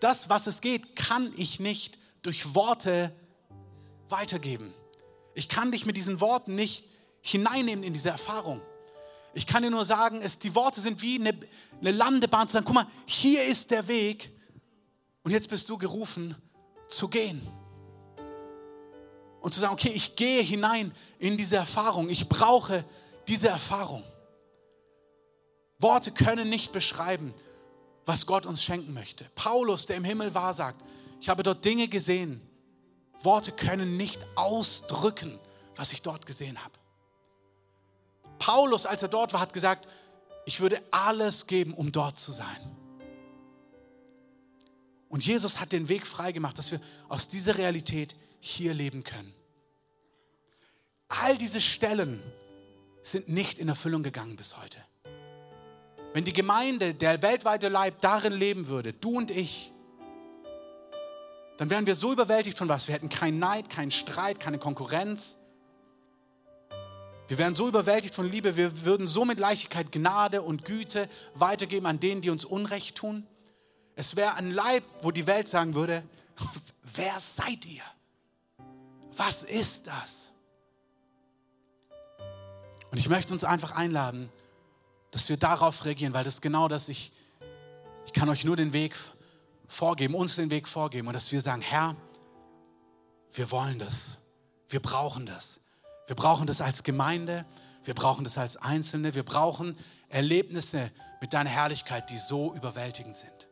Das, 0.00 0.28
was 0.28 0.46
es 0.46 0.60
geht, 0.60 0.94
kann 0.94 1.32
ich 1.36 1.60
nicht 1.60 1.98
durch 2.22 2.54
Worte 2.54 3.14
weitergeben. 4.08 4.72
Ich 5.34 5.48
kann 5.48 5.72
dich 5.72 5.86
mit 5.86 5.96
diesen 5.96 6.20
Worten 6.20 6.54
nicht 6.54 6.84
hineinnehmen 7.22 7.84
in 7.84 7.92
diese 7.92 8.10
Erfahrung. 8.10 8.60
Ich 9.34 9.46
kann 9.46 9.62
dir 9.62 9.70
nur 9.70 9.84
sagen, 9.84 10.20
es, 10.22 10.38
die 10.38 10.54
Worte 10.54 10.80
sind 10.80 11.02
wie 11.02 11.16
eine, 11.16 11.38
eine 11.80 11.92
Landebahn 11.92 12.48
zu 12.48 12.54
sagen, 12.54 12.66
guck 12.66 12.74
mal, 12.74 12.86
hier 13.06 13.44
ist 13.44 13.70
der 13.70 13.86
Weg 13.86 14.30
und 15.22 15.30
jetzt 15.30 15.48
bist 15.48 15.68
du 15.68 15.78
gerufen 15.78 16.34
zu 16.88 17.08
gehen. 17.08 17.40
Und 19.40 19.54
zu 19.54 19.60
sagen, 19.60 19.72
okay, 19.72 19.92
ich 19.94 20.16
gehe 20.16 20.42
hinein 20.42 20.92
in 21.18 21.36
diese 21.36 21.56
Erfahrung. 21.56 22.10
Ich 22.10 22.28
brauche 22.28 22.84
diese 23.28 23.48
Erfahrung. 23.48 24.02
Worte 25.78 26.10
können 26.10 26.50
nicht 26.50 26.72
beschreiben, 26.72 27.32
was 28.04 28.26
Gott 28.26 28.44
uns 28.44 28.62
schenken 28.62 28.92
möchte. 28.92 29.24
Paulus, 29.34 29.86
der 29.86 29.96
im 29.96 30.04
Himmel 30.04 30.34
war, 30.34 30.52
sagt, 30.52 30.84
ich 31.20 31.28
habe 31.28 31.42
dort 31.42 31.64
Dinge 31.64 31.88
gesehen. 31.88 32.42
Worte 33.22 33.52
können 33.52 33.96
nicht 33.96 34.18
ausdrücken, 34.34 35.38
was 35.76 35.92
ich 35.92 36.02
dort 36.02 36.26
gesehen 36.26 36.62
habe. 36.62 36.74
Paulus, 38.38 38.86
als 38.86 39.02
er 39.02 39.08
dort 39.08 39.32
war, 39.32 39.40
hat 39.40 39.52
gesagt, 39.52 39.86
ich 40.46 40.60
würde 40.60 40.82
alles 40.90 41.46
geben, 41.46 41.74
um 41.74 41.92
dort 41.92 42.18
zu 42.18 42.32
sein. 42.32 42.76
Und 45.08 45.26
Jesus 45.26 45.60
hat 45.60 45.72
den 45.72 45.88
Weg 45.88 46.06
freigemacht, 46.06 46.58
dass 46.58 46.72
wir 46.72 46.80
aus 47.08 47.28
dieser 47.28 47.58
Realität 47.58 48.14
hier 48.40 48.72
leben 48.74 49.04
können. 49.04 49.34
All 51.08 51.36
diese 51.36 51.60
Stellen 51.60 52.22
sind 53.02 53.28
nicht 53.28 53.58
in 53.58 53.68
Erfüllung 53.68 54.02
gegangen 54.02 54.36
bis 54.36 54.56
heute. 54.56 54.78
Wenn 56.12 56.24
die 56.24 56.32
Gemeinde, 56.32 56.94
der 56.94 57.22
weltweite 57.22 57.68
Leib 57.68 57.98
darin 58.00 58.32
leben 58.32 58.68
würde, 58.68 58.92
du 58.92 59.16
und 59.16 59.30
ich, 59.30 59.72
dann 61.60 61.68
wären 61.68 61.84
wir 61.84 61.94
so 61.94 62.10
überwältigt 62.10 62.56
von 62.56 62.70
was? 62.70 62.88
Wir 62.88 62.94
hätten 62.94 63.10
keinen 63.10 63.38
Neid, 63.38 63.68
keinen 63.68 63.90
Streit, 63.90 64.40
keine 64.40 64.56
Konkurrenz. 64.56 65.36
Wir 67.28 67.36
wären 67.36 67.54
so 67.54 67.68
überwältigt 67.68 68.14
von 68.14 68.24
Liebe, 68.24 68.56
wir 68.56 68.86
würden 68.86 69.06
so 69.06 69.26
mit 69.26 69.38
Leichtigkeit 69.38 69.92
Gnade 69.92 70.40
und 70.40 70.64
Güte 70.64 71.06
weitergeben 71.34 71.84
an 71.84 72.00
denen, 72.00 72.22
die 72.22 72.30
uns 72.30 72.46
Unrecht 72.46 72.96
tun. 72.96 73.26
Es 73.94 74.16
wäre 74.16 74.36
ein 74.36 74.50
Leib, 74.50 74.84
wo 75.02 75.10
die 75.10 75.26
Welt 75.26 75.48
sagen 75.48 75.74
würde, 75.74 76.02
wer 76.94 77.12
seid 77.20 77.66
ihr? 77.66 77.84
Was 79.18 79.42
ist 79.42 79.86
das? 79.86 80.30
Und 82.90 82.96
ich 82.96 83.10
möchte 83.10 83.34
uns 83.34 83.44
einfach 83.44 83.72
einladen, 83.72 84.30
dass 85.10 85.28
wir 85.28 85.36
darauf 85.36 85.84
reagieren, 85.84 86.14
weil 86.14 86.24
das 86.24 86.36
ist 86.36 86.40
genau 86.40 86.68
das, 86.68 86.88
ich, 86.88 87.12
ich 88.06 88.14
kann 88.14 88.30
euch 88.30 88.46
nur 88.46 88.56
den 88.56 88.72
Weg 88.72 88.96
vorgeben, 89.70 90.14
uns 90.14 90.36
den 90.36 90.50
Weg 90.50 90.68
vorgeben 90.68 91.06
und 91.06 91.14
dass 91.14 91.32
wir 91.32 91.40
sagen, 91.40 91.62
Herr, 91.62 91.96
wir 93.32 93.50
wollen 93.50 93.78
das, 93.78 94.18
wir 94.68 94.80
brauchen 94.80 95.24
das. 95.24 95.60
Wir 96.08 96.16
brauchen 96.16 96.48
das 96.48 96.60
als 96.60 96.82
Gemeinde, 96.82 97.46
wir 97.84 97.94
brauchen 97.94 98.24
das 98.24 98.36
als 98.36 98.56
Einzelne, 98.56 99.14
wir 99.14 99.22
brauchen 99.22 99.76
Erlebnisse 100.08 100.90
mit 101.20 101.32
deiner 101.32 101.50
Herrlichkeit, 101.50 102.10
die 102.10 102.18
so 102.18 102.52
überwältigend 102.52 103.16
sind. 103.16 103.48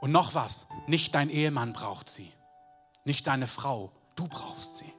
Und 0.00 0.10
noch 0.10 0.34
was, 0.34 0.66
nicht 0.88 1.14
dein 1.14 1.30
Ehemann 1.30 1.72
braucht 1.72 2.08
sie, 2.08 2.32
nicht 3.04 3.28
deine 3.28 3.46
Frau, 3.46 3.92
du 4.16 4.26
brauchst 4.26 4.78
sie. 4.78 4.92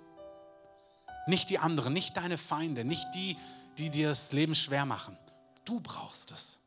Nicht 1.28 1.50
die 1.50 1.60
anderen, 1.60 1.92
nicht 1.92 2.16
deine 2.16 2.38
Feinde, 2.38 2.86
nicht 2.86 3.08
die, 3.14 3.38
die 3.78 3.90
dir 3.90 4.10
das 4.10 4.32
Leben 4.32 4.56
schwer 4.56 4.86
machen. 4.86 5.18
Du 5.66 5.82
brauchst 5.82 6.32
es. 6.32 6.61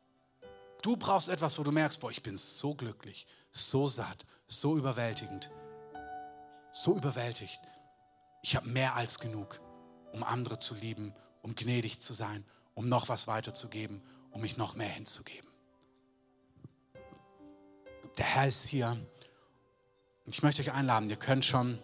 Du 0.85 0.95
brauchst 0.95 1.29
etwas, 1.29 1.57
wo 1.57 1.63
du 1.63 1.71
merkst, 1.71 1.99
boah, 1.99 2.11
ich 2.11 2.21
bin 2.21 2.37
so 2.37 2.75
glücklich, 2.75 3.25
so 3.49 3.87
satt, 3.87 4.23
so 4.45 4.77
überwältigend, 4.77 5.49
so 6.71 6.95
überwältigt. 6.95 7.59
Ich 8.43 8.55
habe 8.55 8.69
mehr 8.69 8.93
als 8.93 9.17
genug, 9.17 9.59
um 10.11 10.23
andere 10.23 10.59
zu 10.59 10.75
lieben, 10.75 11.15
um 11.41 11.55
gnädig 11.55 12.01
zu 12.01 12.13
sein, 12.13 12.45
um 12.75 12.85
noch 12.85 13.09
was 13.09 13.25
weiterzugeben, 13.25 14.03
um 14.29 14.41
mich 14.41 14.57
noch 14.57 14.75
mehr 14.75 14.89
hinzugeben. 14.89 15.49
Der 18.19 18.25
Herr 18.25 18.47
ist 18.47 18.67
hier. 18.67 18.89
Und 18.89 20.35
ich 20.35 20.43
möchte 20.43 20.61
euch 20.61 20.71
einladen, 20.71 21.09
ihr 21.09 21.15
könnt 21.15 21.45
schon, 21.45 21.79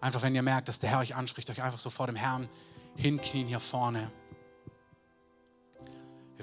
einfach 0.00 0.22
wenn 0.22 0.34
ihr 0.34 0.42
merkt, 0.42 0.68
dass 0.68 0.80
der 0.80 0.90
Herr 0.90 0.98
euch 0.98 1.14
anspricht, 1.14 1.50
euch 1.50 1.62
einfach 1.62 1.78
so 1.78 1.88
vor 1.88 2.08
dem 2.08 2.16
Herrn 2.16 2.48
hinknien 2.96 3.46
hier 3.46 3.60
vorne. 3.60 4.10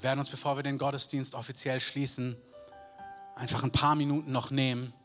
Wir 0.02 0.06
werden 0.08 0.20
uns, 0.20 0.32
bevor 0.32 0.56
wir 0.56 0.64
den 0.64 0.80
Gottesdienst 0.80 1.36
offiziell 1.36 1.80
schließen, 1.80 2.36
einfach 3.36 3.64
ein 3.64 3.72
paar 3.72 3.94
Minuten 3.94 4.32
noch 4.32 4.50
nehmen. 4.50 4.96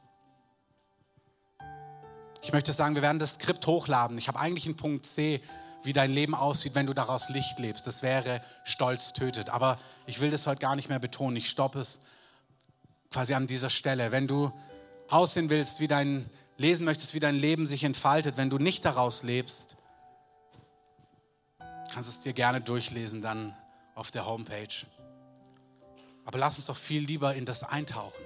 Ich 2.41 2.55
möchte 2.55 2.73
sagen, 2.73 2.95
wir 2.95 3.03
werden 3.03 3.19
das 3.19 3.35
Skript 3.35 3.67
hochladen. 3.67 4.17
Ich 4.17 4.27
habe 4.27 4.41
eigentlich 4.41 4.65
einen 4.65 4.77
Punkt 4.77 5.05
C, 5.05 5.43
wie 5.83 5.93
dein 5.93 6.11
Leben 6.11 6.35
aussieht, 6.35 6.75
wenn 6.75 6.87
du 6.87 6.95
daraus 6.95 7.29
Licht 7.29 7.59
lebst. 7.59 7.87
Das 7.87 8.01
wäre 8.01 8.41
Stolz 8.65 9.13
tötet. 9.13 9.51
Aber 9.51 9.77
ich 10.07 10.23
will 10.23 10.31
das 10.31 10.47
heute 10.47 10.61
gar 10.61 10.77
nicht 10.77 10.89
mehr 10.89 10.99
betonen. 10.99 11.37
Ich 11.37 11.51
stoppe 11.51 11.81
es 11.81 12.01
quasi 13.11 13.35
an 13.35 13.47
dieser 13.47 13.69
Stelle. 13.69 14.13
Wenn 14.13 14.27
du 14.27 14.51
aussehen 15.11 15.51
willst, 15.51 15.79
wie 15.79 15.89
dein 15.89 16.31
lesen 16.57 16.87
möchtest, 16.87 17.13
wie 17.13 17.21
dein 17.21 17.37
Leben 17.37 17.67
sich 17.67 17.85
entfaltet, 17.85 18.39
wenn 18.39 18.49
du 18.49 18.57
nicht 18.57 18.83
daraus 18.87 19.25
lebst, 19.25 19.77
kannst 21.93 22.09
du 22.09 22.13
es 22.15 22.21
dir 22.21 22.33
gerne 22.33 22.63
durchlesen 22.63 23.21
dann 23.21 23.55
auf 23.97 24.13
der 24.13 24.27
Homepage. 24.27 24.87
Aber 26.25 26.39
lass 26.39 26.59
uns 26.59 26.67
doch 26.67 26.77
viel 26.77 27.03
lieber 27.03 27.35
in 27.35 27.45
das 27.45 27.65
eintauchen. 27.65 28.23